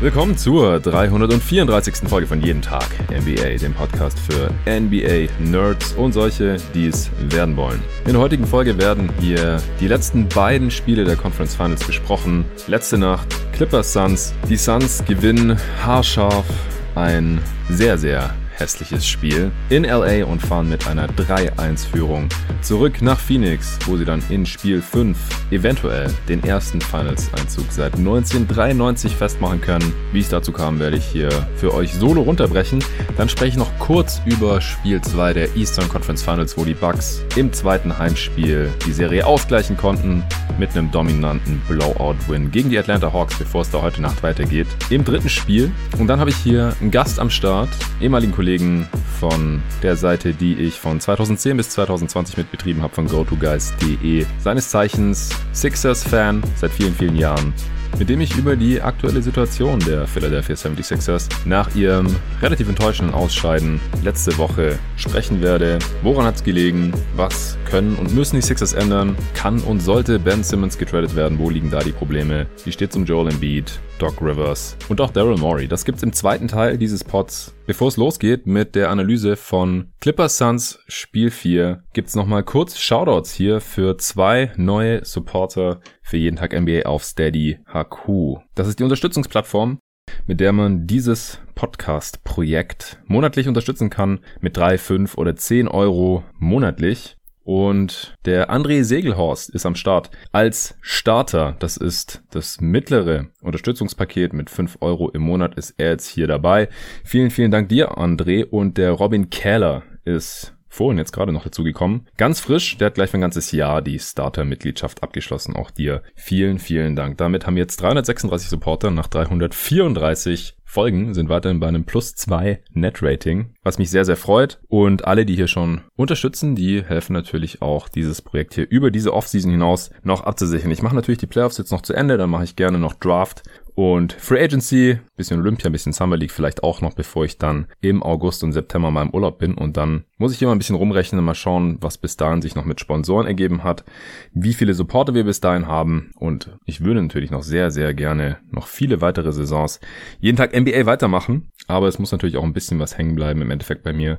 [0.00, 2.08] Willkommen zur 334.
[2.08, 7.82] Folge von Jeden Tag NBA, dem Podcast für NBA-Nerds und solche, die es werden wollen.
[8.06, 12.46] In der heutigen Folge werden hier die letzten beiden Spiele der Conference Finals besprochen.
[12.66, 14.32] Letzte Nacht Clippers Suns.
[14.48, 16.46] Die Suns gewinnen haarscharf
[16.94, 22.28] ein sehr, sehr hässliches Spiel in LA und fahren mit einer 3-1-Führung
[22.62, 25.16] zurück nach Phoenix, wo sie dann in Spiel 5
[25.50, 29.92] eventuell den ersten Finals-Einzug seit 1993 festmachen können.
[30.12, 32.84] Wie es dazu kam, werde ich hier für euch solo runterbrechen.
[33.16, 37.22] Dann spreche ich noch kurz über Spiel 2 der Eastern Conference Finals, wo die Bucks
[37.36, 40.22] im zweiten Heimspiel die Serie ausgleichen konnten
[40.58, 44.66] mit einem dominanten Blowout-Win gegen die Atlanta Hawks, bevor es da heute Nacht weitergeht.
[44.90, 45.72] Im dritten Spiel.
[45.98, 47.70] Und dann habe ich hier einen Gast am Start,
[48.00, 48.88] ehemaligen Kollegen Kollegen
[49.20, 54.26] von der Seite, die ich von 2010 bis 2020 mitbetrieben habe, von GoToGuys.de.
[54.40, 57.54] Seines Zeichens Sixers-Fan seit vielen, vielen Jahren
[57.98, 62.06] mit dem ich über die aktuelle Situation der Philadelphia 76ers nach ihrem
[62.40, 65.78] relativ enttäuschenden Ausscheiden letzte Woche sprechen werde.
[66.02, 66.92] Woran hat es gelegen?
[67.14, 69.16] Was können und müssen die Sixers ändern?
[69.34, 71.38] Kann und sollte Ben Simmons getradet werden?
[71.38, 72.46] Wo liegen da die Probleme?
[72.64, 75.68] Wie steht es um Joel Embiid, Doc Rivers und auch Daryl Morey?
[75.68, 77.54] Das gibt's im zweiten Teil dieses Pods.
[77.66, 83.32] Bevor es losgeht mit der Analyse von Clippers Suns Spiel 4, gibt's nochmal kurz Shoutouts
[83.32, 85.80] hier für zwei neue Supporter
[86.10, 88.40] für jeden Tag NBA auf Steady HQ.
[88.56, 89.78] Das ist die Unterstützungsplattform,
[90.26, 97.16] mit der man dieses Podcast-Projekt monatlich unterstützen kann mit drei, fünf oder zehn Euro monatlich.
[97.44, 101.56] Und der André Segelhorst ist am Start als Starter.
[101.60, 106.68] Das ist das mittlere Unterstützungspaket mit fünf Euro im Monat ist er jetzt hier dabei.
[107.04, 108.44] Vielen, vielen Dank dir, André.
[108.44, 112.06] Und der Robin Keller ist vorhin jetzt gerade noch dazu gekommen.
[112.16, 115.56] Ganz frisch, der hat gleich für ein ganzes Jahr die Starter-Mitgliedschaft abgeschlossen.
[115.56, 117.18] Auch dir vielen, vielen Dank.
[117.18, 123.54] Damit haben jetzt 336 Supporter nach 334 Folgen sind weiterhin bei einem Plus 2 Net-Rating,
[123.64, 124.60] was mich sehr, sehr freut.
[124.68, 129.12] Und alle, die hier schon unterstützen, die helfen natürlich auch, dieses Projekt hier über diese
[129.12, 130.70] Offseason hinaus noch abzusichern.
[130.70, 133.42] Ich mache natürlich die Playoffs jetzt noch zu Ende, dann mache ich gerne noch Draft
[133.74, 138.02] und Free Agency, bisschen Olympia, bisschen Summer League vielleicht auch noch, bevor ich dann im
[138.02, 139.54] August und September mal im Urlaub bin.
[139.54, 142.64] Und dann muss ich mal ein bisschen rumrechnen mal schauen, was bis dahin sich noch
[142.64, 143.84] mit Sponsoren ergeben hat,
[144.32, 146.10] wie viele Supporter wir bis dahin haben.
[146.18, 149.80] Und ich würde natürlich noch sehr, sehr gerne noch viele weitere Saisons
[150.20, 151.50] jeden Tag NBA weitermachen.
[151.66, 154.18] Aber es muss natürlich auch ein bisschen was hängen bleiben im Endeffekt bei mir.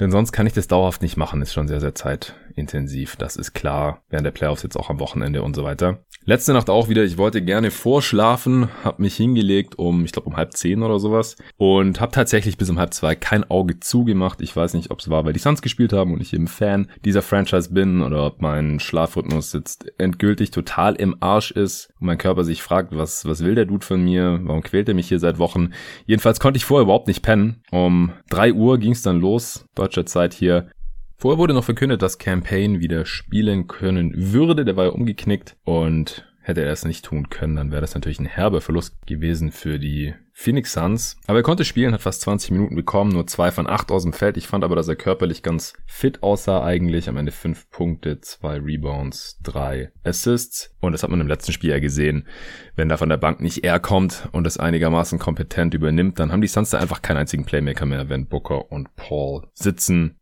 [0.00, 1.42] Denn sonst kann ich das dauerhaft nicht machen.
[1.42, 3.16] Ist schon sehr, sehr zeitintensiv.
[3.16, 4.02] Das ist klar.
[4.10, 6.04] Während der Playoffs jetzt auch am Wochenende und so weiter.
[6.26, 10.36] Letzte Nacht auch wieder, ich wollte gerne vorschlafen, habe mich hingelegt um, ich glaube um
[10.38, 14.40] halb zehn oder sowas und habe tatsächlich bis um halb zwei kein Auge zugemacht.
[14.40, 16.88] Ich weiß nicht, ob es war, weil die Suns gespielt haben und ich eben Fan
[17.04, 22.16] dieser Franchise bin oder ob mein Schlafrhythmus jetzt endgültig total im Arsch ist und mein
[22.16, 25.18] Körper sich fragt, was, was will der Dude von mir, warum quält er mich hier
[25.18, 25.74] seit Wochen.
[26.06, 27.62] Jedenfalls konnte ich vorher überhaupt nicht pennen.
[27.70, 30.68] Um drei Uhr ging es dann los, deutscher Zeit hier.
[31.16, 34.64] Vorher wurde noch verkündet, dass Campaign wieder spielen können würde.
[34.64, 38.20] Der war ja umgeknickt und hätte er es nicht tun können, dann wäre das natürlich
[38.20, 41.16] ein herber Verlust gewesen für die Phoenix Suns.
[41.26, 44.12] Aber er konnte spielen, hat fast 20 Minuten bekommen, nur zwei von acht aus dem
[44.12, 44.36] Feld.
[44.36, 47.08] Ich fand aber, dass er körperlich ganz fit aussah eigentlich.
[47.08, 50.74] Am Ende fünf Punkte, zwei Rebounds, drei Assists.
[50.80, 52.26] Und das hat man im letzten Spiel ja gesehen.
[52.74, 56.42] Wenn da von der Bank nicht er kommt und es einigermaßen kompetent übernimmt, dann haben
[56.42, 60.18] die Suns da einfach keinen einzigen Playmaker mehr, wenn Booker und Paul sitzen.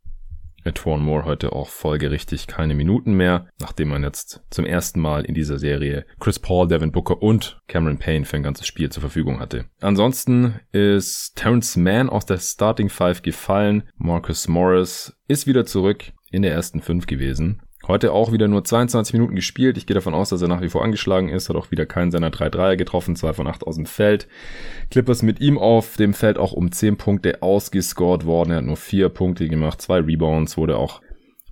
[0.64, 5.34] Etwan Moore heute auch folgerichtig keine Minuten mehr, nachdem man jetzt zum ersten Mal in
[5.34, 9.40] dieser Serie Chris Paul, Devin Booker und Cameron Payne für ein ganzes Spiel zur Verfügung
[9.40, 9.66] hatte.
[9.80, 13.84] Ansonsten ist Terrence Mann aus der Starting Five gefallen.
[13.96, 17.61] Marcus Morris ist wieder zurück in der ersten Fünf gewesen.
[17.88, 19.76] Heute auch wieder nur 22 Minuten gespielt.
[19.76, 21.48] Ich gehe davon aus, dass er nach wie vor angeschlagen ist.
[21.48, 24.28] Hat auch wieder keinen seiner 3-3er getroffen, 2 von 8 aus dem Feld.
[24.90, 28.52] Clippers mit ihm auf dem Feld auch um 10 Punkte ausgescored worden.
[28.52, 31.00] Er hat nur 4 Punkte gemacht, 2 Rebounds, wurde auch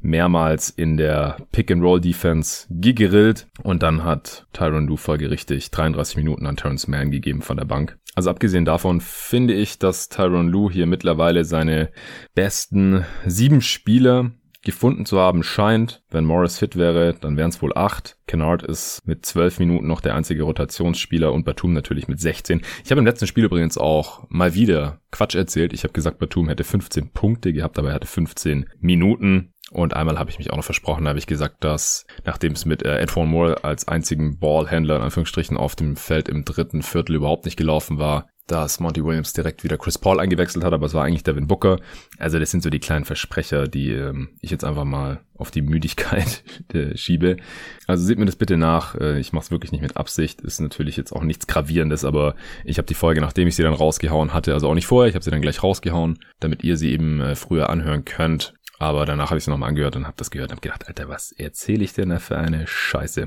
[0.02, 3.49] mehrmals in der Pick-and-Roll-Defense gegrillt.
[3.62, 7.99] Und dann hat Tyron Lue folgerichtig 33 Minuten an Terrence Mann gegeben von der Bank.
[8.14, 11.90] Also abgesehen davon finde ich, dass Tyron Lue hier mittlerweile seine
[12.34, 16.02] besten sieben Spieler gefunden zu haben scheint.
[16.10, 18.16] Wenn Morris fit wäre, dann wären es wohl acht.
[18.26, 22.62] Kennard ist mit zwölf Minuten noch der einzige Rotationsspieler und Batum natürlich mit 16.
[22.84, 25.72] Ich habe im letzten Spiel übrigens auch mal wieder Quatsch erzählt.
[25.72, 29.52] Ich habe gesagt, Batum hätte 15 Punkte gehabt, aber er hatte 15 Minuten.
[29.70, 32.64] Und einmal habe ich mich auch noch versprochen, da habe ich gesagt, dass nachdem es
[32.64, 37.14] mit äh, Edwin Moore als einzigen Ballhändler in Anführungsstrichen auf dem Feld im dritten Viertel
[37.14, 40.94] überhaupt nicht gelaufen war, dass Monty Williams direkt wieder Chris Paul eingewechselt hat, aber es
[40.94, 41.79] war eigentlich Devin Booker.
[42.19, 45.62] Also das sind so die kleinen Versprecher, die ähm, ich jetzt einfach mal auf die
[45.62, 46.43] Müdigkeit
[46.94, 47.37] schiebe.
[47.87, 48.94] Also seht mir das bitte nach.
[48.94, 50.41] Äh, ich mache es wirklich nicht mit Absicht.
[50.41, 53.75] Ist natürlich jetzt auch nichts Gravierendes, aber ich habe die Folge, nachdem ich sie dann
[53.75, 56.93] rausgehauen hatte, also auch nicht vorher, ich habe sie dann gleich rausgehauen, damit ihr sie
[56.93, 58.55] eben äh, früher anhören könnt.
[58.81, 61.11] Aber danach habe ich es nochmal angehört und habe das gehört und habe gedacht, Alter,
[61.11, 63.27] was erzähle ich denn da für eine Scheiße?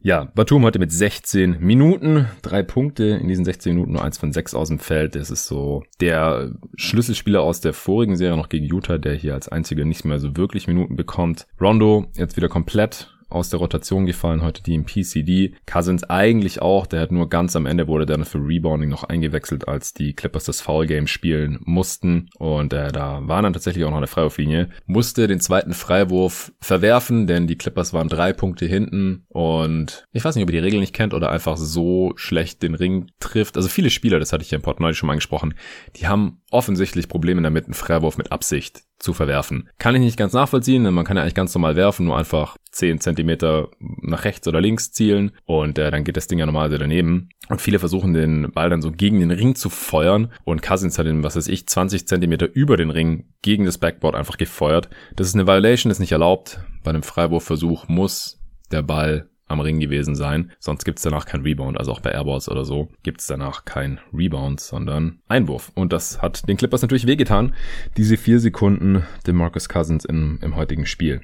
[0.00, 4.32] Ja, Batum heute mit 16 Minuten, drei Punkte in diesen 16 Minuten, nur eins von
[4.32, 5.14] sechs aus dem Feld.
[5.14, 9.48] Das ist so der Schlüsselspieler aus der vorigen Serie noch gegen Utah, der hier als
[9.48, 11.46] einziger nicht mehr so wirklich Minuten bekommt.
[11.60, 15.54] Rondo jetzt wieder komplett aus der Rotation gefallen, heute die im PCD.
[15.66, 19.68] Cousins eigentlich auch, der hat nur ganz am Ende wurde dann für Rebounding noch eingewechselt,
[19.68, 22.30] als die Clippers das Foul Game spielen mussten.
[22.38, 24.70] Und äh, da war dann tatsächlich auch noch eine Freiwurflinie.
[24.86, 29.26] Musste den zweiten Freiwurf verwerfen, denn die Clippers waren drei Punkte hinten.
[29.28, 32.74] Und ich weiß nicht, ob ihr die Regel nicht kennt oder einfach so schlecht den
[32.74, 33.56] Ring trifft.
[33.56, 35.54] Also viele Spieler, das hatte ich ja im Port neulich schon mal angesprochen,
[35.96, 39.68] die haben offensichtlich Probleme damit, einen Freiwurf mit Absicht zu verwerfen.
[39.78, 42.56] Kann ich nicht ganz nachvollziehen, denn man kann ja eigentlich ganz normal werfen, nur einfach
[42.72, 46.78] 10 Zentimeter nach rechts oder links zielen und äh, dann geht das Ding ja normalerweise
[46.78, 47.28] daneben.
[47.48, 51.06] Und viele versuchen den Ball dann so gegen den Ring zu feuern und Cousins hat
[51.06, 54.88] den, was weiß ich, 20 Zentimeter über den Ring gegen das Backboard einfach gefeuert.
[55.14, 56.60] Das ist eine Violation, ist nicht erlaubt.
[56.82, 58.40] Bei einem Freiwurfversuch muss
[58.70, 60.52] der Ball am Ring gewesen sein.
[60.58, 61.78] Sonst gibt's danach kein Rebound.
[61.78, 65.72] Also auch bei Airballs oder so gibt's danach kein Rebound, sondern Einwurf.
[65.74, 67.54] Und das hat den Clippers natürlich wehgetan.
[67.96, 71.22] Diese vier Sekunden dem Marcus Cousins im, im heutigen Spiel.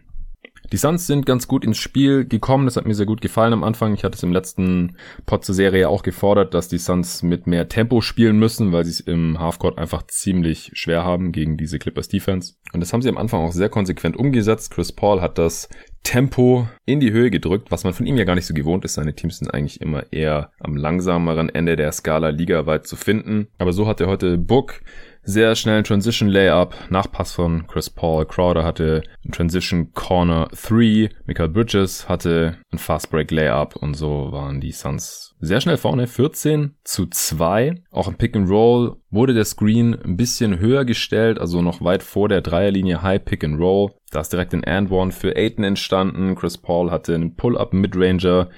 [0.73, 2.65] Die Suns sind ganz gut ins Spiel gekommen.
[2.65, 3.95] Das hat mir sehr gut gefallen am Anfang.
[3.95, 4.97] Ich hatte es im letzten
[5.27, 8.91] Pod zur Serie auch gefordert, dass die Suns mit mehr Tempo spielen müssen, weil sie
[8.91, 12.55] es im Halfcourt einfach ziemlich schwer haben gegen diese Clippers Defense.
[12.73, 14.73] Und das haben sie am Anfang auch sehr konsequent umgesetzt.
[14.73, 15.69] Chris Paul hat das
[16.03, 18.95] Tempo in die Höhe gedrückt, was man von ihm ja gar nicht so gewohnt ist.
[18.95, 23.49] Seine Teams sind eigentlich immer eher am langsameren Ende der Skala ligaweit zu finden.
[23.59, 24.81] Aber so hat er heute Book
[25.25, 28.27] sehr schnellen Transition Layup, Nachpass von Chris Paul.
[28.27, 31.11] Crowder hatte ein Transition Corner 3.
[31.27, 36.07] Michael Bridges hatte ein Fast Break Layup und so waren die Suns sehr schnell vorne.
[36.07, 37.83] 14 zu 2.
[37.91, 42.03] Auch im Pick and Roll wurde der Screen ein bisschen höher gestellt, also noch weit
[42.03, 43.93] vor der Dreierlinie High Pick and Roll.
[44.11, 46.35] Da ist direkt ein And One für Aiton entstanden.
[46.35, 48.49] Chris Paul hatte einen Pull-Up Midranger.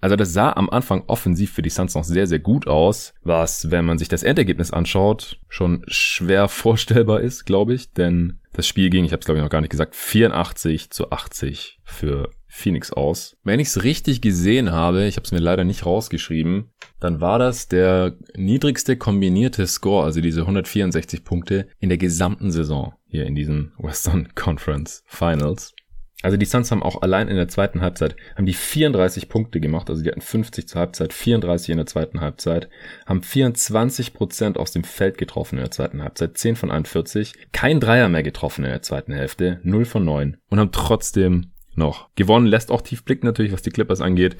[0.00, 3.70] Also das sah am Anfang offensiv für die Suns noch sehr, sehr gut aus, was,
[3.70, 8.88] wenn man sich das Endergebnis anschaut, schon schwer vorstellbar ist, glaube ich, denn das Spiel
[8.88, 12.92] ging, ich habe es glaube ich noch gar nicht gesagt, 84 zu 80 für Phoenix
[12.92, 13.36] aus.
[13.44, 16.70] Wenn ich es richtig gesehen habe, ich habe es mir leider nicht rausgeschrieben,
[17.00, 22.94] dann war das der niedrigste kombinierte Score, also diese 164 Punkte in der gesamten Saison
[23.06, 25.74] hier in diesen Western Conference Finals.
[26.22, 29.90] Also die Suns haben auch allein in der zweiten Halbzeit, haben die 34 Punkte gemacht,
[29.90, 32.70] also die hatten 50 zur Halbzeit, 34 in der zweiten Halbzeit,
[33.04, 37.80] haben 24 Prozent aus dem Feld getroffen in der zweiten Halbzeit, 10 von 41, kein
[37.80, 42.46] Dreier mehr getroffen in der zweiten Hälfte, 0 von 9 und haben trotzdem noch gewonnen.
[42.46, 44.36] Lässt auch tief Blick natürlich, was die Clippers angeht.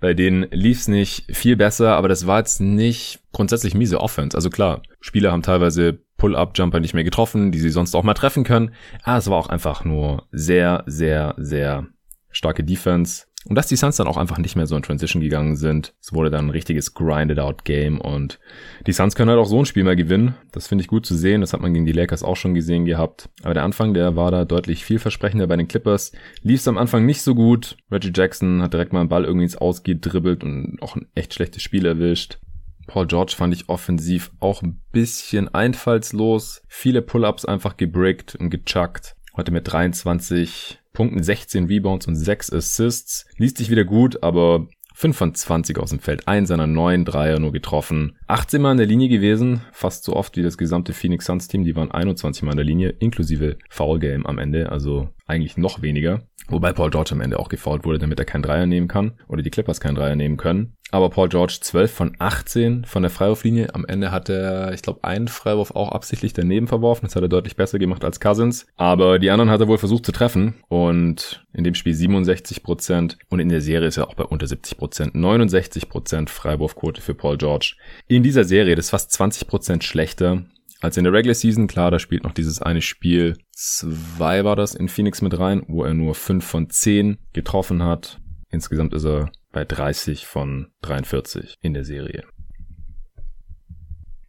[0.00, 4.36] Bei denen lief's nicht viel besser, aber das war jetzt nicht grundsätzlich miese Offense.
[4.36, 8.44] Also klar, Spieler haben teilweise Pull-Up-Jumper nicht mehr getroffen, die sie sonst auch mal treffen
[8.44, 8.72] können.
[9.04, 11.86] Ah, es war auch einfach nur sehr, sehr, sehr
[12.30, 13.26] starke Defense.
[13.46, 15.94] Und dass die Suns dann auch einfach nicht mehr so in Transition gegangen sind.
[16.00, 18.40] Es wurde dann ein richtiges Grinded-Out-Game und
[18.86, 20.34] die Suns können halt auch so ein Spiel mal gewinnen.
[20.50, 21.40] Das finde ich gut zu sehen.
[21.40, 23.28] Das hat man gegen die Lakers auch schon gesehen gehabt.
[23.42, 26.12] Aber der Anfang, der war da deutlich vielversprechender bei den Clippers.
[26.42, 27.76] Lief es am Anfang nicht so gut.
[27.92, 31.62] Reggie Jackson hat direkt mal einen Ball irgendwie ins Ausgedribbelt und auch ein echt schlechtes
[31.62, 32.38] Spiel erwischt.
[32.88, 36.62] Paul George fand ich offensiv auch ein bisschen einfallslos.
[36.68, 39.14] Viele Pull-ups einfach gebrickt und gechuckt.
[39.36, 43.24] Heute mit 23 Punkten, 16 Rebounds und 6 Assists.
[43.36, 47.38] Liest sich wieder gut, aber 5 von 20 aus dem Feld, ein seiner neun Dreier
[47.38, 48.16] nur getroffen.
[48.26, 51.62] 18 Mal in der Linie gewesen, fast so oft wie das gesamte Phoenix Suns Team,
[51.62, 55.82] die waren 21 Mal in der Linie, inklusive Foul Game am Ende, also eigentlich noch
[55.82, 56.22] weniger.
[56.48, 59.42] Wobei Paul George am Ende auch gefault wurde, damit er keinen Dreier nehmen kann oder
[59.42, 60.74] die Clippers keinen Dreier nehmen können.
[60.90, 63.74] Aber Paul George 12 von 18 von der Freiwurflinie.
[63.74, 67.04] Am Ende hat er, ich glaube, einen Freiwurf auch absichtlich daneben verworfen.
[67.04, 68.66] Das hat er deutlich besser gemacht als Cousins.
[68.76, 70.54] Aber die anderen hat er wohl versucht zu treffen.
[70.68, 73.18] Und in dem Spiel 67 Prozent.
[73.28, 75.14] Und in der Serie ist er auch bei unter 70 Prozent.
[75.14, 77.74] 69 Prozent Freiwurfquote für Paul George.
[78.06, 80.44] In dieser Serie, das ist fast 20 Prozent schlechter
[80.80, 81.66] als in der Regular Season.
[81.66, 83.36] Klar, da spielt noch dieses eine Spiel.
[83.52, 88.20] Zwei war das in Phoenix mit rein, wo er nur 5 von 10 getroffen hat.
[88.50, 92.24] Insgesamt ist er bei 30 von 43 in der Serie.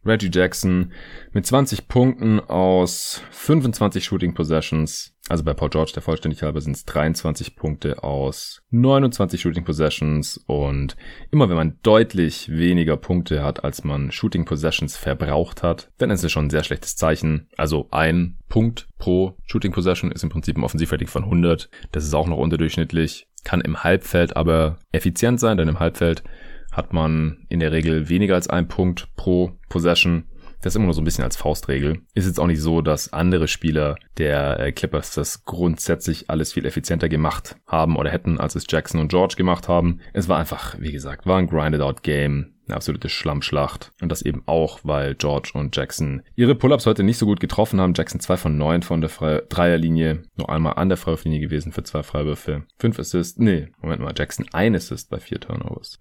[0.04, 0.92] Reggie Jackson
[1.32, 5.14] mit 20 Punkten aus 25 Shooting Possessions.
[5.28, 10.38] Also bei Paul George, der vollständig halber, sind es 23 Punkte aus 29 Shooting Possessions.
[10.46, 10.96] Und
[11.30, 16.24] immer wenn man deutlich weniger Punkte hat, als man Shooting Possessions verbraucht hat, dann ist
[16.24, 17.48] es schon ein sehr schlechtes Zeichen.
[17.56, 21.70] Also ein Punkt pro Shooting Possession ist im Prinzip ein Offensivrating von 100.
[21.92, 23.28] Das ist auch noch unterdurchschnittlich.
[23.44, 26.24] Kann im Halbfeld aber effizient sein, denn im Halbfeld
[26.72, 30.24] hat man in der Regel weniger als ein Punkt pro Possession.
[30.62, 32.02] Das ist immer nur so ein bisschen als Faustregel.
[32.14, 36.66] Ist jetzt auch nicht so, dass andere Spieler der äh, Clippers das grundsätzlich alles viel
[36.66, 40.00] effizienter gemacht haben oder hätten, als es Jackson und George gemacht haben.
[40.12, 42.54] Es war einfach, wie gesagt, war ein Grinded-Out-Game.
[42.66, 43.90] Eine absolute Schlammschlacht.
[44.00, 47.80] Und das eben auch, weil George und Jackson ihre Pull-Ups heute nicht so gut getroffen
[47.80, 47.94] haben.
[47.96, 50.22] Jackson 2 von 9 von der Fre Dreierlinie.
[50.36, 52.64] Nur einmal an der Freiwurflinie gewesen für zwei Freiwürfe.
[52.78, 53.38] 5 Assists.
[53.38, 54.14] Nee, Moment mal.
[54.16, 55.98] Jackson ein Assist bei vier Turnovers.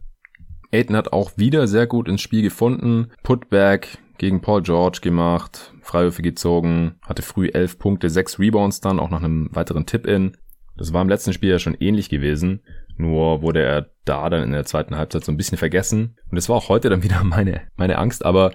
[0.72, 3.12] Aiden hat auch wieder sehr gut ins Spiel gefunden.
[3.24, 9.10] Putback gegen Paul George gemacht, Freiwürfe gezogen, hatte früh elf Punkte, sechs Rebounds dann, auch
[9.10, 10.38] nach einem weiteren Tip-In.
[10.78, 12.62] Das war im letzten Spiel ja schon ähnlich gewesen,
[13.00, 16.18] nur wurde er da dann in der zweiten Halbzeit so ein bisschen vergessen.
[16.30, 18.52] Und das war auch heute dann wieder meine, meine Angst, aber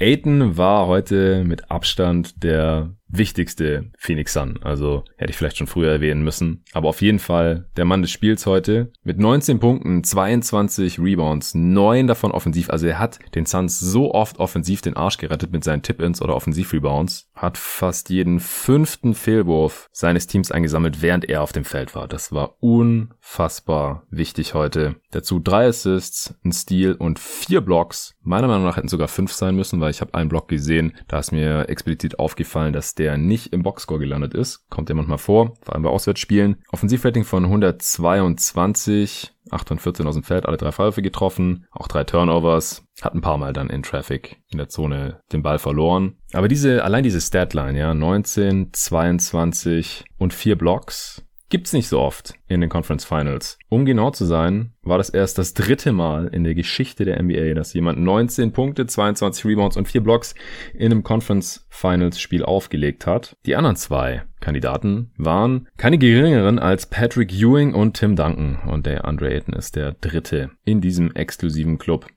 [0.00, 4.60] Aiton war heute mit Abstand der wichtigste Phoenix Sun.
[4.62, 6.62] Also hätte ich vielleicht schon früher erwähnen müssen.
[6.72, 8.92] Aber auf jeden Fall der Mann des Spiels heute.
[9.02, 12.70] Mit 19 Punkten, 22 Rebounds, 9 davon offensiv.
[12.70, 16.36] Also er hat den Suns so oft offensiv den Arsch gerettet mit seinen Tip-Ins oder
[16.36, 17.30] Offensiv-Rebounds.
[17.34, 22.06] Hat fast jeden fünften Fehlwurf seines Teams eingesammelt, während er auf dem Feld war.
[22.06, 24.96] Das war unfassbar wichtig heute.
[25.10, 28.14] Dazu drei Assists, ein Steal und vier Blocks.
[28.22, 30.96] Meiner Meinung nach hätten sogar fünf sein müssen, weil ich habe einen Block gesehen.
[31.08, 34.68] Da ist mir explizit aufgefallen, dass der nicht im Boxscore gelandet ist.
[34.70, 36.56] Kommt ja manchmal vor, vor allem bei Auswärtsspielen.
[36.70, 42.04] Offensivrating von 122, 8 und 14 aus dem Feld, alle drei Freiwürfe getroffen, auch drei
[42.04, 46.16] Turnovers, hat ein paar Mal dann in Traffic in der Zone den Ball verloren.
[46.32, 52.34] Aber diese, allein diese Statline, ja, 19, 22 und vier Blocks, Gibt's nicht so oft
[52.46, 53.58] in den Conference Finals.
[53.70, 57.54] Um genau zu sein, war das erst das dritte Mal in der Geschichte der NBA,
[57.54, 60.34] dass jemand 19 Punkte, 22 Rebounds und 4 Blocks
[60.74, 63.34] in einem Conference Finals Spiel aufgelegt hat.
[63.46, 68.58] Die anderen zwei Kandidaten waren keine geringeren als Patrick Ewing und Tim Duncan.
[68.68, 72.08] Und der Andre Ayton ist der dritte in diesem exklusiven Club.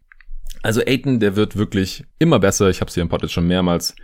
[0.62, 2.70] Also Ayton, der wird wirklich immer besser.
[2.70, 3.96] Ich habe es hier im Pod jetzt schon mehrmals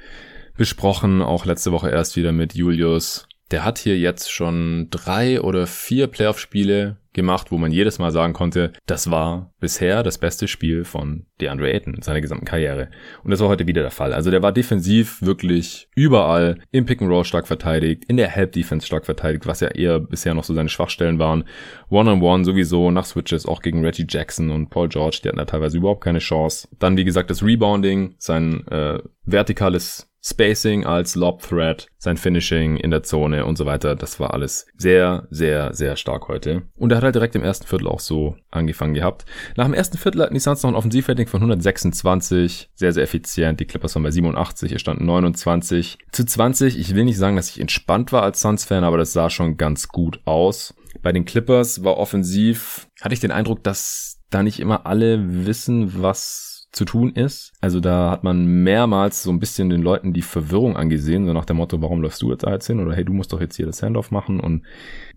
[0.55, 5.67] besprochen, auch letzte Woche erst wieder mit Julius der hat hier jetzt schon drei oder
[5.67, 10.85] vier Playoff-Spiele gemacht, wo man jedes Mal sagen konnte, das war bisher das beste Spiel
[10.85, 12.89] von DeAndre Ayton in seiner gesamten Karriere.
[13.23, 14.13] Und das war heute wieder der Fall.
[14.13, 18.51] Also der war defensiv wirklich überall im Pick and Roll stark verteidigt, in der Help
[18.51, 21.43] Defense stark verteidigt, was ja eher bisher noch so seine Schwachstellen waren.
[21.89, 25.39] One-on-one -on -one sowieso nach Switches auch gegen Reggie Jackson und Paul George, die hatten
[25.39, 26.67] da teilweise überhaupt keine Chance.
[26.77, 32.91] Dann wie gesagt das Rebounding, sein äh, vertikales Spacing als Lob Threat, sein Finishing in
[32.91, 33.95] der Zone und so weiter.
[33.95, 36.63] Das war alles sehr, sehr, sehr stark heute.
[36.75, 39.25] Und er hat halt direkt im ersten Viertel auch so angefangen gehabt.
[39.55, 42.71] Nach dem ersten Viertel hatten die Suns noch ein Offensivrating von 126.
[42.73, 43.59] Sehr, sehr effizient.
[43.59, 44.69] Die Clippers waren bei 87.
[44.69, 46.77] Hier standen 29 zu 20.
[46.77, 49.87] Ich will nicht sagen, dass ich entspannt war als Suns-Fan, aber das sah schon ganz
[49.87, 50.73] gut aus.
[51.01, 56.01] Bei den Clippers war offensiv, hatte ich den Eindruck, dass da nicht immer alle wissen,
[56.01, 57.53] was zu tun ist.
[57.61, 61.45] Also da hat man mehrmals so ein bisschen den Leuten die Verwirrung angesehen, so nach
[61.45, 62.79] dem Motto, warum läufst du jetzt da jetzt hin?
[62.79, 64.39] Oder hey, du musst doch jetzt hier das Handoff machen.
[64.39, 64.63] Und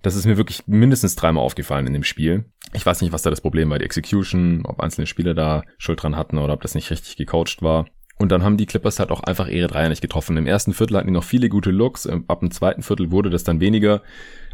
[0.02, 2.44] das ist mir wirklich mindestens dreimal aufgefallen in dem Spiel.
[2.72, 6.02] Ich weiß nicht, was da das Problem war, die Execution, ob einzelne Spieler da Schuld
[6.02, 7.86] dran hatten oder ob das nicht richtig gecoacht war.
[8.20, 10.36] Und dann haben die Clippers halt auch einfach ihre Dreier nicht getroffen.
[10.36, 12.06] Im ersten Viertel hatten die noch viele gute Looks.
[12.06, 14.02] Ab dem zweiten Viertel wurde das dann weniger.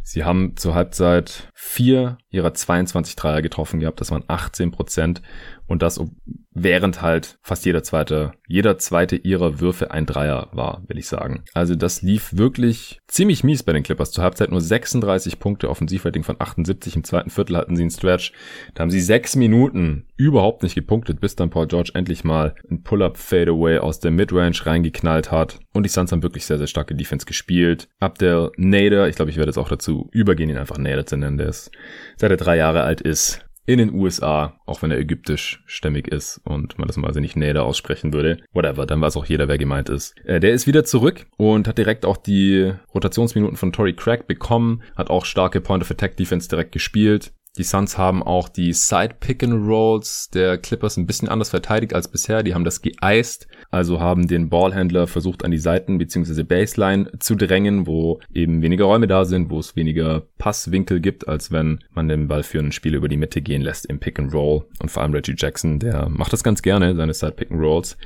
[0.04, 4.00] Sie haben zur Halbzeit vier ihrer 22 Dreier getroffen gehabt.
[4.00, 5.20] Das waren 18 Prozent.
[5.66, 6.00] Und das,
[6.52, 11.44] während halt fast jeder zweite, jeder zweite ihrer Würfe ein Dreier war, will ich sagen.
[11.54, 14.12] Also das lief wirklich ziemlich mies bei den Clippers.
[14.12, 16.96] Zur Halbzeit nur 36 Punkte, Offensivrating von 78.
[16.96, 18.32] Im zweiten Viertel hatten sie einen Stretch.
[18.74, 22.82] Da haben sie sechs Minuten überhaupt nicht gepunktet, bis dann Paul George endlich mal ein
[22.82, 25.58] Pull-Up Fadeaway aus der Midrange reingeknallt hat.
[25.72, 27.88] Und die Suns haben wirklich sehr, sehr starke Defense gespielt.
[27.98, 31.38] Abdel Nader, ich glaube, ich werde jetzt auch dazu übergehen, ihn einfach Nader zu nennen,
[31.38, 31.70] der ist,
[32.16, 36.40] seit er drei Jahre alt ist, in den USA, auch wenn er ägyptisch stämmig ist
[36.44, 38.38] und man das mal also nicht Nader aussprechen würde.
[38.52, 40.14] Whatever, dann weiß auch jeder, wer gemeint ist.
[40.24, 44.82] Äh, der ist wieder zurück und hat direkt auch die Rotationsminuten von Tory Craig bekommen,
[44.94, 47.32] hat auch starke Point of Attack Defense direkt gespielt.
[47.56, 51.94] Die Suns haben auch die Side Pick and Rolls der Clippers ein bisschen anders verteidigt
[51.94, 52.42] als bisher.
[52.42, 56.42] Die haben das geeist, also haben den Ballhändler versucht an die Seiten bzw.
[56.42, 61.50] Baseline zu drängen, wo eben weniger Räume da sind, wo es weniger Passwinkel gibt, als
[61.50, 64.34] wenn man den Ball für ein Spiel über die Mitte gehen lässt im Pick and
[64.34, 64.66] Roll.
[64.80, 67.96] Und vor allem Reggie Jackson, der macht das ganz gerne, seine Side Pick and Rolls.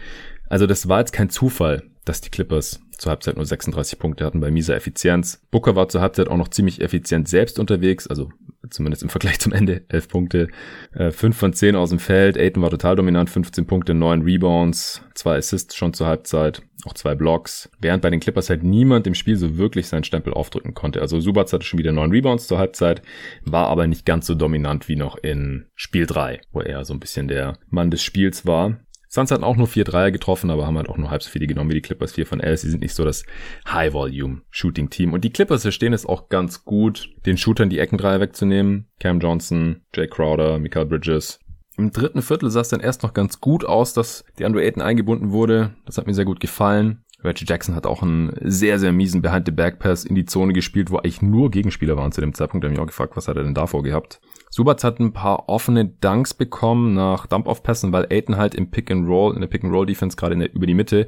[0.50, 4.40] Also das war jetzt kein Zufall, dass die Clippers zur Halbzeit nur 36 Punkte hatten
[4.40, 5.40] bei mieser Effizienz.
[5.50, 8.30] Booker war zur Halbzeit auch noch ziemlich effizient selbst unterwegs, also
[8.68, 10.48] zumindest im Vergleich zum Ende, 11 Punkte,
[10.92, 15.02] äh, 5 von 10 aus dem Feld, Aiton war total dominant, 15 Punkte, 9 Rebounds,
[15.14, 19.14] 2 Assists schon zur Halbzeit, auch 2 Blocks, während bei den Clippers halt niemand im
[19.14, 21.00] Spiel so wirklich seinen Stempel aufdrücken konnte.
[21.00, 23.02] Also Subats hatte schon wieder 9 Rebounds zur Halbzeit,
[23.44, 27.00] war aber nicht ganz so dominant wie noch in Spiel 3, wo er so ein
[27.00, 28.80] bisschen der Mann des Spiels war.
[29.12, 31.48] Suns hatten auch nur vier Dreier getroffen, aber haben halt auch nur halb so viele
[31.48, 32.60] genommen wie die Clippers, vier von elf.
[32.60, 33.24] Sie sind nicht so das
[33.66, 35.12] High-Volume-Shooting-Team.
[35.12, 38.86] Und die Clippers verstehen es auch ganz gut, den Shootern die Eckendreier wegzunehmen.
[39.00, 41.40] Cam Johnson, Jay Crowder, Michael Bridges.
[41.76, 44.82] Im dritten Viertel sah es dann erst noch ganz gut aus, dass die Andrew Ayton
[44.82, 45.74] eingebunden wurde.
[45.86, 47.02] Das hat mir sehr gut gefallen.
[47.24, 51.20] Reggie Jackson hat auch einen sehr, sehr miesen Behind-the-Back-Pass in die Zone gespielt, wo eigentlich
[51.20, 52.62] nur Gegenspieler waren zu dem Zeitpunkt.
[52.62, 54.20] Da habe ich auch gefragt, was hat er denn davor gehabt?
[54.52, 59.40] Subats hat ein paar offene Dunks bekommen nach Dump-Off-Pässen, weil Aiton halt im Pick-and-Roll, in
[59.40, 61.06] der Pick-and-Roll-Defense gerade der, über die Mitte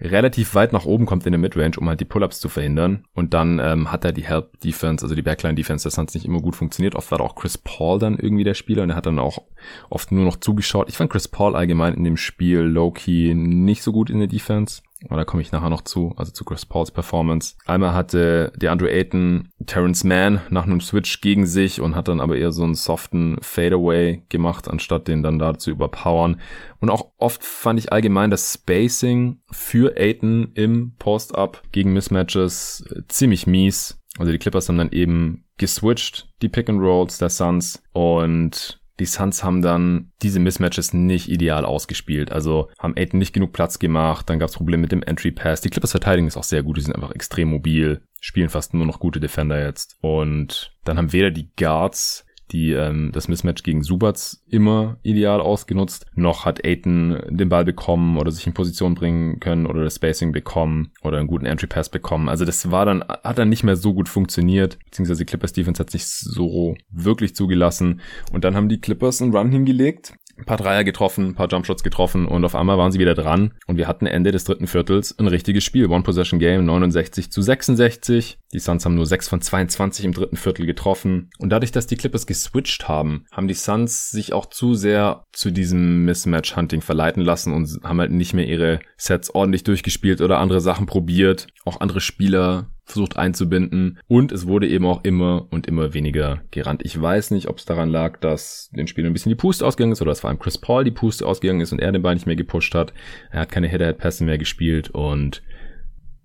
[0.00, 3.04] relativ weit nach oben kommt in der Midrange, um halt die Pull-Ups zu verhindern.
[3.12, 6.56] Und dann ähm, hat er die Help-Defense, also die Backline-Defense, das hat nicht immer gut
[6.56, 6.94] funktioniert.
[6.94, 9.42] Oft war auch Chris Paul dann irgendwie der Spieler und er hat dann auch
[9.90, 10.88] oft nur noch zugeschaut.
[10.88, 14.80] Ich fand Chris Paul allgemein in dem Spiel low-key nicht so gut in der Defense.
[15.06, 17.54] Aber da komme ich nachher noch zu, also zu Chris Pauls Performance.
[17.66, 22.20] Einmal hatte der Andrew Ayton Terrence Mann nach einem Switch gegen sich und hat dann
[22.20, 26.40] aber eher so einen soften Fadeaway gemacht, anstatt den dann da zu überpowern.
[26.80, 33.02] Und auch oft fand ich allgemein das Spacing für Ayton im Post-Up gegen Mismatches äh,
[33.06, 34.00] ziemlich mies.
[34.18, 39.06] Also die Clippers haben dann eben geswitcht, die Pick and Rolls der Suns und die
[39.06, 42.32] Suns haben dann diese Mismatches nicht ideal ausgespielt.
[42.32, 45.60] Also haben Aiden nicht genug Platz gemacht, dann gab es Probleme mit dem Entry Pass.
[45.60, 48.86] Die Clippers verteidigen ist auch sehr gut, die sind einfach extrem mobil, spielen fast nur
[48.86, 49.96] noch gute Defender jetzt.
[50.00, 56.06] Und dann haben weder die Guards die ähm, das Mismatch gegen Subats immer ideal ausgenutzt.
[56.14, 60.32] Noch hat Aiton den Ball bekommen oder sich in Position bringen können oder das Spacing
[60.32, 62.28] bekommen oder einen guten Entry Pass bekommen.
[62.28, 65.90] Also das war dann, hat dann nicht mehr so gut funktioniert, beziehungsweise Clippers Defense hat
[65.90, 68.00] sich so wirklich zugelassen.
[68.32, 71.82] Und dann haben die Clippers einen Run hingelegt, ein paar Dreier getroffen, ein paar Jumpshots
[71.82, 75.18] getroffen und auf einmal waren sie wieder dran und wir hatten Ende des dritten Viertels
[75.18, 75.86] ein richtiges Spiel.
[75.86, 78.38] One-Possession-Game 69 zu 66.
[78.52, 81.96] Die Suns haben nur 6 von 22 im dritten Viertel getroffen und dadurch, dass die
[81.96, 87.52] Clippers geswitcht haben, haben die Suns sich auch zu sehr zu diesem Mismatch-Hunting verleiten lassen
[87.52, 91.48] und haben halt nicht mehr ihre Sets ordentlich durchgespielt oder andere Sachen probiert.
[91.64, 96.82] Auch andere Spieler versucht einzubinden und es wurde eben auch immer und immer weniger gerannt.
[96.84, 99.92] Ich weiß nicht, ob es daran lag, dass den Spielern ein bisschen die Puste ausgegangen
[99.92, 102.14] ist oder dass vor allem Chris Paul die Puste ausgegangen ist und er den Ball
[102.14, 102.92] nicht mehr gepusht hat.
[103.30, 105.42] Er hat keine Head-to-Head-Pässe mehr gespielt und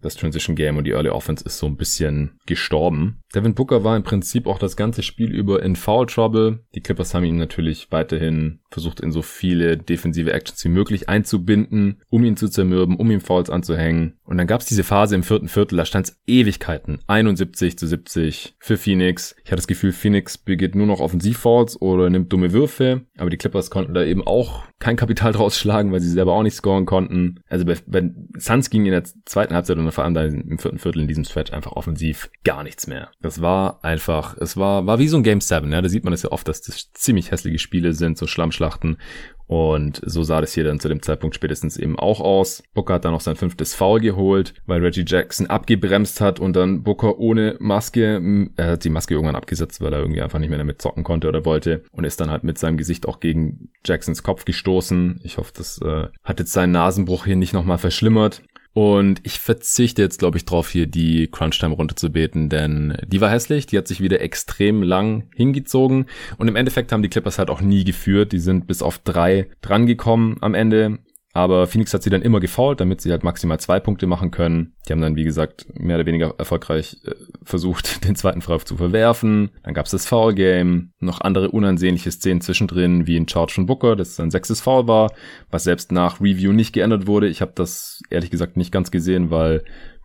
[0.04, 3.22] das Transition Game und die Early Offense ist so ein bisschen gestorben.
[3.34, 6.60] Devin Booker war im Prinzip auch das ganze Spiel über in Foul Trouble.
[6.76, 12.02] Die Clippers haben ihn natürlich weiterhin versucht, in so viele defensive Actions wie möglich einzubinden,
[12.10, 14.18] um ihn zu zermürben, um ihm Fouls anzuhängen.
[14.26, 17.00] Und dann gab es diese Phase im vierten Viertel, da stand es Ewigkeiten.
[17.08, 19.36] 71 zu 70 für Phoenix.
[19.44, 23.02] Ich hatte das Gefühl, Phoenix begeht nur noch Offensiv-Fouls oder nimmt dumme Würfe.
[23.18, 26.44] Aber die Clippers konnten da eben auch kein Kapital draus schlagen, weil sie selber auch
[26.44, 27.40] nicht scoren konnten.
[27.48, 30.80] Also bei, bei Suns ging in der zweiten Halbzeit und vor allem da im vierten
[30.80, 33.12] Viertel in diesem Stretch einfach offensiv gar nichts mehr.
[33.22, 35.82] Das war einfach, es war, war wie so ein Game 7, ja.
[35.82, 38.98] Da sieht man es ja oft, dass das ziemlich hässliche Spiele sind, so Schlammschlachten.
[39.46, 42.64] Und so sah das hier dann zu dem Zeitpunkt spätestens eben auch aus.
[42.74, 46.84] Booker hat dann noch sein fünftes Foul geholt, weil Reggie Jackson abgebremst hat und dann
[46.84, 50.58] Booker ohne Maske, er hat die Maske irgendwann abgesetzt, weil er irgendwie einfach nicht mehr
[50.58, 54.24] damit zocken konnte oder wollte und ist dann halt mit seinem Gesicht auch gegen Jacksons
[54.24, 55.20] Kopf gestoßen.
[55.24, 58.42] Ich hoffe, das äh, hat jetzt seinen Nasenbruch hier nicht nochmal verschlimmert.
[58.74, 63.68] Und ich verzichte jetzt, glaube ich, drauf, hier die Crunch-Time runterzubeten, denn die war hässlich,
[63.68, 66.08] die hat sich wieder extrem lang hingezogen
[66.40, 68.32] und im Endeffekt haben die Clippers halt auch nie geführt.
[68.32, 71.00] Die sind bis auf drei drangekommen am Ende.
[71.36, 74.76] Aber Phoenix hat sie dann immer gefault, damit sie halt maximal zwei Punkte machen können.
[74.88, 78.78] Die haben dann, wie gesagt, mehr oder weniger erfolgreich äh, versucht, den zweiten Freiwurf zu
[78.78, 79.50] verwerfen.
[79.64, 83.96] Dann gab es das Foul-Game, noch andere unansehnliche Szenen zwischendrin, wie in Charge von Booker,
[83.96, 85.12] das sein sechstes Foul war,
[85.50, 87.28] was selbst nach Review nicht geändert wurde.
[87.28, 89.64] Ich habe das ehrlich gesagt nicht ganz gesehen, weil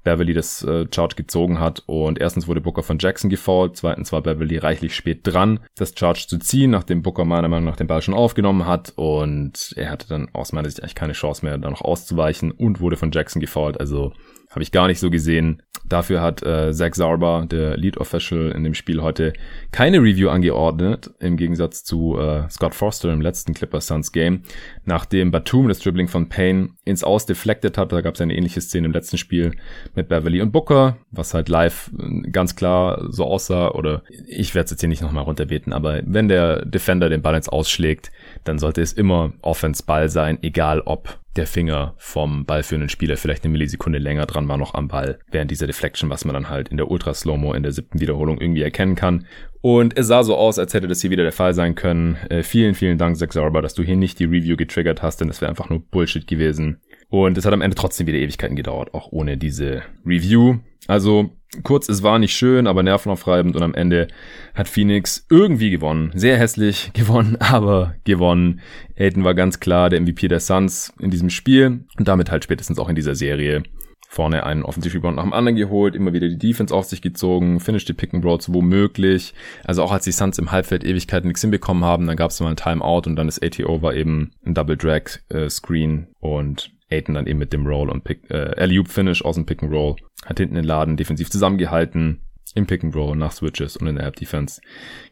[0.09, 1.83] Beverly das äh, Charge gezogen hat.
[1.87, 6.27] Und erstens wurde Booker von Jackson gefault, zweitens war Beverly reichlich spät dran, das Charge
[6.27, 8.93] zu ziehen, nachdem Booker meiner Meinung nach den Ball schon aufgenommen hat.
[8.97, 12.81] Und er hatte dann aus meiner Sicht eigentlich keine Chance mehr, da noch auszuweichen und
[12.81, 13.79] wurde von Jackson gefault.
[13.79, 14.13] Also
[14.51, 15.63] habe ich gar nicht so gesehen.
[15.87, 19.33] Dafür hat äh, Zach Zarba, der Lead Official in dem Spiel heute,
[19.73, 24.43] keine Review angeordnet, im Gegensatz zu äh, Scott Foster im letzten Clippers Suns Game.
[24.85, 27.93] Nachdem Batum das Dribbling von Payne ins Aus deflected hat.
[27.93, 29.53] Da gab es eine ähnliche Szene im letzten Spiel
[29.95, 33.71] mit Beverly und Booker, was halt live äh, ganz klar so aussah.
[33.71, 37.37] Oder ich werde es jetzt hier nicht nochmal runterbeten, aber wenn der Defender den Ball
[37.37, 38.11] ins Ausschlägt,
[38.45, 43.53] dann sollte es immer Offense-Ball sein, egal ob der Finger vom ballführenden Spieler vielleicht eine
[43.53, 46.77] Millisekunde länger dran war noch am Ball während dieser Deflection, was man dann halt in
[46.77, 49.25] der Ultra Slow-Mo in der siebten Wiederholung irgendwie erkennen kann.
[49.61, 52.17] Und es sah so aus, als hätte das hier wieder der Fall sein können.
[52.29, 55.29] Äh, vielen, vielen Dank, Zach Zarba, dass du hier nicht die Review getriggert hast, denn
[55.29, 56.81] das wäre einfach nur Bullshit gewesen.
[57.09, 60.59] Und es hat am Ende trotzdem wieder Ewigkeiten gedauert, auch ohne diese Review.
[60.87, 61.31] Also
[61.63, 64.09] kurz, es war nicht schön, aber nervenaufreibend und am Ende
[64.55, 66.13] hat Phoenix irgendwie gewonnen.
[66.15, 68.61] Sehr hässlich gewonnen, aber gewonnen.
[68.97, 72.79] Aiden war ganz klar der MVP der Suns in diesem Spiel und damit halt spätestens
[72.79, 73.63] auch in dieser Serie.
[74.11, 77.85] Vorne einen Offensiv-Rebound nach dem anderen geholt, immer wieder die Defense auf sich gezogen, finish
[77.85, 79.35] die Pick and Rolls womöglich.
[79.65, 82.49] Also auch als die Suns im Halbfeld Ewigkeiten nichts hinbekommen haben, dann gab es mal
[82.49, 87.15] ein Timeout und dann das ATO war eben ein Double Drag äh, Screen und Aiden
[87.15, 89.97] dann eben mit dem Roll und Pick, äh, alley Finish aus dem Pick and Roll.
[90.25, 92.21] Hat hinten den Laden defensiv zusammengehalten.
[92.55, 94.63] Im Pick and Roll, nach Switches und in der App Defense.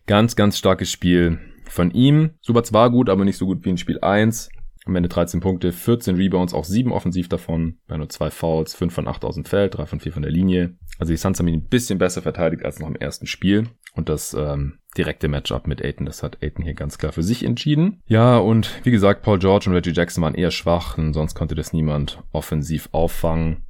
[0.06, 2.30] Ganz, ganz starkes Spiel von ihm.
[2.40, 4.48] Super zwar gut, aber nicht so gut wie in Spiel 1.
[4.86, 8.94] Am Ende 13 Punkte, 14 Rebounds, auch 7 offensiv davon, bei nur 2 Fouls, 5
[8.94, 10.76] von 8 aus dem Feld, 3 von 4 von der Linie.
[11.00, 13.68] Also die Suns haben ihn ein bisschen besser verteidigt als noch im ersten Spiel.
[13.94, 17.44] Und das ähm, direkte Matchup mit Aiton, das hat Aiton hier ganz klar für sich
[17.44, 18.00] entschieden.
[18.06, 21.56] Ja, und wie gesagt, Paul George und Reggie Jackson waren eher schwach, und sonst konnte
[21.56, 23.64] das niemand offensiv auffangen.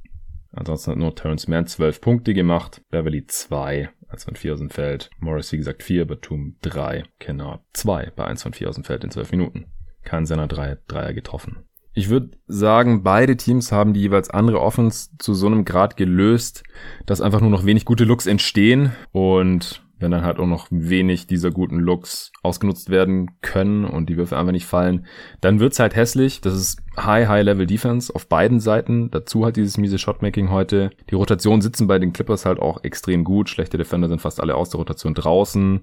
[0.51, 4.69] Ansonsten hat nur Terrence Mann 12 Punkte gemacht, Beverly 2, 1 von 4 aus dem
[4.69, 8.83] Feld, Morris wie gesagt 4, Batum 3, Kennard 2 bei 1 von 4 aus dem
[8.83, 9.65] Feld in 12 Minuten
[10.07, 11.57] keinen seiner drei Dreier getroffen.
[11.93, 16.63] Ich würde sagen, beide Teams haben die jeweils andere Offense zu so einem Grad gelöst,
[17.05, 21.27] dass einfach nur noch wenig gute Looks entstehen und wenn dann halt auch noch wenig
[21.27, 25.07] dieser guten Looks ausgenutzt werden können und die Würfe einfach nicht fallen,
[25.41, 26.39] dann wird's halt hässlich.
[26.41, 29.09] Das ist High, High Level Defense auf beiden Seiten.
[29.09, 30.91] Dazu halt dieses miese Shotmaking heute.
[31.09, 33.49] Die Rotationen sitzen bei den Clippers halt auch extrem gut.
[33.49, 35.81] Schlechte Defender sind fast alle aus der Rotation draußen.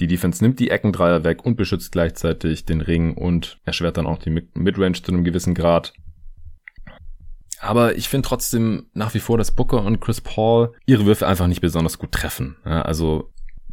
[0.00, 4.18] Die Defense nimmt die Eckendreier weg und beschützt gleichzeitig den Ring und erschwert dann auch
[4.18, 5.92] die Midrange zu einem gewissen Grad.
[7.60, 11.46] Aber ich finde trotzdem nach wie vor, dass Booker und Chris Paul ihre Würfe einfach
[11.46, 12.56] nicht besonders gut treffen.
[12.64, 13.32] Ja, also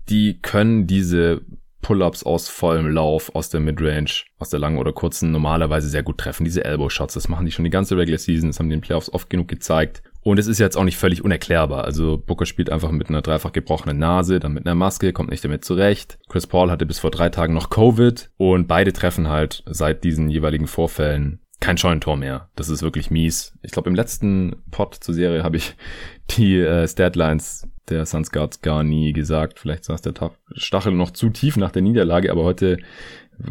[0.09, 1.41] die können diese
[1.81, 6.19] Pull-ups aus vollem Lauf, aus der Midrange, aus der langen oder kurzen normalerweise sehr gut
[6.19, 6.43] treffen.
[6.45, 8.85] Diese Elbow-Shots, das machen die schon die ganze Regular Season, das haben die in den
[8.85, 10.03] Playoffs oft genug gezeigt.
[10.23, 11.83] Und es ist jetzt auch nicht völlig unerklärbar.
[11.83, 15.43] Also Booker spielt einfach mit einer dreifach gebrochenen Nase, dann mit einer Maske, kommt nicht
[15.43, 16.19] damit zurecht.
[16.29, 20.29] Chris Paul hatte bis vor drei Tagen noch Covid und beide treffen halt seit diesen
[20.29, 22.49] jeweiligen Vorfällen kein Scheunentor mehr.
[22.55, 23.57] Das ist wirklich mies.
[23.61, 25.75] Ich glaube, im letzten Pod zur Serie habe ich
[26.37, 29.59] die äh, Statlines der Suns Guards gar nie gesagt.
[29.59, 30.13] Vielleicht saß der
[30.55, 32.77] Stachel noch zu tief nach der Niederlage, aber heute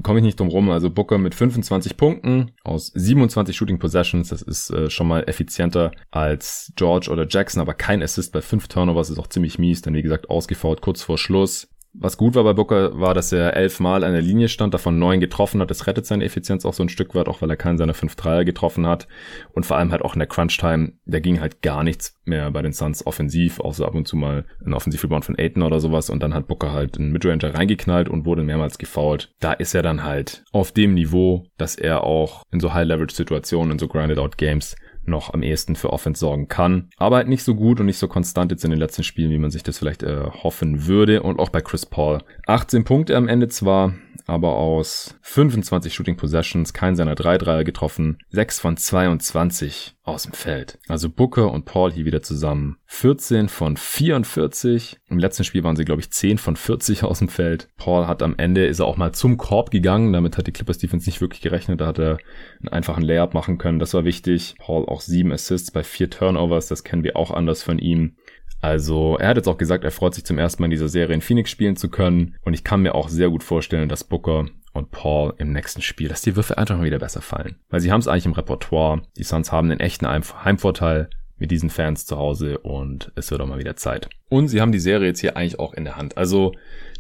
[0.03, 0.71] komme ich nicht drum rum.
[0.71, 4.29] Also Booker mit 25 Punkten aus 27 Shooting Possessions.
[4.29, 8.69] Das ist äh, schon mal effizienter als George oder Jackson, aber kein Assist bei 5
[8.69, 9.83] Turnovers ist auch ziemlich mies.
[9.83, 11.69] Dann wie gesagt ausgefault kurz vor Schluss.
[11.93, 15.19] Was gut war bei Booker, war, dass er elfmal an der Linie stand, davon neun
[15.19, 15.71] getroffen hat.
[15.71, 18.15] Das rettet seine Effizienz auch so ein Stück weit, auch weil er keinen seiner fünf
[18.15, 19.09] Dreier getroffen hat.
[19.53, 22.63] Und vor allem halt auch in der Crunch-Time, da ging halt gar nichts mehr bei
[22.63, 26.11] den Suns offensiv, außer ab und zu mal ein Offensiv-Rebound von Aiton oder sowas.
[26.11, 29.35] Und dann hat Booker halt einen Midranger reingeknallt und wurde mehrmals gefoult.
[29.41, 33.79] Da ist er dann halt auf dem Niveau, dass er auch in so High-Leverage-Situationen, in
[33.81, 36.89] so Grinded-Out-Games noch am ehesten für Offense sorgen kann.
[36.97, 39.39] Aber halt nicht so gut und nicht so konstant jetzt in den letzten Spielen, wie
[39.39, 41.23] man sich das vielleicht äh, hoffen würde.
[41.23, 42.21] Und auch bei Chris Paul.
[42.47, 43.95] 18 Punkte am Ende zwar,
[44.27, 50.33] aber aus 25 Shooting Possessions kein seiner drei Dreier getroffen, 6 von 22 aus dem
[50.33, 50.79] Feld.
[50.89, 52.77] Also Booker und Paul hier wieder zusammen.
[52.87, 54.99] 14 von 44.
[55.09, 57.69] Im letzten Spiel waren sie, glaube ich, 10 von 40 aus dem Feld.
[57.77, 60.13] Paul hat am Ende, ist er auch mal zum Korb gegangen.
[60.13, 61.81] Damit hat die Clippers Defense nicht wirklich gerechnet.
[61.81, 62.19] Da hat er
[62.61, 63.79] einen einfachen Layup machen können.
[63.79, 64.55] Das war wichtig.
[64.59, 66.69] Paul auch 7 Assists bei 4 Turnovers.
[66.69, 68.17] Das kennen wir auch anders von ihm.
[68.61, 71.15] Also er hat jetzt auch gesagt, er freut sich zum ersten Mal in dieser Serie
[71.15, 72.37] in Phoenix spielen zu können.
[72.43, 74.47] Und ich kann mir auch sehr gut vorstellen, dass Booker
[74.81, 77.57] und Paul im nächsten Spiel, dass die Würfe einfach mal wieder besser fallen.
[77.69, 79.03] Weil sie haben es eigentlich im Repertoire.
[79.17, 83.47] Die Suns haben einen echten Heimvorteil mit diesen Fans zu Hause und es wird auch
[83.47, 84.09] mal wieder Zeit.
[84.29, 86.19] Und sie haben die Serie jetzt hier eigentlich auch in der Hand.
[86.19, 86.53] Also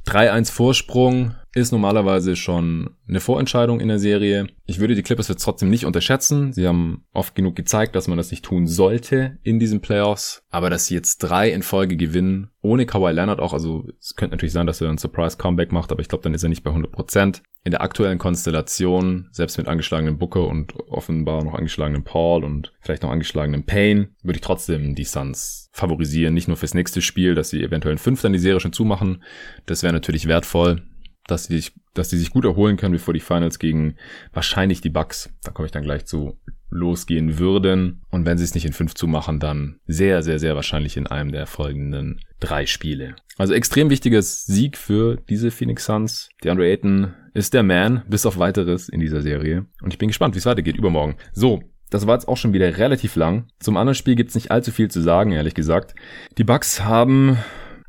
[0.06, 4.46] 3-1 Vorsprung ist normalerweise schon eine Vorentscheidung in der Serie.
[4.66, 6.52] Ich würde die Clippers jetzt trotzdem nicht unterschätzen.
[6.52, 10.44] Sie haben oft genug gezeigt, dass man das nicht tun sollte in diesen Playoffs.
[10.50, 14.36] Aber dass sie jetzt drei in Folge gewinnen, ohne Kawhi Leonard auch, also es könnte
[14.36, 16.62] natürlich sein, dass er ein Surprise Comeback macht, aber ich glaube, dann ist er nicht
[16.62, 17.42] bei 100 Prozent.
[17.64, 23.02] In der aktuellen Konstellation, selbst mit angeschlagenen Booker und offenbar noch angeschlagenen Paul und vielleicht
[23.02, 26.34] noch angeschlagenen Payne, würde ich trotzdem die Suns favorisieren.
[26.34, 29.22] Nicht nur fürs nächste Spiel, dass sie eventuell in Fünfter in die Serie schon zumachen.
[29.66, 30.82] Das wäre natürlich wertvoll.
[31.26, 33.94] dass sie sich, dass sie sich gut erholen können, bevor die Finals gegen
[34.32, 36.38] wahrscheinlich die Bucks, da komme ich dann gleich zu,
[36.70, 38.02] losgehen würden.
[38.10, 41.06] Und wenn sie es nicht in fünf zu machen, dann sehr, sehr, sehr wahrscheinlich in
[41.06, 43.16] einem der folgenden drei Spiele.
[43.36, 46.28] Also extrem wichtiges Sieg für diese Phoenix Suns.
[46.42, 49.66] Die Andre Ayton ist der Man, bis auf weiteres in dieser Serie.
[49.82, 51.16] Und ich bin gespannt, wie es weitergeht übermorgen.
[51.32, 53.46] So, das war jetzt auch schon wieder relativ lang.
[53.58, 55.94] Zum anderen Spiel gibt's nicht allzu viel zu sagen, ehrlich gesagt.
[56.38, 57.36] Die Bucks haben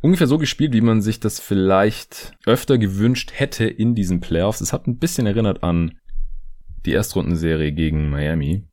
[0.02, 4.62] ungefähr so gespielt, wie man sich das vielleicht öfter gewünscht hätte in diesen Playoffs.
[4.62, 5.94] Es hat ein bisschen erinnert an
[6.86, 8.66] die Erstrundenserie gegen Miami.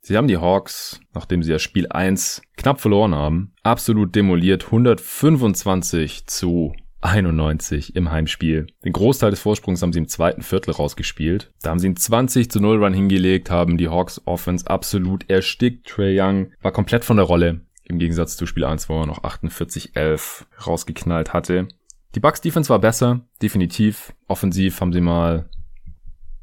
[0.00, 4.64] Sie haben die Hawks, nachdem sie das Spiel 1 knapp verloren haben, absolut demoliert.
[4.64, 8.66] 125 zu 91 im Heimspiel.
[8.84, 11.52] Den Großteil des Vorsprungs haben sie im zweiten Viertel rausgespielt.
[11.62, 15.86] Da haben sie einen 20 zu 0 Run hingelegt, haben die Hawks Offense absolut erstickt.
[15.86, 17.62] Trey Young war komplett von der Rolle.
[17.84, 21.68] Im Gegensatz zu Spiel 1, wo er noch 48-11 rausgeknallt hatte.
[22.14, 24.12] Die Bucks Defense war besser, definitiv.
[24.26, 25.48] Offensiv haben sie mal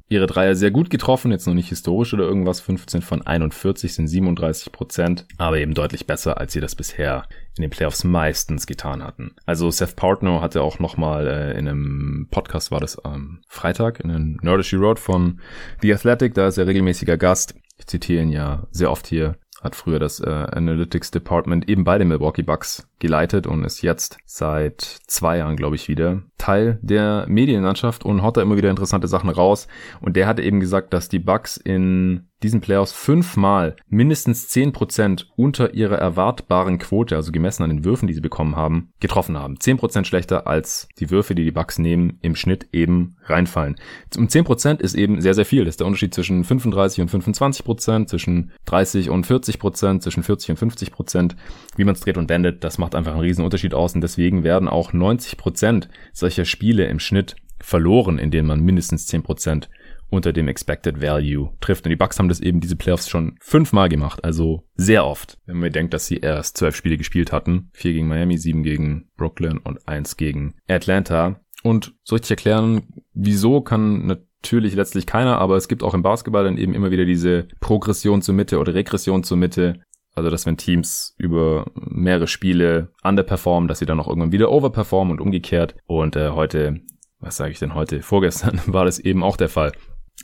[0.10, 2.62] ihre Dreier sehr gut getroffen, jetzt noch nicht historisch oder irgendwas.
[2.62, 7.62] 15 von 41 sind 37 Prozent, aber eben deutlich besser, als sie das bisher in
[7.62, 9.32] den Playoffs meistens getan hatten.
[9.46, 14.12] Also Seth Partner hatte auch nochmal äh, in einem Podcast, war das am Freitag, in
[14.12, 15.42] einem Nerdish Road von
[15.82, 17.56] The Athletic, da ist er regelmäßiger Gast.
[17.78, 21.98] Ich zitiere ihn ja sehr oft hier hat früher das äh, Analytics Department eben bei
[21.98, 27.26] den Milwaukee Bucks geleitet und ist jetzt seit zwei Jahren, glaube ich, wieder Teil der
[27.28, 29.68] Medienlandschaft und haut da immer wieder interessante Sachen raus.
[30.02, 35.28] Und der hatte eben gesagt, dass die Bucks in diesen Playoffs fünfmal mindestens zehn Prozent
[35.36, 39.60] unter ihrer erwartbaren Quote, also gemessen an den Würfen, die sie bekommen haben, getroffen haben.
[39.60, 43.76] Zehn Prozent schlechter als die Würfe, die die Bucks nehmen, im Schnitt eben reinfallen.
[44.16, 45.66] Um zehn Prozent ist eben sehr, sehr viel.
[45.66, 50.22] Das ist der Unterschied zwischen 35 und 25%, Prozent, zwischen 30 und 40%, Prozent, zwischen
[50.22, 51.36] 40 und 50%.
[51.78, 54.44] Wie man es dreht und wendet, das macht einfach einen riesen Unterschied aus und deswegen
[54.44, 59.70] werden auch 90 Prozent solcher Spiele im Schnitt verloren, in denen man mindestens 10 Prozent
[60.10, 61.86] unter dem Expected Value trifft.
[61.86, 65.38] Und die Bucks haben das eben diese Playoffs schon fünfmal gemacht, also sehr oft.
[65.46, 69.10] Wenn man denkt, dass sie erst zwölf Spiele gespielt hatten, vier gegen Miami, sieben gegen
[69.18, 71.42] Brooklyn und eins gegen Atlanta.
[71.64, 76.44] Und so richtig erklären, wieso kann natürlich letztlich keiner, aber es gibt auch im Basketball
[76.44, 79.82] dann eben immer wieder diese Progression zur Mitte oder Regression zur Mitte.
[80.18, 85.12] Also, dass wenn Teams über mehrere Spiele underperformen, dass sie dann auch irgendwann wieder overperformen
[85.12, 85.76] und umgekehrt.
[85.86, 86.80] Und äh, heute,
[87.20, 88.02] was sage ich denn heute?
[88.02, 89.74] Vorgestern war das eben auch der Fall.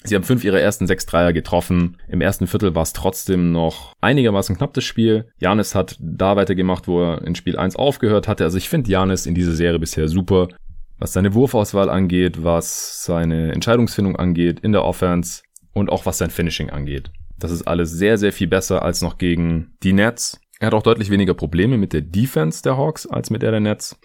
[0.03, 1.97] Sie haben fünf ihrer ersten sechs Dreier getroffen.
[2.07, 5.27] Im ersten Viertel war es trotzdem noch einigermaßen knapp das Spiel.
[5.37, 8.43] Janis hat da weitergemacht, wo er in Spiel 1 aufgehört hatte.
[8.43, 10.47] Also ich finde Janis in dieser Serie bisher super.
[10.97, 16.31] Was seine Wurfauswahl angeht, was seine Entscheidungsfindung angeht in der Offense und auch was sein
[16.31, 17.11] Finishing angeht.
[17.43, 20.39] Das ist alles sehr, sehr viel besser als noch gegen die Nets.
[20.61, 23.59] Er hat auch deutlich weniger Probleme mit der Defense der Hawks als mit der der
[23.59, 23.99] Nets.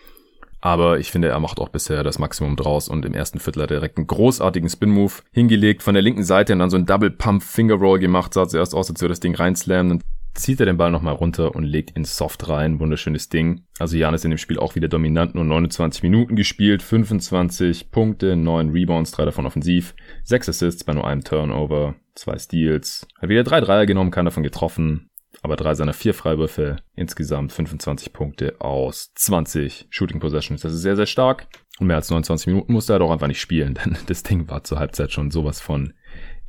[0.60, 3.70] Aber ich finde, er macht auch bisher das Maximum draus und im ersten Viertel hat
[3.70, 7.12] er direkt einen großartigen Spin-Move hingelegt von der linken Seite und dann so ein Double
[7.12, 8.34] Pump Finger Roll gemacht.
[8.34, 10.02] Sah zuerst aus, als würde das Ding reinslammen.
[10.38, 12.78] Zieht er den Ball nochmal runter und legt ihn soft rein.
[12.78, 13.64] Wunderschönes Ding.
[13.80, 18.36] Also Jan ist in dem Spiel auch wieder dominant, nur 29 Minuten gespielt, 25 Punkte,
[18.36, 23.08] 9 Rebounds, 3 davon offensiv, 6 Assists bei nur einem Turnover, 2 Steals.
[23.20, 25.08] Hat wieder 3 Dreier genommen, keiner davon getroffen
[25.42, 30.62] aber drei seiner vier Freiwürfe, insgesamt 25 Punkte aus 20 Shooting Possessions.
[30.62, 31.46] Das ist sehr, sehr stark.
[31.78, 34.64] Und mehr als 29 Minuten musste er doch einfach nicht spielen, denn das Ding war
[34.64, 35.94] zur Halbzeit schon sowas von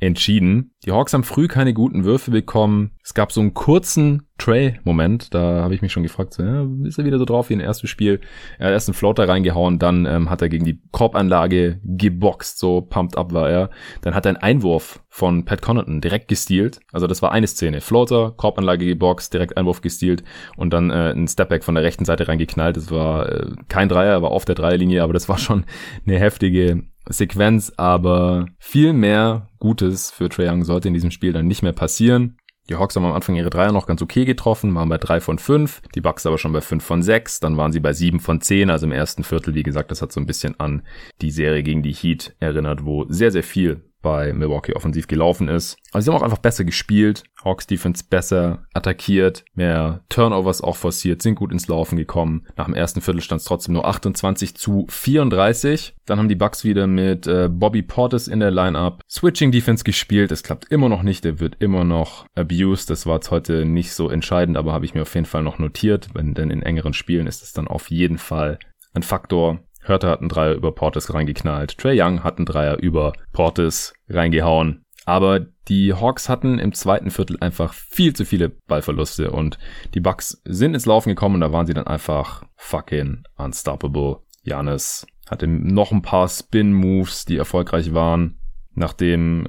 [0.00, 0.72] entschieden.
[0.84, 2.92] Die Hawks haben früh keine guten Würfe bekommen.
[3.04, 6.98] Es gab so einen kurzen Trey-Moment, da habe ich mich schon gefragt, so, ja, ist
[6.98, 8.20] er wieder so drauf wie im ersten Spiel?
[8.58, 12.80] Er hat erst einen Floater reingehauen, dann ähm, hat er gegen die Korbanlage geboxt, so
[12.80, 13.70] pumped up war er.
[14.00, 16.80] Dann hat er einen Einwurf von Pat Connaughton direkt gestealt.
[16.90, 17.82] Also das war eine Szene.
[17.82, 20.24] Floater, Korbanlage geboxt, direkt Einwurf gestealt
[20.56, 22.78] und dann äh, ein Stepback von der rechten Seite reingeknallt.
[22.78, 25.64] Das war äh, kein Dreier, aber auf der Dreierlinie, aber das war schon
[26.06, 31.46] eine heftige Sequenz, aber viel mehr Gutes für Trae Young sollte in diesem Spiel dann
[31.46, 32.36] nicht mehr passieren.
[32.68, 35.38] Die Hawks haben am Anfang ihre Dreier noch ganz okay getroffen, waren bei drei von
[35.38, 38.40] fünf, die Bucks aber schon bei fünf von sechs, dann waren sie bei sieben von
[38.40, 40.82] zehn, also im ersten Viertel, wie gesagt, das hat so ein bisschen an
[41.20, 45.76] die Serie gegen die Heat erinnert, wo sehr, sehr viel bei Milwaukee offensiv gelaufen ist.
[45.92, 47.24] Also sie haben auch einfach besser gespielt.
[47.44, 52.46] Hawks Defense besser attackiert, mehr Turnovers auch forciert, sind gut ins Laufen gekommen.
[52.56, 55.94] Nach dem ersten Viertel stand es trotzdem nur 28 zu 34.
[56.04, 60.32] Dann haben die Bucks wieder mit äh, Bobby Portis in der Lineup Switching Defense gespielt.
[60.32, 62.90] Es klappt immer noch nicht, der wird immer noch abused.
[62.90, 65.58] Das war jetzt heute nicht so entscheidend, aber habe ich mir auf jeden Fall noch
[65.58, 68.58] notiert, wenn denn in engeren Spielen ist es dann auf jeden Fall
[68.92, 69.60] ein Faktor.
[69.90, 71.76] Hörter hat einen Dreier über Portis reingeknallt.
[71.76, 74.84] Trey Young hat einen Dreier über Portis reingehauen.
[75.04, 79.58] Aber die Hawks hatten im zweiten Viertel einfach viel zu viele Ballverluste und
[79.94, 84.18] die Bucks sind ins Laufen gekommen und da waren sie dann einfach fucking unstoppable.
[84.42, 88.36] Janis hatte noch ein paar Spin-Moves, die erfolgreich waren.
[88.74, 89.48] Nachdem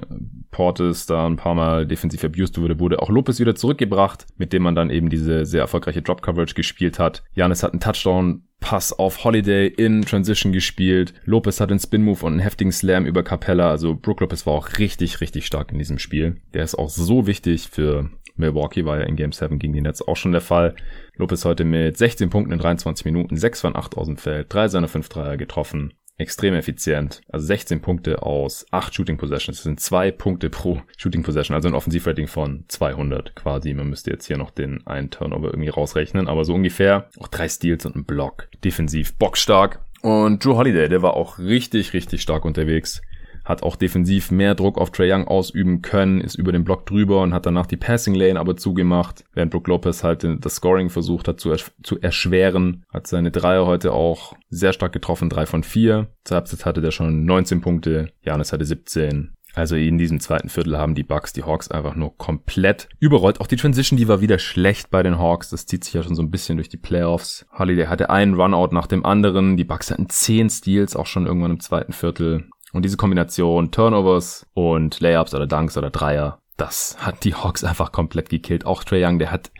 [0.50, 4.62] Portis da ein paar Mal defensiv abused wurde, wurde auch Lopez wieder zurückgebracht, mit dem
[4.62, 7.22] man dann eben diese sehr erfolgreiche Drop-Coverage gespielt hat.
[7.34, 11.12] Janis hat einen Touchdown Pass auf Holiday in Transition gespielt.
[11.26, 13.68] Lopez hat einen Spin-Move und einen heftigen Slam über Capella.
[13.70, 16.40] Also Brook Lopez war auch richtig, richtig stark in diesem Spiel.
[16.54, 20.00] Der ist auch so wichtig für Milwaukee, war ja in Game 7 gegen die Nets
[20.00, 20.74] auch schon der Fall.
[21.16, 24.68] Lopez heute mit 16 Punkten in 23 Minuten, 6 von 8 aus dem Feld, 3
[24.68, 27.20] seiner 5 Dreier getroffen extrem effizient.
[27.30, 29.58] Also 16 Punkte aus 8 Shooting Possessions.
[29.58, 31.54] Das sind 2 Punkte pro Shooting Possession.
[31.54, 33.74] Also ein Offensivrating von 200 quasi.
[33.74, 36.28] Man müsste jetzt hier noch den einen Turnover irgendwie rausrechnen.
[36.28, 37.08] Aber so ungefähr.
[37.18, 38.48] Auch drei Steals und ein Block.
[38.64, 39.80] Defensiv bockstark.
[40.02, 43.02] Und Drew Holiday, der war auch richtig, richtig stark unterwegs
[43.44, 47.22] hat auch defensiv mehr Druck auf Trey Young ausüben können, ist über den Block drüber
[47.22, 51.28] und hat danach die Passing Lane aber zugemacht, während Brook Lopez halt das Scoring versucht
[51.28, 55.64] hat zu, ersch zu erschweren, hat seine Dreier heute auch sehr stark getroffen, drei von
[55.64, 56.08] vier.
[56.24, 59.32] Zur Halbzeit hatte der schon 19 Punkte, Janis hatte 17.
[59.54, 63.40] Also in diesem zweiten Viertel haben die Bucks die Hawks einfach nur komplett überrollt.
[63.40, 65.50] Auch die Transition, die war wieder schlecht bei den Hawks.
[65.50, 67.46] Das zieht sich ja schon so ein bisschen durch die Playoffs.
[67.58, 69.56] Holiday hatte einen Runout nach dem anderen.
[69.56, 72.46] Die Bucks hatten zehn Steals auch schon irgendwann im zweiten Viertel.
[72.72, 77.92] Und diese Kombination Turnovers und Layups oder Dunks oder Dreier, das hat die Hawks einfach
[77.92, 78.66] komplett gekillt.
[78.66, 79.50] Auch Trey Young, der hat,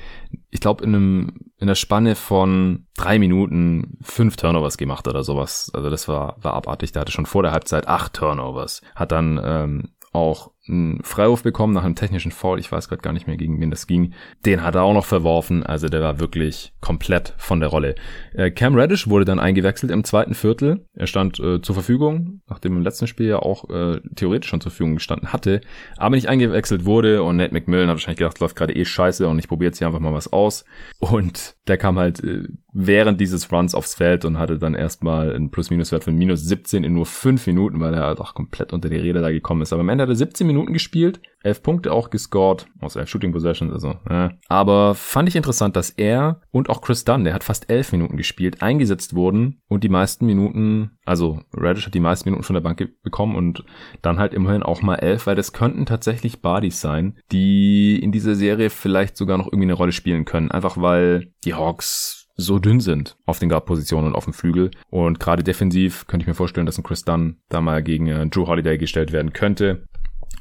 [0.50, 5.70] ich glaube, in einem in der Spanne von drei Minuten fünf Turnovers gemacht oder sowas.
[5.74, 6.92] Also das war war abartig.
[6.92, 8.82] Der hatte schon vor der Halbzeit acht Turnovers.
[8.94, 12.60] Hat dann ähm, auch einen Freiwurf bekommen nach einem technischen Foul.
[12.60, 14.14] Ich weiß gerade gar nicht mehr, gegen wen das ging.
[14.46, 15.64] Den hat er auch noch verworfen.
[15.64, 17.94] Also der war wirklich komplett von der Rolle.
[18.32, 20.86] Äh, Cam Reddish wurde dann eingewechselt im zweiten Viertel.
[20.94, 24.70] Er stand äh, zur Verfügung, nachdem im letzten Spiel ja auch äh, theoretisch schon zur
[24.70, 25.60] Verfügung gestanden hatte,
[25.96, 27.22] aber nicht eingewechselt wurde.
[27.22, 29.88] Und Nate McMillan hat wahrscheinlich gedacht, läuft gerade eh scheiße und ich probiere jetzt hier
[29.88, 30.64] einfach mal was aus.
[31.00, 35.50] Und der kam halt äh, während dieses Runs aufs Feld und hatte dann erstmal einen
[35.50, 38.96] Plus-Minus-Wert von minus 17 in nur 5 Minuten, weil er halt auch komplett unter die
[38.96, 39.72] Räder da gekommen ist.
[39.72, 43.32] Aber am Ende hat er 17 Minuten gespielt, 11 Punkte auch gescored, aus 11 Shooting
[43.32, 43.96] Possessions, also.
[44.08, 44.30] Äh.
[44.48, 48.16] Aber fand ich interessant, dass er und auch Chris Dunn, der hat fast 11 Minuten
[48.16, 52.60] gespielt, eingesetzt wurden und die meisten Minuten, also Radish hat die meisten Minuten von der
[52.60, 53.64] Bank bekommen und
[54.02, 58.34] dann halt immerhin auch mal 11, weil das könnten tatsächlich Bodies sein, die in dieser
[58.34, 60.50] Serie vielleicht sogar noch irgendwie eine Rolle spielen können.
[60.50, 64.70] Einfach weil die Hawks so dünn sind auf den Guard-Positionen und auf dem Flügel.
[64.90, 68.26] Und gerade defensiv könnte ich mir vorstellen, dass ein Chris Dunn da mal gegen äh,
[68.26, 69.86] Drew Holiday gestellt werden könnte.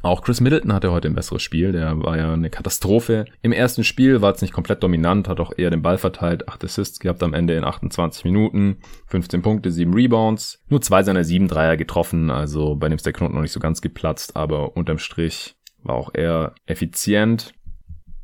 [0.03, 1.71] Auch Chris Middleton hatte heute ein besseres Spiel.
[1.71, 3.25] Der war ja eine Katastrophe.
[3.41, 6.49] Im ersten Spiel war es nicht komplett dominant, hat auch eher den Ball verteilt.
[6.49, 8.77] Acht Assists gehabt am Ende in 28 Minuten.
[9.07, 10.63] 15 Punkte, 7 Rebounds.
[10.69, 12.31] Nur zwei seiner sieben Dreier getroffen.
[12.31, 15.95] Also bei dem ist der Knoten noch nicht so ganz geplatzt, aber unterm Strich war
[15.95, 17.53] auch eher effizient.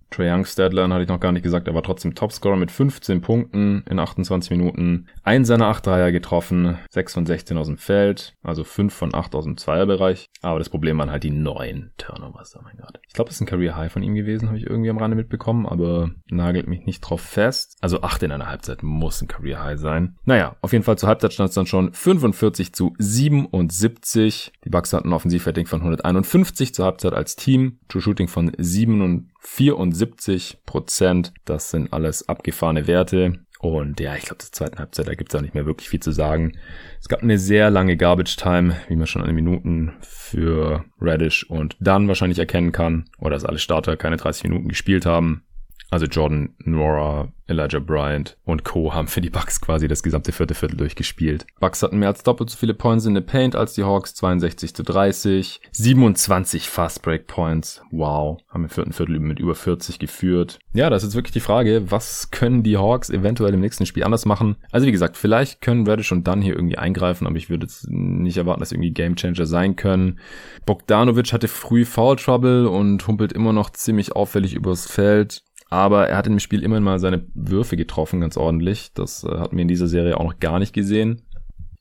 [0.10, 3.22] Trae Young Stadler hatte ich noch gar nicht gesagt, er war trotzdem Topscorer mit 15
[3.22, 5.08] Punkten in 28 Minuten.
[5.24, 9.36] Ein seiner 8 Dreier getroffen, 6 von 16 aus dem Feld, also 5 von 8
[9.36, 10.28] aus dem Zweierbereich.
[10.41, 13.00] Aber das Problem waren halt die neuen Turnovers, oh mein Gott.
[13.08, 15.17] Ich glaube, das ist ein Career High von ihm gewesen, habe ich irgendwie am Rande
[15.17, 17.78] mitbekommen, aber nagelt mich nicht drauf fest.
[17.82, 20.17] Also 8 in einer Halbzeit muss ein Career High sein.
[20.26, 24.52] Naja, auf jeden Fall zur Halbzeit stand es dann schon 45 zu 77.
[24.63, 27.80] Die Bucks hatten ein Offensivrating von 151 zur Halbzeit als Team.
[27.88, 31.34] True Shooting von 7 74 Prozent.
[31.45, 33.39] Das sind alles abgefahrene Werte.
[33.60, 36.12] Und ja, ich glaube, zur zweiten Halbzeit, da gibt's auch nicht mehr wirklich viel zu
[36.12, 36.58] sagen.
[37.02, 41.43] Es gab eine sehr lange Garbage Time, wie man schon an den Minuten für Radish
[41.50, 43.06] und dann wahrscheinlich erkennen kann.
[43.17, 45.43] Oder dass alle Starter keine 30 Minuten gespielt haben.
[45.89, 48.93] Also Jordan, Nora, Elijah Bryant und Co.
[48.93, 51.45] haben für die Bucks quasi das gesamte vierte Viertel durchgespielt.
[51.60, 54.76] Bucks hatten mehr als doppelt so viele Points in the Paint als die Hawks, 62
[54.76, 55.62] zu 30.
[55.71, 57.82] 27 Fast Break Points.
[57.91, 58.39] Wow.
[58.50, 60.60] Haben im vierten Viertel mit über 40 geführt.
[60.73, 64.26] Ja, das ist wirklich die Frage, was können die Hawks eventuell im nächsten Spiel anders
[64.26, 64.58] machen?
[64.71, 67.88] Also wie gesagt, vielleicht können Reddish und dann hier irgendwie eingreifen, aber ich würde jetzt
[67.89, 70.19] nicht erwarten, dass irgendwie Game Changer sein können.
[70.65, 75.43] Bogdanovic hatte früh Foul Trouble und humpelt immer noch ziemlich auffällig übers Feld.
[75.69, 78.91] Aber er hat im Spiel immerhin mal seine Würfe getroffen, ganz ordentlich.
[78.93, 81.21] Das äh, hatten wir in dieser Serie auch noch gar nicht gesehen.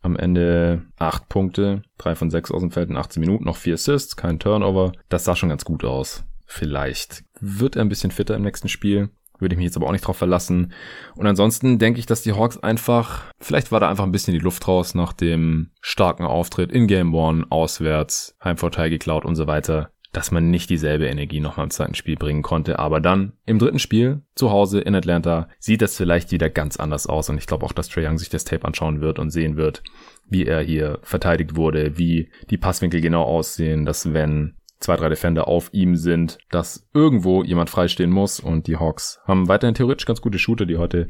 [0.03, 3.75] Am Ende acht Punkte, drei von sechs aus dem Feld in 18 Minuten, noch vier
[3.75, 4.93] Assists, kein Turnover.
[5.09, 6.25] Das sah schon ganz gut aus.
[6.47, 9.11] Vielleicht wird er ein bisschen fitter im nächsten Spiel.
[9.39, 10.73] Würde ich mich jetzt aber auch nicht drauf verlassen.
[11.15, 14.41] Und ansonsten denke ich, dass die Hawks einfach, vielleicht war da einfach ein bisschen die
[14.41, 19.91] Luft raus nach dem starken Auftritt in Game One, auswärts, Heimvorteil geklaut und so weiter
[20.13, 22.79] dass man nicht dieselbe Energie nochmal im zweiten Spiel bringen konnte.
[22.79, 27.07] Aber dann im dritten Spiel zu Hause in Atlanta sieht das vielleicht wieder ganz anders
[27.07, 27.29] aus.
[27.29, 29.83] Und ich glaube auch, dass Trae Young sich das Tape anschauen wird und sehen wird,
[30.29, 35.49] wie er hier verteidigt wurde, wie die Passwinkel genau aussehen, dass wenn zwei, drei Defender
[35.49, 38.41] auf ihm sind, dass irgendwo jemand freistehen muss.
[38.41, 41.09] Und die Hawks haben weiterhin theoretisch ganz gute Shooter, die heute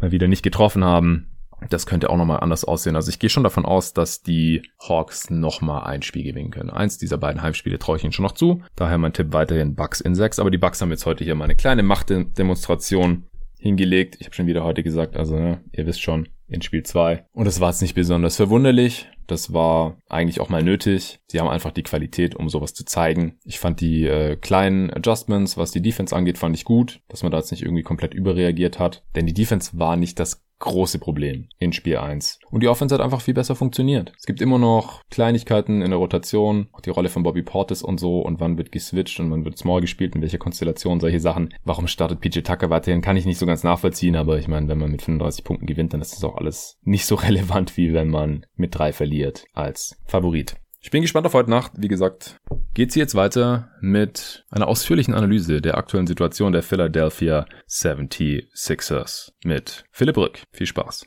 [0.00, 1.35] mal wieder nicht getroffen haben.
[1.68, 2.96] Das könnte auch nochmal anders aussehen.
[2.96, 6.70] Also ich gehe schon davon aus, dass die Hawks nochmal ein Spiel gewinnen können.
[6.70, 8.62] Eins dieser beiden Heimspiele traue ich ihnen schon noch zu.
[8.74, 10.38] Daher mein Tipp weiterhin Bucks in 6.
[10.38, 13.24] Aber die Bucks haben jetzt heute hier mal eine kleine Machtdemonstration
[13.58, 14.16] hingelegt.
[14.20, 17.24] Ich habe schon wieder heute gesagt, also ne, ihr wisst schon, in Spiel 2.
[17.32, 19.08] Und das war jetzt nicht besonders verwunderlich.
[19.26, 21.20] Das war eigentlich auch mal nötig.
[21.28, 23.38] Sie haben einfach die Qualität, um sowas zu zeigen.
[23.44, 27.32] Ich fand die äh, kleinen Adjustments, was die Defense angeht, fand ich gut, dass man
[27.32, 29.04] da jetzt nicht irgendwie komplett überreagiert hat.
[29.14, 32.38] Denn die Defense war nicht das große Problem in Spiel 1.
[32.50, 34.12] Und die Offense hat einfach viel besser funktioniert.
[34.18, 38.00] Es gibt immer noch Kleinigkeiten in der Rotation, auch die Rolle von Bobby Portis und
[38.00, 41.52] so und wann wird geswitcht und wann wird Small gespielt, in welcher Konstellation, solche Sachen.
[41.64, 44.78] Warum startet PJ Tucker weiterhin, kann ich nicht so ganz nachvollziehen, aber ich meine, wenn
[44.78, 48.08] man mit 35 Punkten gewinnt, dann ist das auch alles nicht so relevant, wie wenn
[48.08, 49.15] man mit drei verliert
[49.54, 50.56] als Favorit.
[50.80, 51.72] Ich bin gespannt auf heute Nacht.
[51.76, 52.36] Wie gesagt,
[52.74, 59.84] geht's hier jetzt weiter mit einer ausführlichen Analyse der aktuellen Situation der Philadelphia 76ers mit
[59.90, 60.42] Philipp Rück.
[60.52, 61.06] Viel Spaß.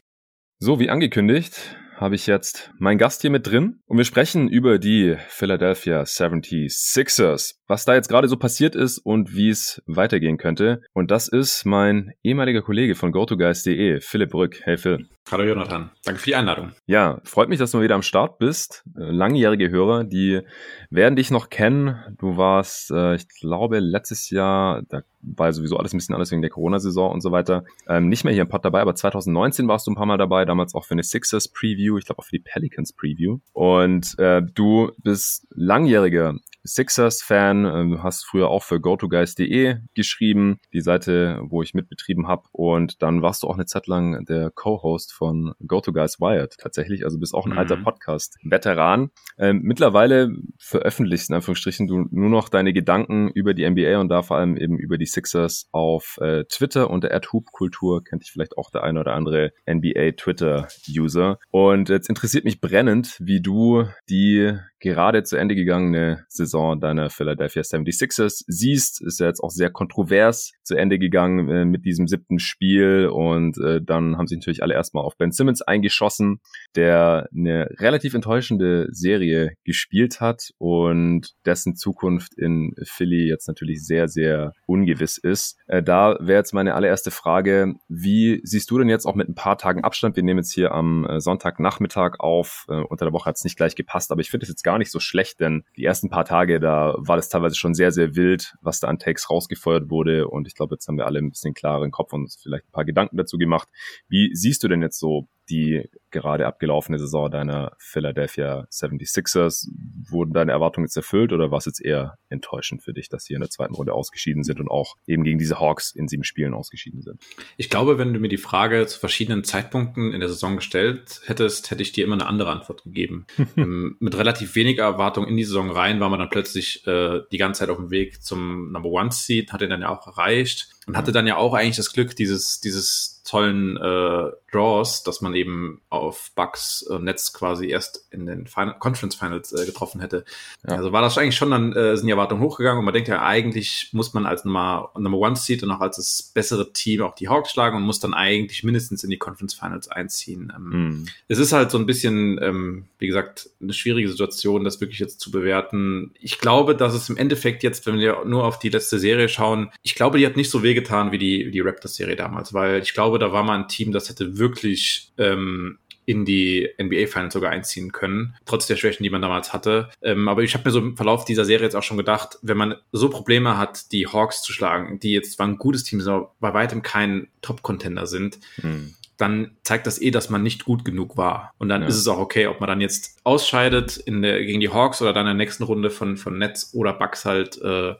[0.58, 4.80] So, wie angekündigt, habe ich jetzt meinen Gast hier mit drin und wir sprechen über
[4.80, 10.82] die Philadelphia 76ers was da jetzt gerade so passiert ist und wie es weitergehen könnte.
[10.94, 14.60] Und das ist mein ehemaliger Kollege von GoToGuys.de, Philipp Brück.
[14.64, 15.08] Hey Phil.
[15.32, 16.72] Hallo Jonathan, danke für die Einladung.
[16.88, 18.84] Ja, freut mich, dass du mal wieder am Start bist.
[18.98, 20.42] Äh, langjährige Hörer, die
[20.90, 21.96] werden dich noch kennen.
[22.18, 26.42] Du warst, äh, ich glaube, letztes Jahr, da war sowieso alles ein bisschen alles wegen
[26.42, 29.86] der Corona-Saison und so weiter, ähm, nicht mehr hier im Pod dabei, aber 2019 warst
[29.86, 32.44] du ein paar Mal dabei, damals auch für eine Sixers-Preview, ich glaube auch für die
[32.44, 33.38] Pelicans-Preview.
[33.54, 40.82] Und äh, du bist langjähriger Sixers-Fan, ähm, du hast früher auch für gotoguys.de geschrieben, die
[40.82, 42.44] Seite, wo ich mitbetrieben habe.
[42.52, 47.04] Und dann warst du auch eine Zeit lang der Co-Host von GoToGuys Wired tatsächlich.
[47.04, 47.58] Also bist auch ein mhm.
[47.58, 49.12] alter Podcast-Veteran.
[49.38, 54.22] Ähm, mittlerweile veröffentlichst in Anführungsstrichen du nur noch deine Gedanken über die NBA und da
[54.22, 58.72] vor allem eben über die Sixers auf äh, Twitter unter Hoop-Kultur kennt dich vielleicht auch
[58.72, 61.40] der eine oder andere NBA-Twitter-User.
[61.52, 67.49] Und jetzt interessiert mich brennend, wie du die gerade zu Ende gegangene Saison deiner Philadelphia
[67.50, 69.02] 76ers siehst.
[69.02, 73.58] Ist ja jetzt auch sehr kontrovers zu Ende gegangen äh, mit diesem siebten Spiel und
[73.58, 76.42] äh, dann haben sich natürlich alle erstmal auf Ben Simmons eingeschossen,
[76.76, 84.08] der eine relativ enttäuschende Serie gespielt hat und dessen Zukunft in Philly jetzt natürlich sehr,
[84.08, 85.58] sehr ungewiss ist.
[85.68, 89.36] Äh, da wäre jetzt meine allererste Frage, wie siehst du denn jetzt auch mit ein
[89.36, 90.16] paar Tagen Abstand?
[90.16, 92.66] Wir nehmen jetzt hier am äh, Sonntagnachmittag auf.
[92.70, 94.78] Äh, unter der Woche hat es nicht gleich gepasst, aber ich finde es jetzt gar
[94.78, 98.16] nicht so schlecht, denn die ersten paar Tage, da war das teilweise schon sehr, sehr
[98.16, 100.28] wild, was da an Takes rausgefeuert wurde.
[100.28, 102.72] Und ich glaube, jetzt haben wir alle ein bisschen klareren Kopf und uns vielleicht ein
[102.72, 103.68] paar Gedanken dazu gemacht.
[104.08, 109.68] Wie siehst du denn jetzt so die gerade abgelaufene Saison deiner Philadelphia 76ers.
[110.10, 113.34] Wurden deine Erwartungen jetzt erfüllt oder war es jetzt eher enttäuschend für dich, dass sie
[113.34, 116.54] in der zweiten Runde ausgeschieden sind und auch eben gegen diese Hawks in sieben Spielen
[116.54, 117.22] ausgeschieden sind?
[117.58, 121.72] Ich glaube, wenn du mir die Frage zu verschiedenen Zeitpunkten in der Saison gestellt hättest,
[121.72, 123.26] hätte ich dir immer eine andere Antwort gegeben.
[123.58, 127.38] ähm, mit relativ weniger Erwartung in die Saison rein war man dann plötzlich äh, die
[127.38, 130.70] ganze Zeit auf dem Weg zum Number One Seed, hat ihn dann ja auch erreicht
[130.88, 135.36] und hatte dann ja auch eigentlich das Glück, dieses, dieses tollen äh, Draws, dass man
[135.36, 140.26] eben auf Bucks äh, Netz quasi erst in den Final Conference Finals äh, getroffen hätte.
[140.68, 140.78] Ja.
[140.78, 143.22] Also war das eigentlich schon, dann äh, sind die Erwartungen hochgegangen und man denkt ja,
[143.22, 147.14] eigentlich muss man als Nummer, Number One Seed und auch als das bessere Team auch
[147.14, 150.52] die Hawks schlagen und muss dann eigentlich mindestens in die Conference Finals einziehen.
[150.56, 151.06] Ähm, mhm.
[151.28, 155.20] Es ist halt so ein bisschen, ähm, wie gesagt, eine schwierige Situation, das wirklich jetzt
[155.20, 156.16] zu bewerten.
[156.20, 159.70] Ich glaube, dass es im Endeffekt jetzt, wenn wir nur auf die letzte Serie schauen,
[159.84, 162.96] ich glaube, die hat nicht so wehgetan wie die, wie die Raptors-Serie damals, weil ich
[162.96, 167.92] glaube, da war mal ein Team, das hätte wirklich ähm, in die NBA-Finals sogar einziehen
[167.92, 169.90] können, trotz der Schwächen, die man damals hatte.
[170.02, 172.58] Ähm, aber ich habe mir so im Verlauf dieser Serie jetzt auch schon gedacht, wenn
[172.58, 176.12] man so Probleme hat, die Hawks zu schlagen, die jetzt zwar ein gutes Team sind,
[176.12, 180.86] aber bei weitem kein Top-Contender sind, hm dann zeigt das eh, dass man nicht gut
[180.86, 181.54] genug war.
[181.58, 181.88] Und dann ja.
[181.90, 185.12] ist es auch okay, ob man dann jetzt ausscheidet in der, gegen die Hawks oder
[185.12, 187.96] dann in der nächsten Runde von, von Nets oder Bucks halt äh,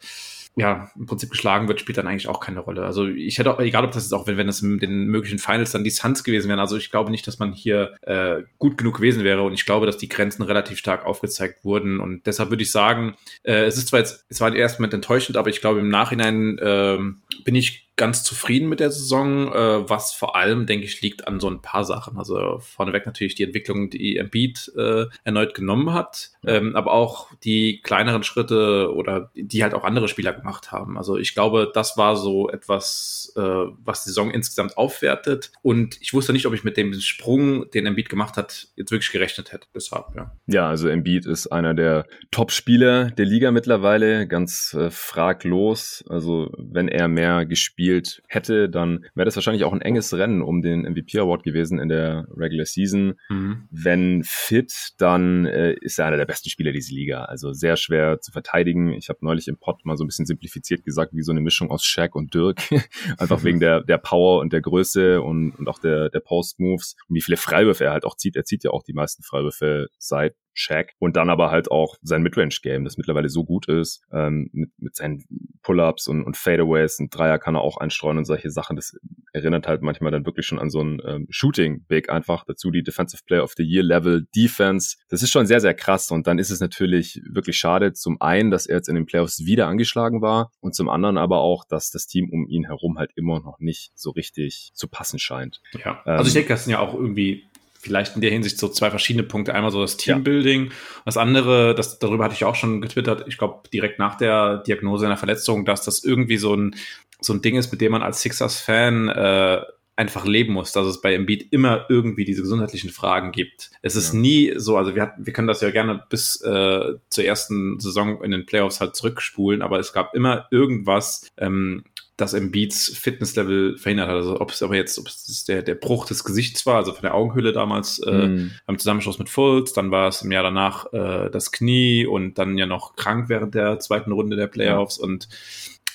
[0.60, 2.84] ja, im Prinzip geschlagen wird, spielt dann eigentlich auch keine Rolle.
[2.84, 5.40] Also ich hätte auch, egal ob das jetzt auch, wenn, wenn das in den möglichen
[5.40, 8.78] Finals dann die Suns gewesen wären, also ich glaube nicht, dass man hier äh, gut
[8.78, 12.50] genug gewesen wäre und ich glaube, dass die Grenzen relativ stark aufgezeigt wurden und deshalb
[12.50, 15.80] würde ich sagen, äh, es ist zwar jetzt, es war Moment enttäuschend, aber ich glaube
[15.80, 16.98] im Nachhinein äh,
[17.44, 21.42] bin ich ganz zufrieden mit der Saison, äh, was vor allem, denke ich, liegt an
[21.42, 22.18] so ein paar Sachen.
[22.18, 27.82] Also vorneweg natürlich die Entwicklung, die Embiid äh, erneut genommen hat, ähm, aber auch die
[27.82, 30.98] kleineren Schritte oder die halt auch andere Spieler gemacht haben.
[30.98, 35.52] Also ich glaube, das war so etwas, äh, was die Saison insgesamt aufwertet.
[35.62, 39.12] Und ich wusste nicht, ob ich mit dem Sprung, den Embiid gemacht hat, jetzt wirklich
[39.12, 39.68] gerechnet hätte.
[39.76, 40.32] Deshalb, ja.
[40.48, 46.06] Ja, also Embiid ist einer der Top-Spieler der Liga mittlerweile, ganz äh, fraglos.
[46.08, 50.42] Also wenn er mehr mehr gespielt hätte, dann wäre das wahrscheinlich auch ein enges Rennen
[50.42, 53.16] um den MVP Award gewesen in der Regular Season.
[53.30, 53.68] Mhm.
[53.70, 57.26] Wenn fit, dann äh, ist er einer der besten Spieler dieser Liga.
[57.26, 58.94] Also sehr schwer zu verteidigen.
[58.94, 61.72] Ich habe neulich im Pod mal so ein bisschen simplifiziert gesagt, wie so eine Mischung
[61.72, 62.62] aus Shaq und Dirk.
[63.18, 67.16] Einfach wegen der, der Power und der Größe und, und auch der, der Post-Moves und
[67.16, 68.36] wie viele Freiwürfe er halt auch zieht.
[68.36, 70.94] Er zieht ja auch die meisten Freiwürfe seit Shaq.
[71.00, 74.96] Und dann aber halt auch sein Midrange-Game, das mittlerweile so gut ist, ähm, mit, mit
[74.96, 75.26] seinen
[75.64, 77.00] Pull-Ups und, und Fadeaways.
[77.00, 78.76] Ein Dreier kann er auch einstreuen und solche Sachen.
[78.76, 78.98] Das
[79.34, 82.46] erinnert halt manchmal dann wirklich schon an so einen ähm, Shooting-Weg einfach.
[82.46, 84.98] Dazu die Defensive Player of the Year Level Defense.
[85.10, 86.12] Das ist schon sehr, sehr krass.
[86.12, 89.46] Und dann ist es natürlich wirklich schade, zum einen, dass er jetzt in den Playoffs
[89.46, 93.12] wieder angeschlagen war und zum anderen aber auch, dass das Team um ihn herum halt
[93.16, 95.62] immer noch nicht so richtig zu passen scheint.
[95.84, 97.49] Ja, also ich ähm, denke, das sind ja auch irgendwie
[97.80, 99.56] vielleicht in der Hinsicht so zwei verschiedene Punkte.
[99.56, 100.66] Einmal so das Teambuilding.
[100.66, 100.72] Ja.
[101.06, 105.06] Das andere, das, darüber hatte ich auch schon getwittert, ich glaube direkt nach der Diagnose
[105.06, 106.76] einer Verletzung, dass das irgendwie so ein,
[107.22, 109.62] so ein Ding ist, mit dem man als Sixers-Fan äh,
[109.96, 113.70] einfach leben muss, dass es bei Embiid immer irgendwie diese gesundheitlichen Fragen gibt.
[113.82, 114.20] Es ist ja.
[114.20, 118.24] nie so, also wir, hatten, wir können das ja gerne bis äh, zur ersten Saison
[118.24, 121.84] in den Playoffs halt zurückspulen, aber es gab immer irgendwas, ähm,
[122.20, 124.16] das Embiids Fitnesslevel verhindert hat.
[124.16, 127.02] Also ob es aber jetzt, ob es der, der Bruch des Gesichts war, also von
[127.04, 128.52] der Augenhülle damals äh, mm.
[128.66, 132.58] beim Zusammenschluss mit Fultz, dann war es im Jahr danach äh, das Knie und dann
[132.58, 135.04] ja noch krank während der zweiten Runde der Playoffs ja.
[135.06, 135.28] und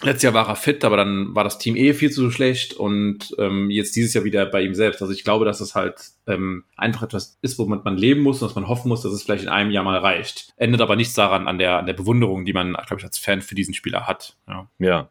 [0.03, 3.35] Letztes Jahr war er fit, aber dann war das Team eh viel zu schlecht und
[3.39, 5.01] ähm, jetzt dieses Jahr wieder bei ihm selbst.
[5.01, 5.95] Also ich glaube, dass es halt
[6.27, 9.23] ähm, einfach etwas ist, womit man leben muss und dass man hoffen muss, dass es
[9.23, 10.53] vielleicht in einem Jahr mal reicht.
[10.57, 13.41] Endet aber nichts daran an der, an der Bewunderung, die man, glaube ich, als Fan
[13.41, 14.37] für diesen Spieler hat.
[14.49, 14.69] Ja.
[14.79, 15.11] ja.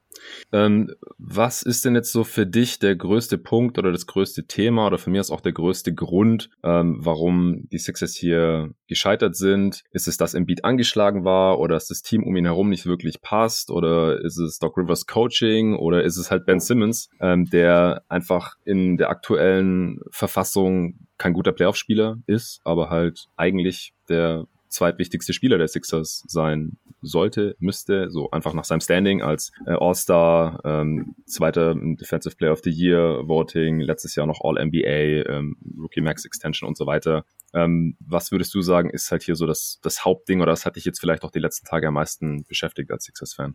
[0.52, 4.88] Ähm, was ist denn jetzt so für dich der größte Punkt oder das größte Thema
[4.88, 9.84] oder für mich ist auch der größte Grund, ähm, warum die Sixers hier gescheitert sind?
[9.92, 13.22] Ist es, dass Embiid angeschlagen war oder dass das Team um ihn herum nicht wirklich
[13.22, 18.04] passt oder ist es Doc Rivers Coaching oder ist es halt Ben Simmons, ähm, der
[18.10, 25.58] einfach in der aktuellen Verfassung kein guter Playoff-Spieler ist, aber halt eigentlich der zweitwichtigste Spieler
[25.58, 31.76] der Sixers sein sollte, müsste, so einfach nach seinem Standing als äh, All-Star, ähm, zweiter
[31.76, 36.78] Defensive Player of the Year Voting, letztes Jahr noch All-NBA, ähm, Rookie Max Extension und
[36.78, 37.26] so weiter.
[37.54, 40.76] Ähm, was würdest du sagen, ist halt hier so das, das Hauptding oder das hat
[40.76, 43.54] dich jetzt vielleicht auch die letzten Tage am meisten beschäftigt als Sixers-Fan?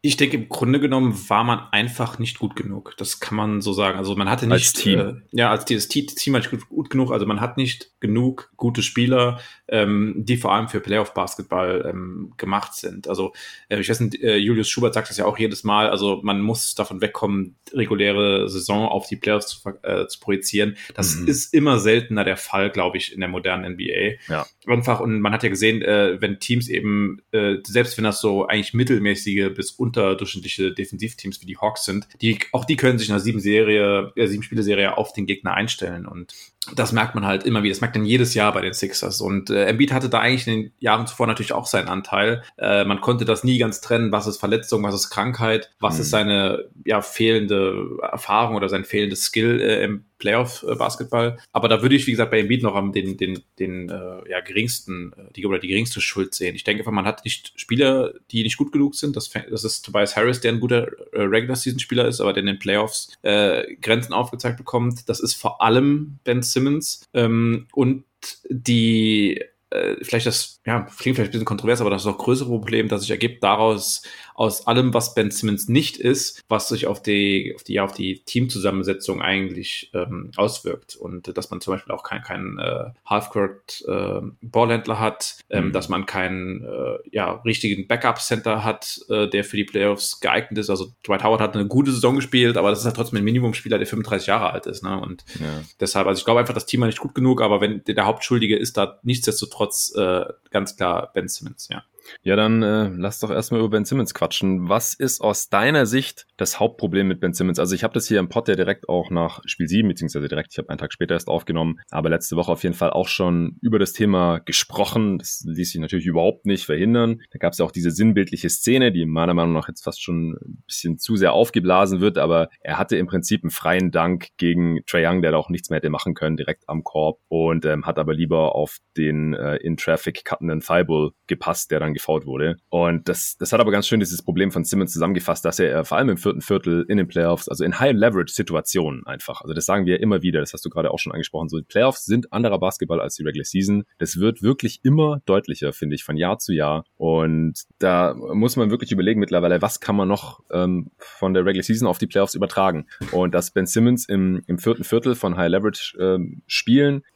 [0.00, 2.94] Ich denke, im Grunde genommen war man einfach nicht gut genug.
[2.96, 3.98] Das kann man so sagen.
[3.98, 4.54] Also man hatte nicht.
[4.54, 4.98] Als Team.
[4.98, 7.12] Äh, ja, als dieses Team, war nicht gut, gut, genug.
[7.12, 12.74] Also man hat nicht genug gute Spieler, ähm, die vor allem für Playoff-Basketball ähm, gemacht
[12.74, 13.08] sind.
[13.08, 13.34] Also
[13.68, 15.90] äh, ich weiß nicht, äh, Julius Schubert sagt das ja auch jedes Mal.
[15.90, 20.76] Also man muss davon wegkommen, reguläre Saison auf die Playoffs zu, äh, zu projizieren.
[20.94, 21.28] Das mhm.
[21.28, 24.16] ist immer seltener der Fall, glaube ich, in der modernen NBA.
[24.28, 24.46] Ja.
[24.66, 28.46] Einfach, und man hat ja gesehen, äh, wenn Teams eben, äh, selbst wenn das so
[28.46, 33.14] eigentlich mittelmäßige bis unterdurchschnittliche Defensivteams wie die Hawks sind, die, auch die können sich in
[33.14, 36.06] einer sieben Serie, äh, sieben Spiele-Serie auf den Gegner einstellen.
[36.06, 36.34] Und
[36.74, 37.72] das merkt man halt immer wieder.
[37.72, 39.20] Das merkt man jedes Jahr bei den Sixers.
[39.20, 42.42] Und äh, Embiid hatte da eigentlich in den Jahren zuvor natürlich auch seinen Anteil.
[42.56, 44.12] Äh, man konnte das nie ganz trennen.
[44.12, 46.00] Was ist Verletzung, was ist Krankheit, was mhm.
[46.00, 51.38] ist seine ja, fehlende Erfahrung oder sein fehlendes Skill äh, im Playoff-Basketball.
[51.52, 54.40] Aber da würde ich, wie gesagt, bei Embiid noch am den, den, den äh, ja,
[54.40, 56.54] geringsten, äh, die, oder die geringste Schuld sehen.
[56.54, 59.16] Ich denke, man hat nicht Spieler, die nicht gut genug sind.
[59.16, 62.58] Das, das ist Tobias Harris, der ein guter äh, Regular-Season-Spieler ist, aber der in den
[62.58, 65.08] Playoffs äh, Grenzen aufgezeigt bekommt.
[65.08, 68.04] Das ist vor allem Ben Simmons ähm, und
[68.48, 69.42] die
[69.74, 72.88] äh, vielleicht das, ja, klingt vielleicht ein bisschen kontrovers, aber das ist auch größere Problem,
[72.88, 74.02] das sich ergibt daraus,
[74.34, 78.20] aus allem, was Ben Simmons nicht ist, was sich auf die, auf die, auf die
[78.20, 80.96] Teamzusammensetzung eigentlich ähm, auswirkt.
[80.96, 85.72] Und dass man zum Beispiel auch keinen kein, äh, Halfcourt äh, Ballhändler hat, ähm, mhm.
[85.72, 90.70] dass man keinen äh, ja, richtigen Backup-Center hat, äh, der für die Playoffs geeignet ist.
[90.70, 93.78] Also Dwight Howard hat eine gute Saison gespielt, aber das ist halt trotzdem ein Minimumspieler,
[93.78, 94.82] der 35 Jahre alt ist.
[94.82, 95.00] Ne?
[95.00, 95.62] Und ja.
[95.78, 98.56] deshalb, also ich glaube einfach, das Team war nicht gut genug, aber wenn der Hauptschuldige
[98.56, 101.84] ist da nichtsdestotrotz äh, ganz klar Ben Simmons, ja.
[102.22, 104.68] Ja, dann äh, lass doch erstmal über Ben Simmons quatschen.
[104.68, 107.58] Was ist aus deiner Sicht das Hauptproblem mit Ben Simmons?
[107.58, 110.52] Also ich habe das hier im Pod ja direkt auch nach Spiel 7, beziehungsweise direkt,
[110.52, 113.56] ich habe einen Tag später erst aufgenommen, aber letzte Woche auf jeden Fall auch schon
[113.60, 115.18] über das Thema gesprochen.
[115.18, 117.20] Das ließ sich natürlich überhaupt nicht verhindern.
[117.30, 120.32] Da gab es ja auch diese sinnbildliche Szene, die meiner Meinung nach jetzt fast schon
[120.32, 124.80] ein bisschen zu sehr aufgeblasen wird, aber er hatte im Prinzip einen freien Dank gegen
[124.86, 127.86] Trae Young, der da auch nichts mehr hätte machen können, direkt am Korb und ähm,
[127.86, 132.56] hat aber lieber auf den äh, in Traffic cuttenden Thibault gepasst, der dann gefault wurde.
[132.68, 135.98] Und das, das hat aber ganz schön dieses Problem von Simmons zusammengefasst, dass er vor
[135.98, 140.00] allem im vierten Viertel in den Playoffs, also in High-Leverage-Situationen einfach, also das sagen wir
[140.00, 143.00] immer wieder, das hast du gerade auch schon angesprochen, so die Playoffs sind anderer Basketball
[143.00, 143.84] als die Regular Season.
[143.98, 146.84] Das wird wirklich immer deutlicher, finde ich, von Jahr zu Jahr.
[146.96, 151.62] Und da muss man wirklich überlegen mittlerweile, was kann man noch ähm, von der Regular
[151.62, 152.86] Season auf die Playoffs übertragen.
[153.12, 156.42] Und dass Ben Simmons im, im vierten Viertel von High Leverage ähm,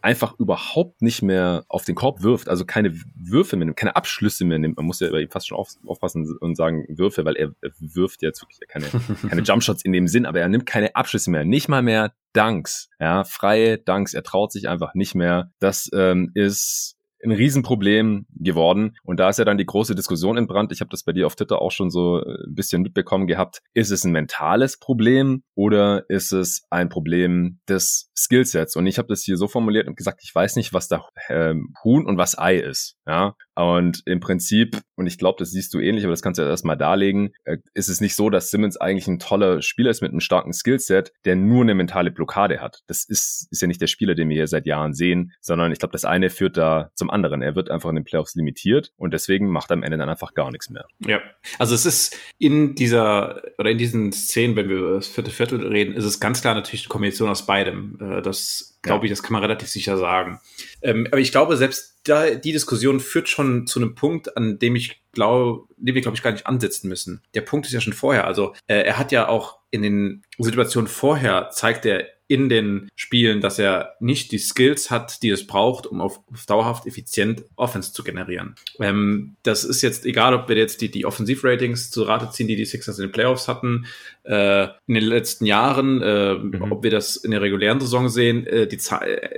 [0.02, 4.44] einfach überhaupt nicht mehr auf den Korb wirft, also keine Würfe mehr nimmt, keine Abschlüsse
[4.44, 4.67] mehr nimmt.
[4.76, 7.70] Man muss ja bei ihm fast schon auf, aufpassen und sagen Würfe, weil er, er
[7.78, 8.86] wirft jetzt wirklich keine,
[9.28, 12.90] keine Jumpshots in dem Sinn, aber er nimmt keine Abschlüsse mehr, nicht mal mehr Dunks,
[13.00, 14.14] ja, freie Dunks.
[14.14, 15.50] Er traut sich einfach nicht mehr.
[15.58, 18.96] Das ähm, ist ein Riesenproblem geworden.
[19.04, 20.72] Und da ist ja dann die große Diskussion entbrannt.
[20.72, 23.60] Ich habe das bei dir auf Twitter auch schon so äh, ein bisschen mitbekommen gehabt.
[23.74, 28.76] Ist es ein mentales Problem oder ist es ein Problem des Skillsets?
[28.76, 31.54] Und ich habe das hier so formuliert und gesagt, ich weiß nicht, was da äh,
[31.84, 32.96] Huhn und was Ei ist.
[33.06, 36.42] Ja, und im Prinzip, und ich glaube, das siehst du ähnlich, aber das kannst du
[36.42, 40.00] ja erstmal darlegen, äh, ist es nicht so, dass Simmons eigentlich ein toller Spieler ist
[40.00, 42.82] mit einem starken Skillset, der nur eine mentale Blockade hat.
[42.86, 45.80] Das ist, ist ja nicht der Spieler, den wir hier seit Jahren sehen, sondern ich
[45.80, 47.42] glaube, das eine führt da zum anderen.
[47.42, 50.34] Er wird einfach in den Playoffs limitiert und deswegen macht er am Ende dann einfach
[50.34, 50.86] gar nichts mehr.
[51.06, 51.20] Ja,
[51.58, 55.66] also es ist in dieser oder in diesen Szenen, wenn wir über das vierte Viertel
[55.66, 57.98] reden, ist es ganz klar natürlich eine Kombination aus beidem.
[58.00, 60.40] Äh, das glaube ich, das kann man relativ sicher sagen.
[60.82, 64.76] Ähm, aber ich glaube, selbst da, die Diskussion führt schon zu einem Punkt, an dem
[64.76, 67.22] ich glaube, dem wir, glaube ich, gar nicht ansetzen müssen.
[67.34, 68.26] Der Punkt ist ja schon vorher.
[68.26, 73.40] Also äh, er hat ja auch in den Situationen vorher zeigt er in den Spielen,
[73.40, 77.92] dass er nicht die Skills hat, die es braucht, um auf, auf dauerhaft effizient Offense
[77.92, 78.54] zu generieren.
[78.80, 82.56] Ähm, das ist jetzt egal, ob wir jetzt die, die Offensivratings zu Rate ziehen, die
[82.56, 83.86] die Sixers in den Playoffs hatten,
[84.24, 86.70] äh, in den letzten Jahren, äh, mhm.
[86.70, 88.78] ob wir das in der regulären Saison sehen, äh, die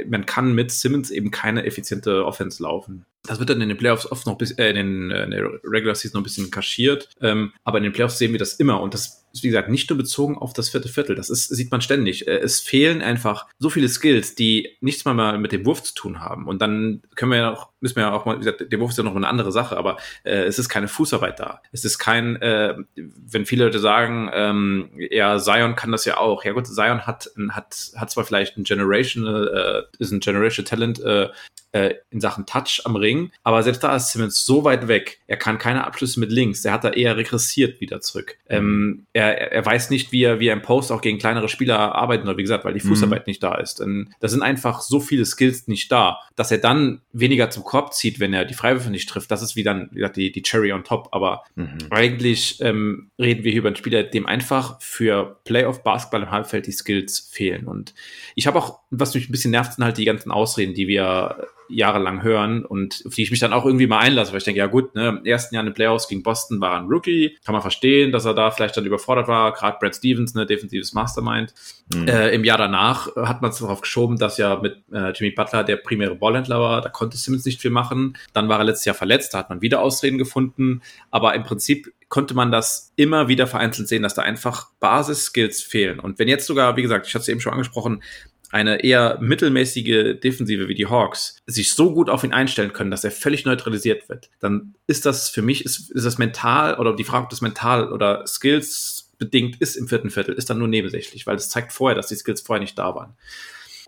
[0.09, 3.07] man kann mit Simmons eben keine effiziente Offense laufen.
[3.25, 5.45] Das wird dann in den Playoffs oft noch bis, äh, in, den, äh, in der
[5.65, 7.09] Regular Season noch ein bisschen kaschiert.
[7.21, 8.81] Ähm, aber in den Playoffs sehen wir das immer.
[8.81, 11.15] Und das ist, wie gesagt, nicht nur bezogen auf das vierte Viertel.
[11.17, 12.27] Das ist, sieht man ständig.
[12.27, 16.21] Äh, es fehlen einfach so viele Skills, die nichts mal mit dem Wurf zu tun
[16.21, 16.49] haben.
[16.49, 18.93] Und dann können wir ja auch, müssen wir ja auch mal, wie gesagt, der Wurf
[18.93, 21.61] ist ja noch eine andere Sache, aber äh, es ist keine Fußarbeit da.
[21.73, 26.43] Es ist kein, äh, wenn viele Leute sagen, ähm, ja, Zion kann das ja auch.
[26.43, 31.01] Ja gut, Zion hat, hat, hat zwar vielleicht ein Generational, äh, ist ein Generational Talent,
[31.01, 31.29] äh,
[31.73, 33.31] äh, in Sachen Touch am Ring.
[33.43, 35.21] Aber selbst da ist Simmons so weit weg.
[35.27, 36.63] Er kann keine Abschlüsse mit links.
[36.63, 38.37] Der hat da eher regressiert wieder zurück.
[38.49, 41.95] Ähm, er, er weiß nicht, wie er, wie er im Post auch gegen kleinere Spieler
[41.95, 43.31] arbeiten soll, wie gesagt, weil die Fußarbeit mhm.
[43.31, 43.81] nicht da ist.
[43.81, 47.93] Und da sind einfach so viele Skills nicht da, dass er dann weniger zum Korb
[47.93, 49.31] zieht, wenn er die Freiwürfe nicht trifft.
[49.31, 51.09] Das ist wie dann, wie gesagt, die, die Cherry on top.
[51.11, 51.79] Aber mhm.
[51.91, 56.73] eigentlich ähm, reden wir hier über einen Spieler, dem einfach für Playoff-Basketball im Halbfeld die
[56.73, 57.67] Skills fehlen.
[57.67, 57.93] Und
[58.37, 61.49] ich habe auch, was mich ein bisschen nervt, sind halt die ganzen Ausreden, die wir
[61.71, 64.59] jahrelang hören und auf die ich mich dann auch irgendwie mal einlasse, weil ich denke,
[64.59, 67.37] ja gut, ne, im ersten Jahr in den Playoffs gegen Boston war er ein Rookie,
[67.45, 70.93] kann man verstehen, dass er da vielleicht dann überfordert war, gerade Brad Stevens, ne, defensives
[70.93, 71.55] Mastermind.
[71.95, 72.09] Mhm.
[72.09, 75.65] Äh, Im Jahr danach hat man es darauf geschoben, dass ja mit äh, Jimmy Butler
[75.65, 78.17] der primäre Ballhändler war, da konnte Simmons nicht viel machen.
[78.33, 81.93] Dann war er letztes Jahr verletzt, da hat man wieder Ausreden gefunden, aber im Prinzip
[82.11, 86.01] konnte man das immer wieder vereinzelt sehen, dass da einfach Basis-Skills fehlen.
[86.01, 88.03] Und wenn jetzt sogar, wie gesagt, ich hatte es eben schon angesprochen,
[88.51, 93.05] eine eher mittelmäßige Defensive wie die Hawks sich so gut auf ihn einstellen können, dass
[93.05, 97.05] er völlig neutralisiert wird, dann ist das für mich, ist, ist das mental oder die
[97.05, 101.27] Frage, ob das mental oder Skills bedingt ist im vierten Viertel, ist dann nur nebensächlich,
[101.27, 103.17] weil es zeigt vorher, dass die Skills vorher nicht da waren.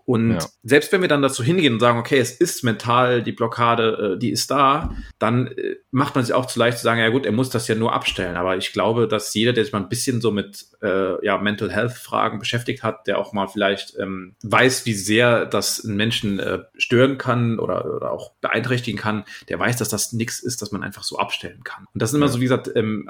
[0.05, 0.39] Und ja.
[0.63, 4.19] selbst wenn wir dann dazu hingehen und sagen, okay, es ist mental, die Blockade, äh,
[4.19, 7.25] die ist da, dann äh, macht man sich auch zu leicht zu sagen, ja gut,
[7.25, 8.35] er muss das ja nur abstellen.
[8.35, 11.71] Aber ich glaube, dass jeder, der sich mal ein bisschen so mit äh, ja, Mental
[11.71, 16.39] Health Fragen beschäftigt hat, der auch mal vielleicht ähm, weiß, wie sehr das einen Menschen
[16.39, 20.71] äh, stören kann oder, oder auch beeinträchtigen kann, der weiß, dass das nichts ist, dass
[20.71, 21.87] man einfach so abstellen kann.
[21.93, 23.09] Und das sind immer so, wie gesagt, ähm,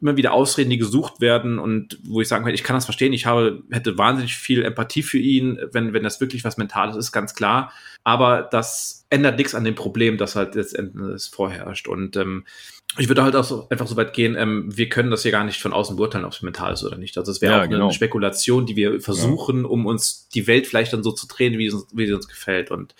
[0.00, 3.12] immer wieder Ausreden, die gesucht werden und wo ich sagen kann, ich kann das verstehen,
[3.12, 7.12] ich habe, hätte wahnsinnig viel Empathie für ihn, wenn, wenn das wirklich was Mentales ist,
[7.12, 7.72] ganz klar.
[8.02, 11.88] Aber das ändert nichts an dem Problem, das halt letztendlich vorherrscht.
[11.88, 12.44] Und ähm,
[12.98, 15.44] ich würde halt auch so, einfach so weit gehen, ähm, wir können das hier gar
[15.44, 17.18] nicht von außen beurteilen, ob es mental ist oder nicht.
[17.18, 17.84] Also es wäre ja, auch genau.
[17.86, 19.68] eine Spekulation, die wir versuchen, ja.
[19.68, 22.70] um uns die Welt vielleicht dann so zu drehen, wie, wie sie uns gefällt.
[22.70, 22.94] Und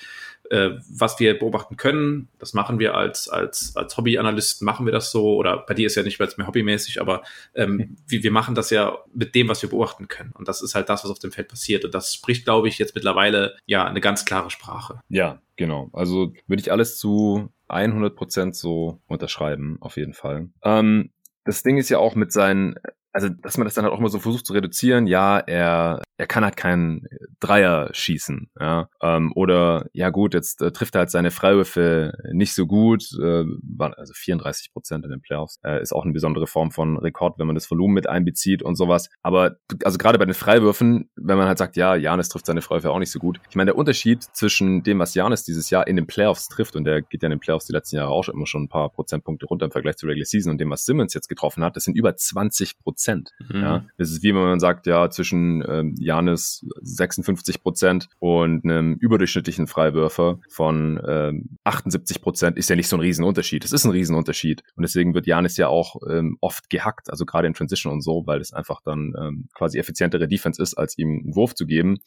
[0.51, 5.11] äh, was wir beobachten können, das machen wir als, als, als Hobbyanalysten, machen wir das
[5.11, 7.23] so, oder bei dir ist ja nicht mehr hobbymäßig, aber
[7.55, 7.97] ähm, mhm.
[8.07, 10.33] wir, wir machen das ja mit dem, was wir beobachten können.
[10.33, 11.85] Und das ist halt das, was auf dem Feld passiert.
[11.85, 15.01] Und das spricht, glaube ich, jetzt mittlerweile ja eine ganz klare Sprache.
[15.09, 15.91] Ja, genau.
[15.93, 20.49] Also würde ich alles zu 100 Prozent so unterschreiben, auf jeden Fall.
[20.63, 21.11] Ähm,
[21.45, 22.77] das Ding ist ja auch mit seinen
[23.15, 26.27] also dass man das dann halt auch mal so versucht zu reduzieren, ja, er, er
[26.27, 27.07] kann halt keinen
[27.39, 28.51] Dreier schießen.
[28.61, 28.89] Ja?
[29.01, 33.45] Ähm, oder ja gut, jetzt äh, trifft er halt seine Freiwürfe nicht so gut, äh,
[33.79, 37.47] also 34 Prozent in den Playoffs, äh, ist auch eine besondere Form von Rekord, wenn
[37.47, 39.09] man das Volumen mit einbezieht und sowas.
[39.23, 42.91] Aber also gerade bei den Freiwürfen, wenn man halt sagt, ja, Janis trifft seine Freiwürfe
[42.91, 43.41] auch nicht so gut.
[43.49, 46.83] Ich meine, der Unterschied zwischen dem, was Janis dieses Jahr in den Playoffs trifft, und
[46.83, 49.47] der geht ja in den Playoffs die letzten Jahre auch immer schon ein paar Prozentpunkte
[49.47, 51.97] runter im Vergleich zur Regular Season und dem, was Simmons jetzt getroffen hat, das sind
[51.97, 53.04] über 20 Prozent.
[53.51, 53.61] Mhm.
[53.61, 58.95] Ja, das ist wie wenn man sagt, ja, zwischen ähm, Janis 56 Prozent und einem
[58.95, 63.65] überdurchschnittlichen Freiwürfer von ähm, 78 Prozent ist ja nicht so ein Riesenunterschied.
[63.65, 64.63] Es ist ein Riesenunterschied.
[64.77, 68.23] Und deswegen wird Janis ja auch ähm, oft gehackt, also gerade in Transition und so,
[68.27, 71.99] weil es einfach dann ähm, quasi effizientere Defense ist, als ihm einen Wurf zu geben.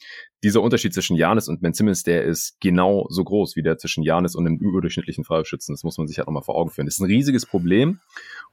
[0.42, 4.02] Dieser Unterschied zwischen Janis und Ben Simmons, der ist genau so groß wie der zwischen
[4.02, 5.74] Janis und einem überdurchschnittlichen Freiwurfschützen.
[5.74, 6.86] Das muss man sich halt nochmal vor Augen führen.
[6.86, 8.00] Das ist ein riesiges Problem.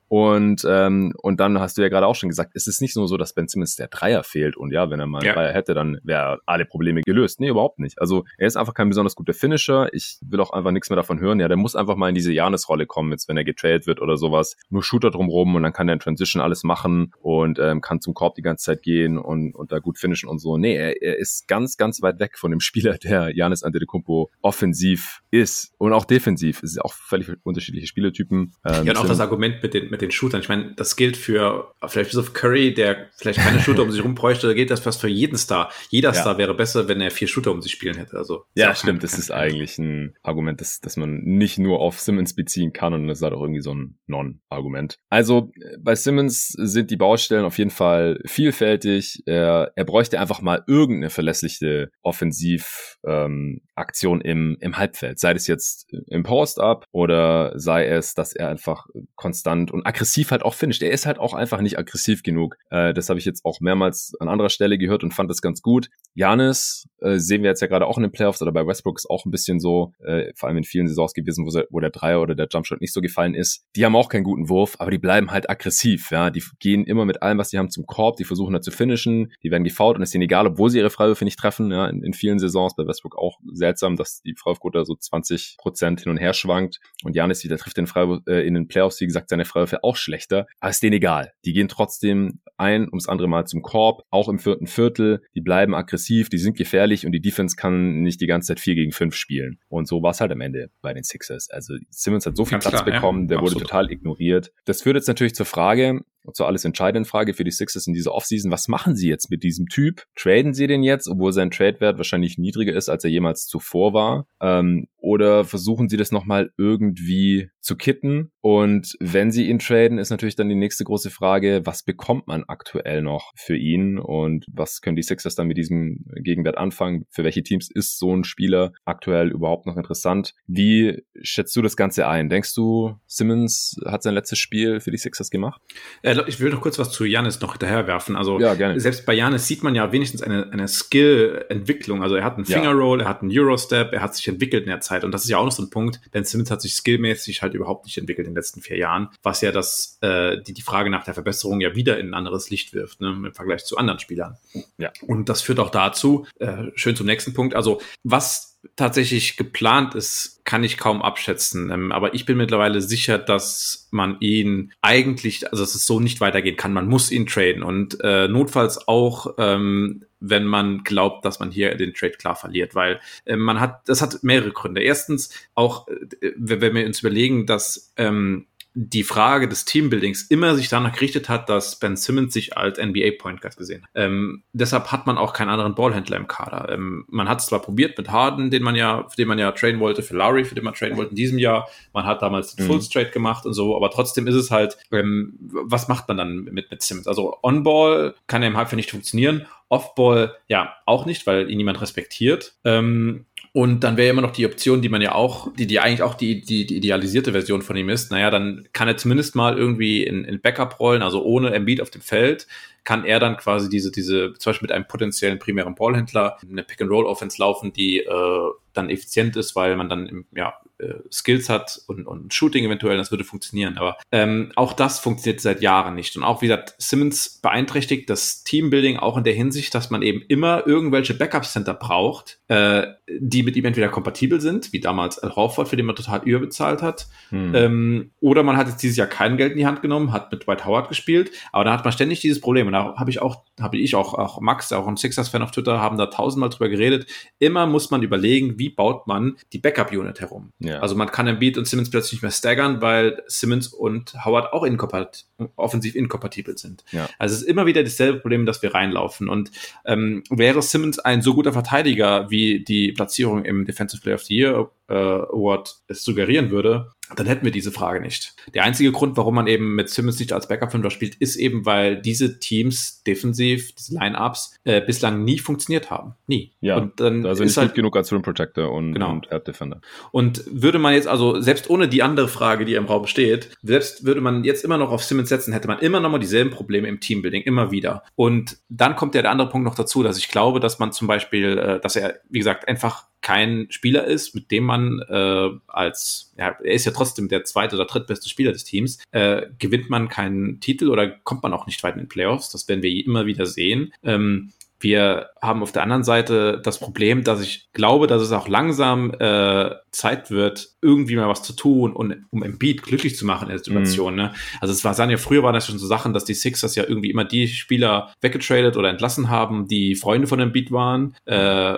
[0.08, 3.08] Und, ähm, und dann hast du ja gerade auch schon gesagt, es ist nicht nur
[3.08, 5.34] so, dass Ben Simmons der Dreier fehlt und ja, wenn er mal einen ja.
[5.34, 7.40] Dreier hätte, dann wäre alle Probleme gelöst.
[7.40, 8.00] Nee, überhaupt nicht.
[8.00, 9.90] Also er ist einfach kein besonders guter Finisher.
[9.94, 11.40] Ich will auch einfach nichts mehr davon hören.
[11.40, 14.18] Ja, der muss einfach mal in diese Janis-Rolle kommen, jetzt wenn er getradet wird oder
[14.18, 14.56] sowas.
[14.70, 18.14] Nur Shooter drumrum und dann kann er in Transition alles machen und ähm, kann zum
[18.14, 20.58] Korb die ganze Zeit gehen und, und da gut finishen und so.
[20.58, 25.22] Nee, er, er ist ganz, ganz weit weg von dem Spieler, der Janis Antetokounmpo offensiv
[25.32, 26.64] ist und auch defensiv.
[26.64, 28.54] Es ist auch völlig unterschiedliche Spielertypen.
[28.66, 30.42] Ähm, ja, und auch das Argument mit den, mit den Shootern.
[30.42, 34.04] Ich meine, das gilt für vielleicht bis auf Curry, der vielleicht keine Shooter um sich
[34.04, 35.72] rum bräuchte, da gilt das fast für jeden Star.
[35.90, 36.16] Jeder ja.
[36.16, 38.18] Star wäre besser, wenn er vier Shooter um sich spielen hätte.
[38.18, 39.04] Also ja, stimmt.
[39.04, 43.08] Das ist eigentlich ein Argument, das, das man nicht nur auf Simmons beziehen kann und
[43.08, 45.00] das ist halt auch irgendwie so ein Non-Argument.
[45.10, 49.24] Also bei Simmons sind die Baustellen auf jeden Fall vielfältig.
[49.26, 55.20] Er, er bräuchte einfach mal irgendeine verlässliche Offensivaktion ähm, im, im Halbfeld.
[55.20, 60.44] Sei es jetzt im Post-Up oder sei es, dass er einfach konstant und aggressiv halt
[60.44, 60.82] auch finisht.
[60.82, 62.58] Er ist halt auch einfach nicht aggressiv genug.
[62.70, 65.62] Äh, das habe ich jetzt auch mehrmals an anderer Stelle gehört und fand das ganz
[65.62, 65.90] gut.
[66.14, 69.10] Janis äh, sehen wir jetzt ja gerade auch in den Playoffs oder bei Westbrook ist
[69.10, 72.22] auch ein bisschen so, äh, vor allem in vielen Saisons gewesen, wo, wo der Dreier
[72.22, 73.66] oder der Jumpshot nicht so gefallen ist.
[73.76, 76.10] Die haben auch keinen guten Wurf, aber die bleiben halt aggressiv.
[76.12, 78.18] Ja, die gehen immer mit allem, was sie haben, zum Korb.
[78.18, 79.32] Die versuchen da zu finishen.
[79.44, 81.72] Die werden gefault und es ist ihnen egal, obwohl sie ihre Freiwürfe nicht treffen.
[81.72, 86.02] Ja, in, in vielen Saisons bei Westbrook auch seltsam, dass die Freiwurfquote so 20 Prozent
[86.02, 89.06] hin und her schwankt und Janis wieder trifft den Freiwurf, äh, in den Playoffs, wie
[89.06, 90.48] gesagt, seine Freiwürfe auch schlechter.
[90.60, 91.32] Aber ist denen egal.
[91.46, 95.22] Die gehen trotzdem ein ums andere Mal zum Korb, auch im vierten Viertel.
[95.36, 98.76] Die bleiben aggressiv, die sind gefährlich und die Defense kann nicht die ganze Zeit 4
[98.76, 99.60] gegen 5 spielen.
[99.68, 101.50] Und so war es halt am Ende bei den Sixers.
[101.50, 103.28] Also Simmons hat so viel Ganz Platz klar, bekommen, ja.
[103.28, 103.56] der Absolut.
[103.56, 104.52] wurde total ignoriert.
[104.66, 106.02] Das führt jetzt natürlich zur Frage,
[106.34, 108.52] zur alles entscheidenden Frage für die Sixers in dieser Offseason.
[108.52, 110.04] Was machen sie jetzt mit diesem Typ?
[110.16, 114.28] Traden sie den jetzt, obwohl sein Tradewert wahrscheinlich niedriger ist, als er jemals zuvor war?
[114.42, 118.32] Ähm, oder versuchen sie das nochmal irgendwie zu kitten?
[118.42, 122.44] Und wenn sie ihn traden, ist natürlich dann die nächste große Frage, was bekommt man
[122.48, 124.00] aktuell noch für ihn?
[124.00, 127.06] Und was können die Sixers dann mit diesem Gegenwert anfangen?
[127.12, 130.34] Für welche Teams ist so ein Spieler aktuell überhaupt noch interessant?
[130.48, 132.30] Wie schätzt du das Ganze ein?
[132.30, 135.62] Denkst du, Simmons hat sein letztes Spiel für die Sixers gemacht?
[136.02, 138.16] Äh, ich will noch kurz was zu Janis noch hinterherwerfen.
[138.16, 142.04] Also ja, selbst bei Janis sieht man ja wenigstens eine, eine Skill-Entwicklung.
[142.04, 144.82] Also er hat einen Finger-Roll, er hat einen Eurostep, er hat sich entwickelt in der
[144.82, 145.04] Zeit.
[145.04, 146.00] Und das ist ja auch noch so ein Punkt.
[146.12, 149.42] Ben Simmons hat sich skillmäßig halt überhaupt nicht entwickelt in den letzten vier Jahren, was
[149.42, 152.74] ja das, äh, die, die Frage nach der Verbesserung ja wieder in ein anderes Licht
[152.74, 154.38] wirft, ne, im Vergleich zu anderen Spielern.
[154.78, 154.92] Ja.
[155.08, 157.56] Und das führt auch dazu, äh, schön zum nächsten Punkt.
[157.56, 161.72] Also was tatsächlich geplant ist, kann ich kaum abschätzen.
[161.72, 166.22] Ähm, aber ich bin mittlerweile sicher, dass man ihn eigentlich, also dass es so nicht
[166.22, 166.72] weitergehen kann.
[166.72, 171.76] Man muss ihn traden und äh, notfalls auch, ähm, wenn man glaubt, dass man hier
[171.76, 174.82] den Trade klar verliert, weil äh, man hat, das hat mehrere Gründe.
[174.82, 178.46] Erstens auch, äh, wenn wir uns überlegen, dass ähm,
[178.78, 183.12] die Frage des Teambuildings immer sich danach gerichtet hat, dass Ben Simmons sich als NBA
[183.18, 183.90] Point Guard gesehen hat.
[183.96, 186.74] Ähm, deshalb hat man auch keinen anderen Ballhändler im Kader.
[186.74, 189.54] Ähm, man hat es zwar probiert mit Harden, den man ja, für den man ja
[189.54, 191.70] traden wollte, für Lowry, für den man traden wollte in diesem Jahr.
[191.94, 192.72] Man hat damals den mhm.
[192.72, 196.44] Full Straight gemacht und so, aber trotzdem ist es halt, ähm, was macht man dann
[196.44, 197.08] mit, mit Simmons?
[197.08, 199.48] Also On-Ball kann ja im Halbfeld nicht funktionieren.
[199.70, 202.56] Off-Ball, ja, auch nicht, weil ihn niemand respektiert.
[202.66, 203.26] Ähm,
[203.56, 206.16] und dann wäre immer noch die Option, die man ja auch, die, die eigentlich auch
[206.16, 208.12] die, die, die idealisierte Version von ihm ist.
[208.12, 211.90] Naja, dann kann er zumindest mal irgendwie in, in Backup rollen, also ohne Embiid auf
[211.90, 212.48] dem Feld,
[212.84, 217.42] kann er dann quasi diese, diese, zum Beispiel mit einem potenziellen primären Ballhändler eine Pick-and-Roll-Offense
[217.42, 222.06] laufen, die äh, dann effizient ist, weil man dann im, ja, äh, Skills hat und,
[222.06, 223.78] und Shooting eventuell, das würde funktionieren.
[223.78, 226.16] Aber ähm, auch das funktioniert seit Jahren nicht.
[226.18, 230.22] Und auch, wie gesagt, Simmons beeinträchtigt das Teambuilding auch in der Hinsicht, dass man eben
[230.28, 235.68] immer irgendwelche Backup-Center braucht, äh, die mit ihm entweder kompatibel sind, wie damals Al Horford,
[235.68, 237.56] für den man total überbezahlt hat, hm.
[237.56, 240.46] ähm, oder man hat jetzt dieses Jahr kein Geld in die Hand genommen, hat mit
[240.46, 242.68] Dwight Howard gespielt, aber da hat man ständig dieses Problem.
[242.68, 245.80] Und da habe ich auch, habe ich auch, auch Max, auch ein Sixers-Fan auf Twitter,
[245.80, 247.06] haben da tausendmal drüber geredet.
[247.40, 250.52] Immer muss man überlegen, wie baut man die Backup-Unit herum.
[250.66, 250.80] Ja.
[250.80, 254.64] Also man kann Embiid und Simmons plötzlich nicht mehr staggern, weil Simmons und Howard auch
[254.64, 256.84] inkompat offensiv inkompatibel sind.
[256.92, 257.10] Ja.
[257.20, 259.30] Also es ist immer wieder dasselbe Problem, dass wir reinlaufen.
[259.30, 259.52] Und
[259.86, 264.36] ähm, wäre Simmons ein so guter Verteidiger, wie die Platzierung im Defensive Player of the
[264.36, 268.36] Year äh, Award es suggerieren würde, dann hätten wir diese Frage nicht.
[268.54, 272.02] Der einzige Grund, warum man eben mit Simmons nicht als Backup-Fünfer spielt, ist eben, weil
[272.02, 276.16] diese Teams defensiv, diese Line-Ups, äh, bislang nie funktioniert haben.
[276.28, 276.52] Nie.
[276.62, 279.12] Ja, und dann also ist nicht halt, gut genug als Rim Protector und, genau.
[279.12, 279.82] und Air Defender.
[280.12, 284.06] Und würde man jetzt also, selbst ohne die andere Frage, die im Raum steht, selbst
[284.06, 286.88] würde man jetzt immer noch auf Simmons setzen, hätte man immer noch mal dieselben Probleme
[286.88, 288.04] im Teambuilding, immer wieder.
[288.16, 291.08] Und dann kommt ja der andere Punkt noch dazu, dass ich glaube, dass man zum
[291.08, 296.32] Beispiel, äh, dass er, wie gesagt, einfach kein Spieler ist, mit dem man äh, als,
[296.38, 300.10] ja, er ist ja trotzdem der zweite oder drittbeste Spieler des Teams, äh, gewinnt man
[300.10, 302.52] keinen Titel oder kommt man auch nicht weit in den Playoffs.
[302.52, 303.92] Das werden wir immer wieder sehen.
[304.04, 308.48] Ähm, wir haben auf der anderen Seite das Problem, dass ich glaube, dass es auch
[308.48, 313.44] langsam äh, Zeit wird, irgendwie mal was zu tun und um Embiid glücklich zu machen
[313.44, 314.16] in der Situation.
[314.16, 314.18] Mm.
[314.18, 314.34] Ne?
[314.60, 316.84] Also es war sagen ja früher waren das schon so Sachen, dass die Sixers ja
[316.88, 321.16] irgendwie immer die Spieler weggetradet oder entlassen haben, die Freunde von Embiid waren.
[321.26, 321.78] Äh,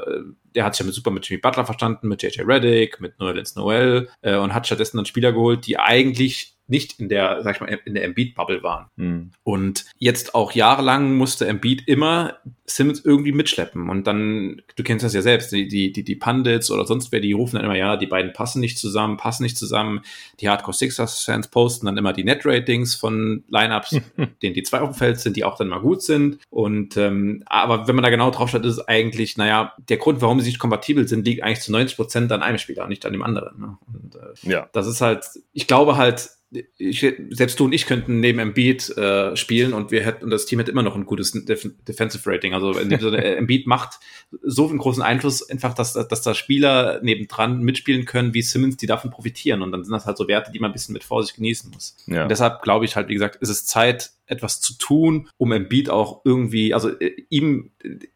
[0.55, 3.55] der hat sich ja mit super mit Jimmy Butler verstanden, mit JJ Reddick, mit Noelens
[3.55, 7.61] Noel äh, und hat stattdessen dann Spieler geholt, die eigentlich nicht in der, sag ich
[7.61, 8.87] mal, in der Embiid-Bubble waren.
[8.95, 9.31] Mhm.
[9.43, 12.37] Und jetzt auch jahrelang musste Embiid immer
[12.69, 13.89] Simmons irgendwie mitschleppen.
[13.89, 17.21] Und dann, du kennst das ja selbst, die, die, die, die Pundits oder sonst wer,
[17.21, 20.01] die rufen dann immer, ja, die beiden passen nicht zusammen, passen nicht zusammen.
[20.41, 24.01] Die Hardcore Sixers-Fans posten dann immer die Net-Ratings von Lineups,
[24.41, 26.39] denen die zwei auf dem Feld sind, die auch dann mal gut sind.
[26.49, 30.21] Und ähm, aber wenn man da genau drauf schaut, ist es eigentlich, naja, der Grund,
[30.21, 33.13] warum sie nicht kompatibel sind, liegt eigentlich zu 90 Prozent an einem Spieler, nicht an
[33.13, 33.61] dem anderen.
[33.61, 33.77] Ne?
[33.87, 34.69] Und äh, ja.
[34.73, 39.35] das ist halt, ich glaube halt, ich, selbst du und ich könnten neben Embiid äh,
[39.35, 42.53] spielen und wir hätten und das Team hätte immer noch ein gutes Def Defensive Rating.
[42.53, 43.99] Also in dem Sinne, Embiid macht
[44.43, 48.87] so einen großen Einfluss, einfach, dass, dass da Spieler nebendran mitspielen können, wie Simmons, die
[48.87, 49.61] davon profitieren.
[49.61, 51.97] Und dann sind das halt so Werte, die man ein bisschen mit Vorsicht genießen muss.
[52.05, 52.23] Ja.
[52.23, 55.89] Und deshalb glaube ich halt, wie gesagt, ist es Zeit, etwas zu tun, um Embiid
[55.89, 57.71] auch irgendwie, also äh, ihm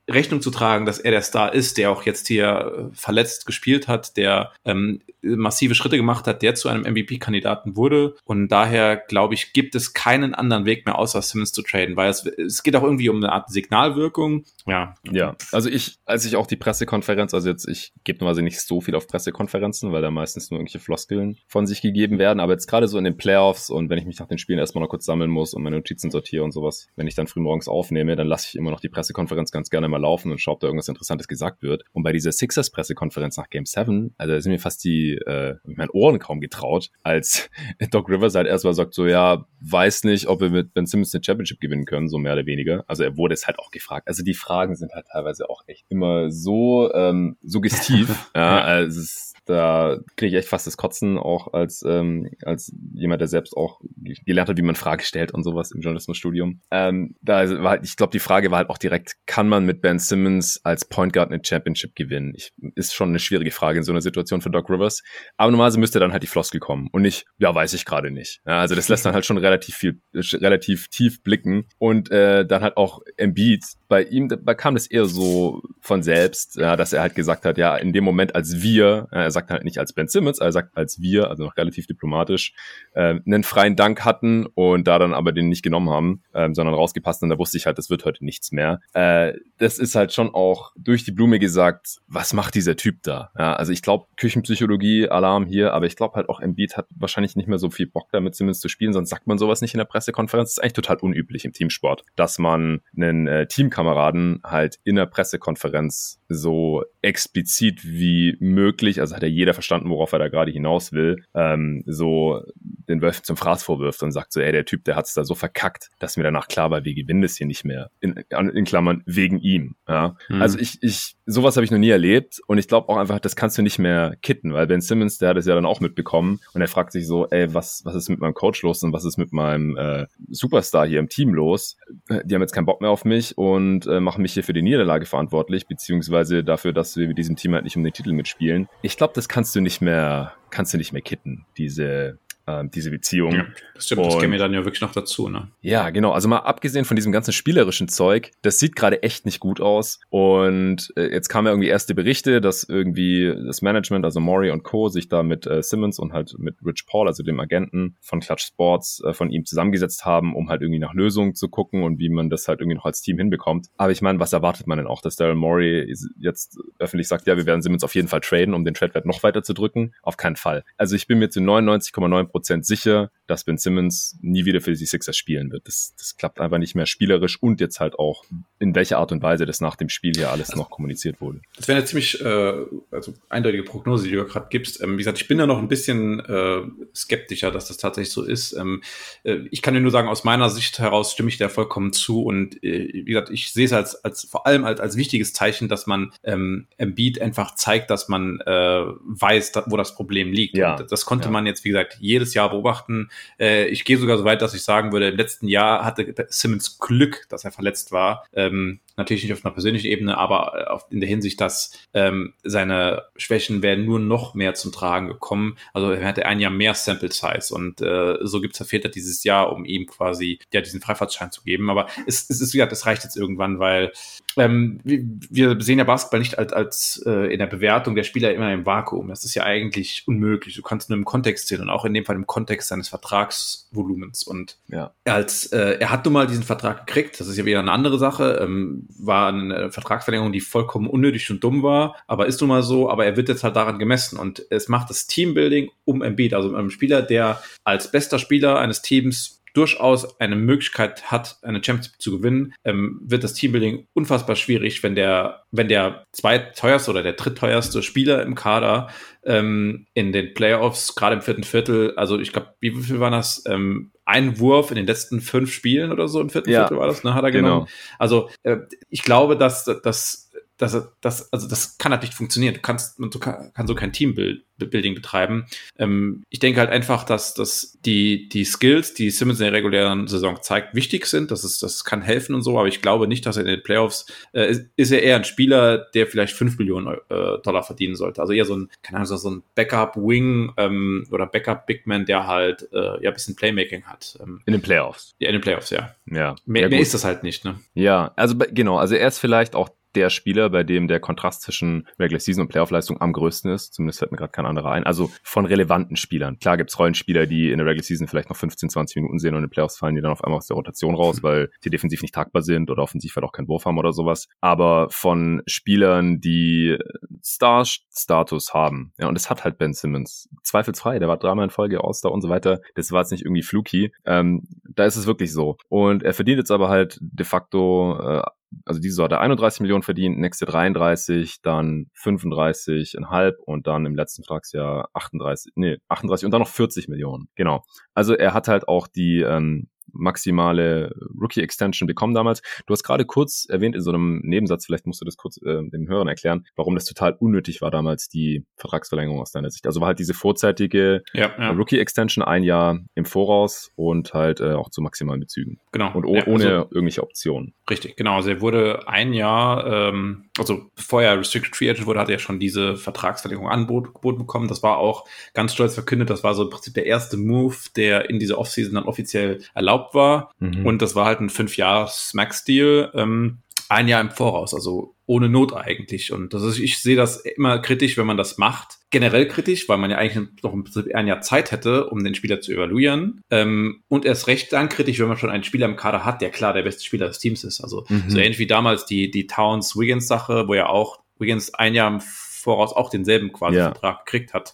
[0.09, 3.87] Rechnung zu tragen, dass er der Star ist, der auch jetzt hier äh, verletzt gespielt
[3.87, 8.15] hat, der ähm, massive Schritte gemacht hat, der zu einem MVP-Kandidaten wurde.
[8.25, 12.09] Und daher, glaube ich, gibt es keinen anderen Weg mehr, außer Simmons zu traden, weil
[12.09, 14.45] es, es geht auch irgendwie um eine Art Signalwirkung.
[14.65, 14.95] Ja.
[15.11, 18.81] Ja, also ich, als ich auch die Pressekonferenz, also jetzt, ich gebe normalerweise nicht so
[18.81, 22.67] viel auf Pressekonferenzen, weil da meistens nur irgendwelche Floskeln von sich gegeben werden, aber jetzt
[22.67, 25.05] gerade so in den Playoffs und wenn ich mich nach den Spielen erstmal noch kurz
[25.05, 28.27] sammeln muss und meine Notizen sortiere und sowas, wenn ich dann früh morgens aufnehme, dann
[28.27, 30.87] lasse ich immer noch die Pressekonferenz ganz gerne mal laufen und schaue, ob da irgendwas
[30.87, 31.83] Interessantes gesagt wird.
[31.91, 35.89] Und bei dieser Sixers-Pressekonferenz nach Game 7, also da sind mir fast die, äh, meinen
[35.91, 37.49] Ohren kaum getraut, als
[37.91, 41.23] Doc Rivers halt erstmal sagt so, ja, weiß nicht, ob wir mit Ben Simmons eine
[41.23, 42.83] Championship gewinnen können, so mehr oder weniger.
[42.87, 44.07] Also er wurde es halt auch gefragt.
[44.07, 48.29] Also die Fragen sind halt teilweise auch echt immer so ähm, suggestiv.
[48.35, 52.73] ja, also es ist da kriege ich echt fast das Kotzen auch als, ähm, als
[52.93, 53.81] jemand, der selbst auch
[54.25, 56.61] gelernt hat, wie man Fragen stellt und sowas im Journalismusstudium.
[56.71, 59.81] Ähm, da war halt, ich glaube, die Frage war halt auch direkt, kann man mit
[59.81, 62.33] Ben Simmons als Point Guard eine Championship gewinnen?
[62.35, 65.01] Ich, ist schon eine schwierige Frage in so einer Situation für Doc Rivers.
[65.37, 68.41] Aber normalerweise müsste dann halt die Floskel kommen und nicht, ja, weiß ich gerade nicht.
[68.45, 72.61] Ja, also das lässt dann halt schon relativ viel, relativ tief blicken und äh, dann
[72.61, 77.01] halt auch Embiid, bei ihm, da kam das eher so von selbst, ja, dass er
[77.01, 79.93] halt gesagt hat, ja, in dem Moment, als wir, ja, er sagt halt nicht als
[79.93, 82.53] Ben Simmons, er sagt als wir, also noch relativ diplomatisch,
[82.93, 86.75] äh, einen freien Dank hatten und da dann aber den nicht genommen haben, ähm, sondern
[86.75, 88.81] rausgepasst und da wusste ich halt, das wird heute nichts mehr.
[88.93, 93.31] Äh, das ist halt schon auch durch die Blume gesagt, was macht dieser Typ da?
[93.37, 97.35] Ja, also ich glaube, Küchenpsychologie, Alarm hier, aber ich glaube halt auch Embiid hat wahrscheinlich
[97.35, 99.77] nicht mehr so viel Bock damit Simmons zu spielen, sonst sagt man sowas nicht in
[99.77, 100.49] der Pressekonferenz.
[100.49, 105.05] Das ist eigentlich total unüblich im Teamsport, dass man einen äh, Teamkameraden halt in der
[105.05, 110.91] Pressekonferenz so explizit wie möglich, also hat ja jeder verstanden, worauf er da gerade hinaus
[110.91, 114.95] will, ähm, so den Wölfen zum Fraß vorwirft und sagt so, ey, der Typ, der
[114.95, 117.89] hat's da so verkackt, dass mir danach klar war, wir gewinnen das hier nicht mehr.
[117.99, 119.75] In, in Klammern, wegen ihm.
[119.87, 120.15] Ja?
[120.29, 120.41] Mhm.
[120.41, 123.35] Also ich, ich, sowas habe ich noch nie erlebt und ich glaube auch einfach, das
[123.35, 126.39] kannst du nicht mehr kitten, weil Ben Simmons, der hat es ja dann auch mitbekommen
[126.53, 129.05] und er fragt sich so, ey, was, was ist mit meinem Coach los und was
[129.05, 131.77] ist mit meinem äh, Superstar hier im Team los?
[132.09, 134.61] Die haben jetzt keinen Bock mehr auf mich und äh, machen mich hier für die
[134.61, 138.67] Niederlage verantwortlich, beziehungsweise dafür, dass wir mit diesem Team halt nicht um den Titel mitspielen.
[138.81, 142.91] Ich glaube, das kannst du nicht mehr, kannst du nicht mehr kitten, diese äh, diese
[142.91, 143.33] Beziehung.
[143.33, 145.47] Ja, das stimmt, und, das käme dann ja wirklich noch dazu, ne?
[145.61, 146.11] Ja, genau.
[146.11, 149.99] Also mal abgesehen von diesem ganzen spielerischen Zeug, das sieht gerade echt nicht gut aus.
[150.09, 154.63] Und äh, jetzt kamen ja irgendwie erste Berichte, dass irgendwie das Management, also Maury und
[154.63, 158.19] Co., sich da mit äh, Simmons und halt mit Rich Paul, also dem Agenten von
[158.19, 161.99] Clutch Sports, äh, von ihm zusammengesetzt haben, um halt irgendwie nach Lösungen zu gucken und
[161.99, 163.67] wie man das halt irgendwie noch als Team hinbekommt.
[163.77, 167.37] Aber ich meine, was erwartet man denn auch, dass Daryl Morey jetzt öffentlich sagt, ja,
[167.37, 169.93] wir werden Simmons auf jeden Fall traden, um den Trade-Wert noch weiter zu drücken?
[170.01, 170.63] Auf keinen Fall.
[170.77, 174.85] Also ich bin mir zu 99,9 Prozent sicher, dass Ben Simmons nie wieder für die
[174.85, 175.67] Sixers spielen wird.
[175.67, 178.23] Das, das klappt einfach nicht mehr spielerisch und jetzt halt auch,
[178.59, 181.41] in welcher Art und Weise das nach dem Spiel hier alles noch kommuniziert wurde.
[181.55, 182.53] Das wäre eine ziemlich äh,
[182.91, 184.81] also eindeutige Prognose, die du gerade gibst.
[184.81, 186.61] Ähm, wie gesagt, ich bin da noch ein bisschen äh,
[186.95, 188.53] skeptischer, dass das tatsächlich so ist.
[188.53, 188.81] Ähm,
[189.23, 192.23] äh, ich kann dir nur sagen, aus meiner Sicht heraus stimme ich da vollkommen zu
[192.23, 195.67] und äh, wie gesagt, ich sehe es als, als vor allem als, als wichtiges Zeichen,
[195.67, 200.57] dass man ähm, Embiid einfach zeigt, dass man äh, weiß, wo das Problem liegt.
[200.57, 200.75] Ja.
[200.75, 201.31] Und das konnte ja.
[201.31, 203.09] man jetzt, wie gesagt, jedes Jahr beobachten.
[203.39, 206.79] Äh, ich gehe sogar so weit, dass ich sagen würde, im letzten Jahr hatte Simmons
[206.79, 208.25] Glück, dass er verletzt war.
[208.33, 212.33] Ähm, natürlich nicht auf einer persönlichen Ebene, aber äh, auf, in der Hinsicht, dass ähm,
[212.43, 215.57] seine Schwächen werden nur noch mehr zum Tragen gekommen.
[215.73, 219.23] Also er hatte ein Jahr mehr Sample Size und äh, so gibt es Väter dieses
[219.23, 221.69] Jahr, um ihm quasi ja diesen Freifahrtschein zu geben.
[221.69, 223.91] Aber es, es ist, wie gesagt, das reicht jetzt irgendwann, weil
[224.37, 228.51] ähm, wir sehen ja Basketball nicht als, als äh, in der Bewertung der Spieler immer
[228.53, 229.09] im Vakuum.
[229.09, 230.55] Das ist ja eigentlich unmöglich.
[230.55, 234.23] Du kannst nur im Kontext sehen und auch in dem Fall im Kontext seines Vertragsvolumens.
[234.23, 234.93] Und ja.
[235.05, 237.97] als äh, er hat nun mal diesen Vertrag gekriegt, das ist ja wieder eine andere
[237.97, 238.39] Sache.
[238.41, 242.89] Ähm, war eine Vertragsverlängerung, die vollkommen unnötig und dumm war, aber ist nun mal so,
[242.89, 246.53] aber er wird jetzt halt daran gemessen und es macht das Teambuilding um Embiid, also
[246.55, 252.17] einem Spieler, der als bester Spieler eines Teams durchaus eine Möglichkeit hat, eine Championship zu
[252.17, 257.83] gewinnen, ähm, wird das Teambuilding unfassbar schwierig, wenn der, wenn der zweiteuerste oder der drittteuerste
[257.83, 258.89] Spieler im Kader
[259.23, 263.43] ähm, in den Playoffs, gerade im vierten Viertel, also ich glaube, wie viel waren das?
[263.47, 266.87] Ähm, ein Wurf in den letzten fünf Spielen oder so im vierten ja, Viertel war
[266.87, 267.47] das, ne, hat er genau.
[267.47, 267.67] genommen.
[267.97, 268.57] Also äh,
[268.89, 270.30] ich glaube, dass, dass
[270.61, 272.53] das, das, also das kann halt nicht funktionieren.
[272.53, 275.47] Du kannst, du kann, kann so kein Teambuilding betreiben.
[275.79, 280.07] Ähm, ich denke halt einfach, dass, dass die, die Skills, die Simmons in der regulären
[280.07, 281.31] Saison zeigt, wichtig sind.
[281.31, 283.63] Das ist, das kann helfen und so, aber ich glaube nicht, dass er in den
[283.63, 287.95] Playoffs äh, ist, ist er eher ein Spieler, der vielleicht fünf Millionen äh, Dollar verdienen
[287.95, 288.21] sollte.
[288.21, 293.03] Also eher so ein, keine Ahnung, so ein Backup-Wing ähm, oder Backup-Bigman, der halt äh,
[293.03, 294.19] ja ein bisschen Playmaking hat.
[294.21, 295.15] Ähm, in den Playoffs.
[295.17, 295.95] Ja, in den Playoffs, ja.
[296.05, 296.35] Ja.
[296.45, 297.59] Mehr, ja, mehr ist das halt nicht, ne?
[297.73, 301.87] Ja, also genau, also er ist vielleicht auch der Spieler, bei dem der Kontrast zwischen
[301.99, 303.73] Regular Season und Playoff-Leistung am größten ist.
[303.73, 304.83] Zumindest fällt mir gerade kein anderer ein.
[304.83, 306.39] Also von relevanten Spielern.
[306.39, 309.39] Klar gibt's Rollenspieler, die in der Regular Season vielleicht noch 15, 20 Minuten sehen und
[309.39, 311.23] in den Playoffs fallen die dann auf einmal aus der Rotation raus, mhm.
[311.23, 314.27] weil sie defensiv nicht tragbar sind oder offensiv halt auch keinen Wurf haben oder sowas.
[314.39, 316.77] Aber von Spielern, die
[317.23, 318.93] Star-Status haben.
[318.99, 320.29] Ja, und das hat halt Ben Simmons.
[320.43, 320.99] Zweifelsfrei.
[320.99, 322.61] Der war dreimal in Folge All-Star und so weiter.
[322.75, 323.93] Das war jetzt nicht irgendwie fluky.
[324.05, 325.57] Ähm, da ist es wirklich so.
[325.69, 328.23] Und er verdient jetzt aber halt de facto äh,
[328.65, 334.89] also diese Sorte 31 Millionen verdient, nächste 33, dann 35,5 und dann im letzten Vertragsjahr
[334.93, 337.29] 38, nee, 38 und dann noch 40 Millionen.
[337.35, 337.63] Genau.
[337.93, 342.41] Also er hat halt auch die ähm, maximale Rookie-Extension bekommen damals.
[342.65, 345.61] Du hast gerade kurz erwähnt in so einem Nebensatz, vielleicht musst du das kurz äh,
[345.69, 349.65] den Hörern erklären, warum das total unnötig war damals, die Vertragsverlängerung aus deiner Sicht.
[349.65, 351.51] Also war halt diese vorzeitige ja, ja.
[351.51, 355.59] Rookie-Extension ein Jahr im Voraus und halt äh, auch zu maximalen Bezügen.
[355.71, 355.93] Genau.
[355.93, 357.53] Und ja, ohne also, irgendwelche Optionen.
[357.69, 358.15] Richtig, genau.
[358.15, 362.19] Also er wurde ein Jahr, ähm, also bevor er Restricted Free Agent wurde, hat er
[362.19, 364.47] schon diese Vertragsverlängerung angeboten bekommen.
[364.47, 366.09] Das war auch ganz stolz verkündet.
[366.09, 369.80] Das war so im Prinzip der erste Move, der in dieser Offseason dann offiziell erlaubt
[369.81, 370.31] erlaubt war.
[370.39, 370.65] Mhm.
[370.65, 372.91] Und das war halt ein fünf Jahres Max-Deal.
[372.93, 376.11] Ähm, ein Jahr im Voraus, also ohne Not eigentlich.
[376.11, 378.79] Und das ist, ich sehe das immer kritisch, wenn man das macht.
[378.89, 382.13] Generell kritisch, weil man ja eigentlich noch im Prinzip ein Jahr Zeit hätte, um den
[382.13, 383.21] Spieler zu evaluieren.
[383.29, 386.31] Ähm, und erst recht dann kritisch, wenn man schon einen Spieler im Kader hat, der
[386.31, 387.61] klar der beste Spieler des Teams ist.
[387.61, 388.09] Also mhm.
[388.09, 392.73] so ähnlich wie damals die, die Towns-Wiggins-Sache, wo ja auch Wiggins ein Jahr im Voraus
[392.73, 393.65] auch denselben quasi ja.
[393.71, 394.53] Vertrag gekriegt hat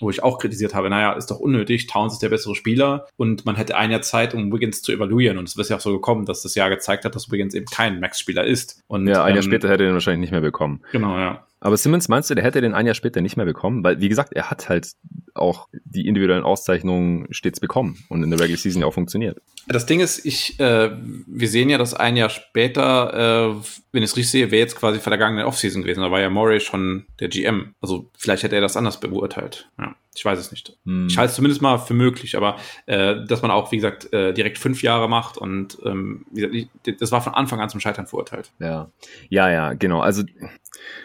[0.00, 3.46] wo ich auch kritisiert habe, naja, ist doch unnötig, Towns ist der bessere Spieler und
[3.46, 5.92] man hätte ein Jahr Zeit, um Wiggins zu evaluieren und es ist ja auch so
[5.92, 8.82] gekommen, dass das Jahr gezeigt hat, dass Wiggins eben kein Max-Spieler ist.
[8.86, 10.82] Und, ja, ein Jahr ähm, später hätte er ihn wahrscheinlich nicht mehr bekommen.
[10.92, 11.46] Genau, ja.
[11.66, 13.82] Aber Simmons, meinst du, der hätte den ein Jahr später nicht mehr bekommen?
[13.82, 14.92] Weil, wie gesagt, er hat halt
[15.34, 19.42] auch die individuellen Auszeichnungen stets bekommen und in der Regular Season ja auch funktioniert.
[19.66, 20.92] Das Ding ist, ich, äh,
[21.26, 24.76] wir sehen ja, dass ein Jahr später, äh, wenn ich es richtig sehe, wäre jetzt
[24.76, 26.02] quasi vergangene Offseason gewesen.
[26.02, 27.74] Da war ja Murray schon der GM.
[27.80, 29.68] Also vielleicht hätte er das anders beurteilt.
[29.76, 29.96] Ja.
[30.16, 30.76] Ich weiß es nicht.
[30.84, 31.06] Hm.
[31.08, 32.56] Ich halte es zumindest mal für möglich, aber
[32.86, 37.00] äh, dass man auch, wie gesagt, äh, direkt fünf Jahre macht und ähm, wie gesagt,
[37.00, 38.52] das war von Anfang an zum Scheitern verurteilt.
[38.58, 38.90] Ja,
[39.28, 40.00] ja, ja, genau.
[40.00, 40.22] Also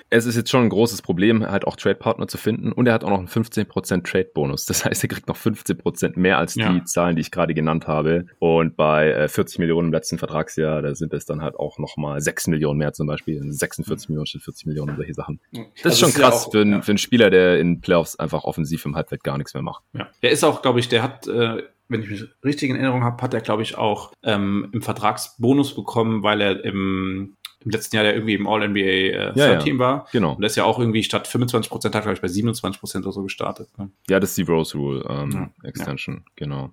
[0.10, 3.04] es ist jetzt schon ein großes Problem, halt auch Trade-Partner zu finden und er hat
[3.04, 4.66] auch noch einen 15% Trade-Bonus.
[4.66, 6.72] Das heißt, er kriegt noch 15% mehr als ja.
[6.72, 8.26] die Zahlen, die ich gerade genannt habe.
[8.40, 12.20] Und bei äh, 40 Millionen im letzten Vertragsjahr, da sind es dann halt auch nochmal
[12.22, 13.42] 6 Millionen mehr zum Beispiel.
[13.52, 15.40] 46 Millionen statt 40 Millionen, solche Sachen.
[15.52, 16.82] Das also ist schon krass ja auch, für, einen, ja.
[16.82, 19.84] für einen Spieler, der in Playoffs einfach offensiv im Halbfeld gar nichts mehr macht.
[19.94, 23.04] Ja, er ist auch, glaube ich, der hat äh, wenn ich mich richtig in Erinnerung
[23.04, 27.96] habe, hat er, glaube ich, auch ähm, im Vertragsbonus bekommen, weil er im im letzten
[27.96, 29.80] Jahr der irgendwie im All-NBA äh, ja, Team ja.
[29.80, 30.08] war.
[30.12, 30.34] Genau.
[30.34, 33.06] Und das ist ja auch irgendwie statt 25 Prozent hat, glaube ich, bei 27 Prozent
[33.06, 33.70] oder so gestartet.
[33.78, 33.92] Ne?
[34.10, 35.70] Ja, das ist die Rose Rule ähm, ja.
[35.70, 36.72] Extension, genau.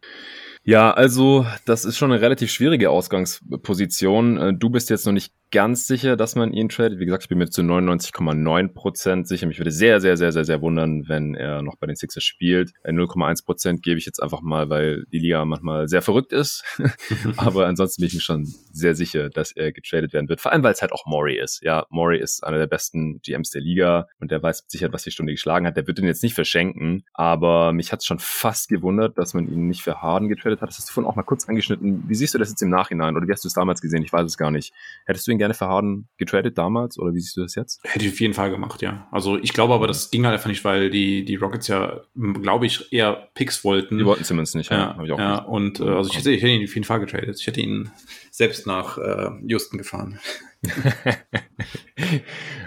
[0.65, 4.39] Ja, also das ist schon eine relativ schwierige Ausgangsposition.
[4.39, 6.99] Äh, du bist jetzt noch nicht ganz sicher, dass man ihn tradet.
[6.99, 9.47] Wie gesagt, ich bin mir zu 99,9 Prozent sicher.
[9.47, 12.73] Mich würde sehr, sehr, sehr, sehr, sehr wundern, wenn er noch bei den Sixers spielt.
[12.85, 16.65] 0,1 äh, Prozent gebe ich jetzt einfach mal, weil die Liga manchmal sehr verrückt ist.
[17.37, 20.41] Aber ansonsten bin ich mir schon sehr sicher, dass er getradet werden wird.
[20.41, 21.63] Vor allem, weil es halt auch Maury ist.
[21.63, 25.11] Ja, Maury ist einer der besten GMs der Liga und der weiß sicher, was die
[25.11, 25.77] Stunde geschlagen hat.
[25.77, 27.05] Der wird ihn jetzt nicht verschenken.
[27.15, 30.69] Aber mich hat es schon fast gewundert, dass man ihn nicht für Harden getradet hat.
[30.69, 32.05] Das hast du vorhin auch mal kurz angeschnitten.
[32.09, 33.17] Wie siehst du das jetzt im Nachhinein?
[33.17, 34.03] Oder wie hast du es damals gesehen?
[34.03, 34.73] Ich weiß es gar nicht.
[35.07, 37.81] Hättest du ihn gerne für Harden getradet damals oder wie siehst du das jetzt?
[37.85, 39.09] Hätte ich auf jeden Fall gemacht, ja.
[39.11, 42.67] Also ich glaube aber, das ging halt einfach nicht, weil die, die Rockets ja, glaube
[42.67, 43.99] ich, eher Picks wollten.
[43.99, 44.97] Die wollten Simmons nicht, ja.
[45.03, 47.39] Ja, ja und äh, also ich hätte, ich hätte ihn auf jeden Fall getradet.
[47.41, 47.91] Ich hätte ihn
[48.31, 50.19] selbst nach äh, Houston gefahren.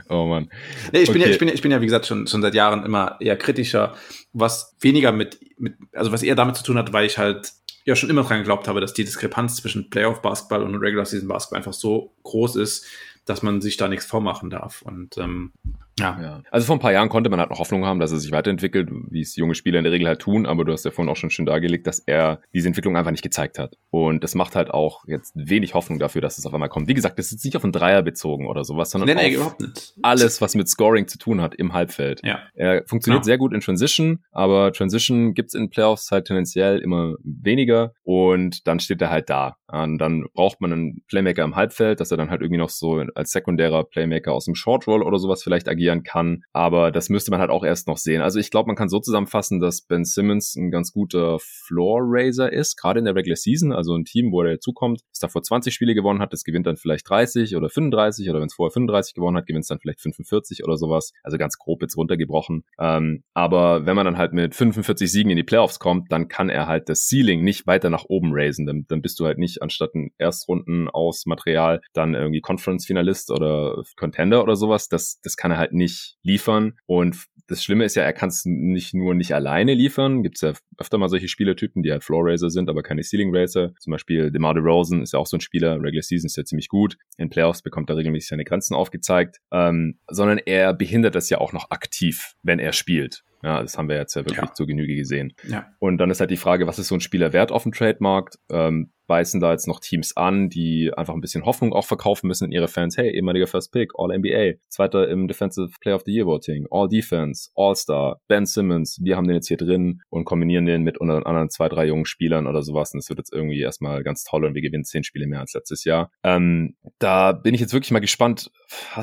[0.10, 0.50] oh Mann.
[0.94, 1.20] Nee, ich, okay.
[1.20, 3.38] bin ja, ich, bin ich bin ja, wie gesagt, schon, schon seit Jahren immer eher
[3.38, 3.96] kritischer,
[4.34, 7.52] was weniger mit, mit, also was eher damit zu tun hat, weil ich halt
[7.86, 11.58] ja schon immer dran geglaubt habe, dass die Diskrepanz zwischen Playoff-Basketball und Regular Season Basketball
[11.58, 12.86] einfach so groß ist,
[13.26, 14.82] dass man sich da nichts vormachen darf.
[14.82, 15.52] Und ähm,
[16.00, 16.20] ja.
[16.22, 16.42] ja.
[16.52, 18.90] Also vor ein paar Jahren konnte man halt noch Hoffnung haben, dass er sich weiterentwickelt,
[19.10, 21.16] wie es junge Spieler in der Regel halt tun, aber du hast ja vorhin auch
[21.16, 23.78] schon schön dargelegt, dass er diese Entwicklung einfach nicht gezeigt hat.
[23.90, 26.88] Und das macht halt auch jetzt wenig Hoffnung dafür, dass es auf einmal kommt.
[26.88, 29.56] Wie gesagt, das ist nicht auf einen Dreier bezogen oder sowas, sondern nee, nee, auf
[30.02, 32.22] alles, was mit Scoring zu tun hat im Halbfeld.
[32.24, 32.40] Ja.
[32.54, 33.26] Er funktioniert ja.
[33.26, 38.80] sehr gut in Transition, aber Transition gibt's in Playoffs halt tendenziell immer weniger und dann
[38.80, 39.58] steht er halt da.
[39.68, 43.04] Und dann braucht man einen Playmaker im Halbfeld, dass er dann halt irgendwie noch so
[43.16, 46.44] als sekundärer Playmaker aus dem Short Roll oder sowas vielleicht agieren kann.
[46.54, 48.22] Aber das müsste man halt auch erst noch sehen.
[48.22, 52.52] Also ich glaube, man kann so zusammenfassen, dass Ben Simmons ein ganz guter Floor Raiser
[52.52, 53.72] ist, gerade in der Regular Season.
[53.72, 56.78] Also ein Team, wo er dazukommt, das davor 20 Spiele gewonnen hat, das gewinnt dann
[56.78, 60.02] vielleicht 30 oder 35 oder wenn es vorher 35 gewonnen hat, gewinnt es dann vielleicht
[60.02, 61.14] 45 oder sowas.
[61.24, 62.64] Also ganz grob jetzt runtergebrochen.
[62.80, 66.50] Ähm, aber wenn man dann halt mit 45 Siegen in die Playoffs kommt, dann kann
[66.50, 68.66] er halt das Ceiling nicht weiter nach oben raisen.
[68.66, 73.84] Dann, dann bist du halt nicht anstatt ein Erstrunden aus Material dann irgendwie Conference-Finalist oder
[73.98, 74.90] Contender oder sowas.
[74.90, 76.74] Das, das kann er halt nicht liefern.
[76.86, 77.18] Und
[77.48, 80.24] das Schlimme ist ja, er kann es nicht nur nicht alleine liefern.
[80.24, 83.36] Gibt es ja öfter mal solche Spielertypen, die halt Floor Racer sind, aber keine Ceiling
[83.36, 83.74] Racer.
[83.78, 85.76] Zum Beispiel DeMar DeRozan ist ja auch so ein Spieler.
[85.76, 86.98] Regular Season ist ja ziemlich gut.
[87.18, 89.40] In Playoffs bekommt er regelmäßig seine Grenzen aufgezeigt.
[89.52, 93.24] Ähm, sondern er behindert das ja auch noch aktiv, wenn er spielt.
[93.44, 94.54] Ja, das haben wir jetzt ja wirklich ja.
[94.54, 95.34] zur Genüge gesehen.
[95.48, 95.68] Ja.
[95.80, 98.38] Und dann ist halt die Frage, was ist so ein Spieler wert auf dem Trademarkt?
[98.50, 102.46] Ähm, beißen da jetzt noch Teams an, die einfach ein bisschen Hoffnung auch verkaufen müssen
[102.46, 102.96] in ihre Fans.
[102.96, 106.88] Hey, ehemaliger First Pick, All NBA, zweiter im Defensive Player of the Year Voting, All
[106.88, 110.98] Defense, All Star, Ben Simmons, wir haben den jetzt hier drin und kombinieren den mit
[110.98, 112.94] unseren anderen zwei, drei jungen Spielern oder sowas.
[112.94, 115.54] Und das wird jetzt irgendwie erstmal ganz toll und wir gewinnen zehn Spiele mehr als
[115.54, 116.10] letztes Jahr.
[116.24, 118.50] Ähm, da bin ich jetzt wirklich mal gespannt.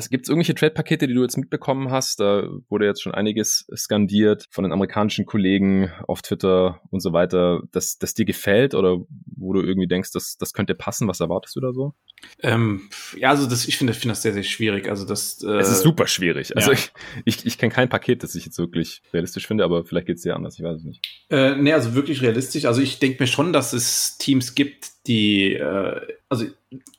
[0.09, 2.19] Gibt es irgendwelche Trade-Pakete, die du jetzt mitbekommen hast?
[2.19, 7.61] Da wurde jetzt schon einiges skandiert von den amerikanischen Kollegen auf Twitter und so weiter,
[7.71, 11.07] dass das dir gefällt oder wo du irgendwie denkst, das, das könnte passen?
[11.07, 11.93] Was erwartest du da so?
[12.41, 14.89] Ähm, ja, also das, ich finde finde das sehr, sehr schwierig.
[14.89, 16.55] Also das, äh, es ist super schwierig.
[16.55, 16.77] Also ja.
[16.77, 16.91] ich,
[17.25, 20.23] ich, ich kenne kein Paket, das ich jetzt wirklich realistisch finde, aber vielleicht geht es
[20.23, 21.05] dir anders, ich weiß es nicht.
[21.29, 22.65] Äh, nee, also wirklich realistisch.
[22.65, 26.45] Also ich denke mir schon, dass es Teams gibt, die, äh, also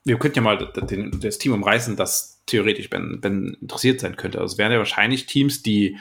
[0.04, 4.40] wir könnten ja mal den, das Team umreißen, das theoretisch Ben, ben interessiert sein könnte.
[4.40, 5.96] Also es wären ja wahrscheinlich Teams, die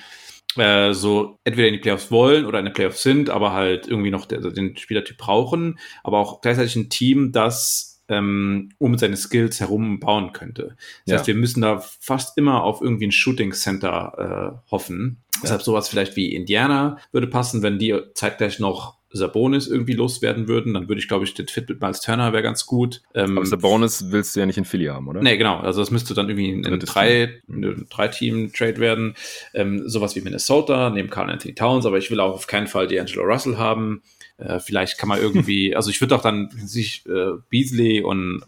[0.56, 4.12] äh, so entweder in die Playoffs wollen oder in die Playoffs sind, aber halt irgendwie
[4.12, 9.60] noch der, den Spielertyp brauchen, aber auch gleichzeitig ein Team, das ähm, um seine Skills
[9.60, 10.76] herum bauen könnte.
[11.06, 11.18] Das ja.
[11.18, 15.22] heißt, wir müssen da fast immer auf irgendwie ein Shooting Center äh, hoffen.
[15.36, 15.42] Ja.
[15.44, 20.74] Deshalb sowas vielleicht wie Indiana würde passen, wenn die zeitgleich noch Sabonis irgendwie loswerden würden,
[20.74, 23.02] dann würde ich, glaube ich, den Fit mit Miles Turner wäre ganz gut.
[23.16, 25.22] Ähm, Aber Sabonis willst du ja nicht in Philly haben, oder?
[25.22, 25.58] Nee, genau.
[25.58, 27.42] Also das müsste dann irgendwie ein, ein drei,
[27.90, 29.16] drei Team-Trade werden.
[29.54, 32.88] Ähm, sowas wie Minnesota, neben Carl Anthony Towns, aber ich will auch auf keinen Fall
[32.88, 34.02] D'Angelo Russell haben.
[34.40, 38.42] Äh, vielleicht kann man irgendwie, also ich würde auch dann sich äh, Beasley und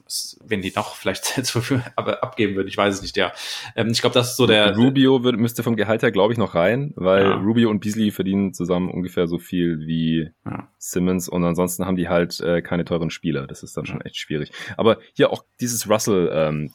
[0.46, 1.42] wenn die noch vielleicht
[1.96, 3.34] aber abgeben würde, ich weiß es nicht, ja.
[3.76, 4.76] Ähm, ich glaube, das ist so der.
[4.76, 7.36] Rubio wird, müsste vom Gehalt her, glaube ich, noch rein, weil ja.
[7.36, 10.70] Rubio und Beasley verdienen zusammen ungefähr so viel wie ja.
[10.78, 13.48] Simmons und ansonsten haben die halt äh, keine teuren Spieler.
[13.48, 14.52] Das ist dann schon echt schwierig.
[14.78, 16.72] Aber hier auch dieses Russell, ähm,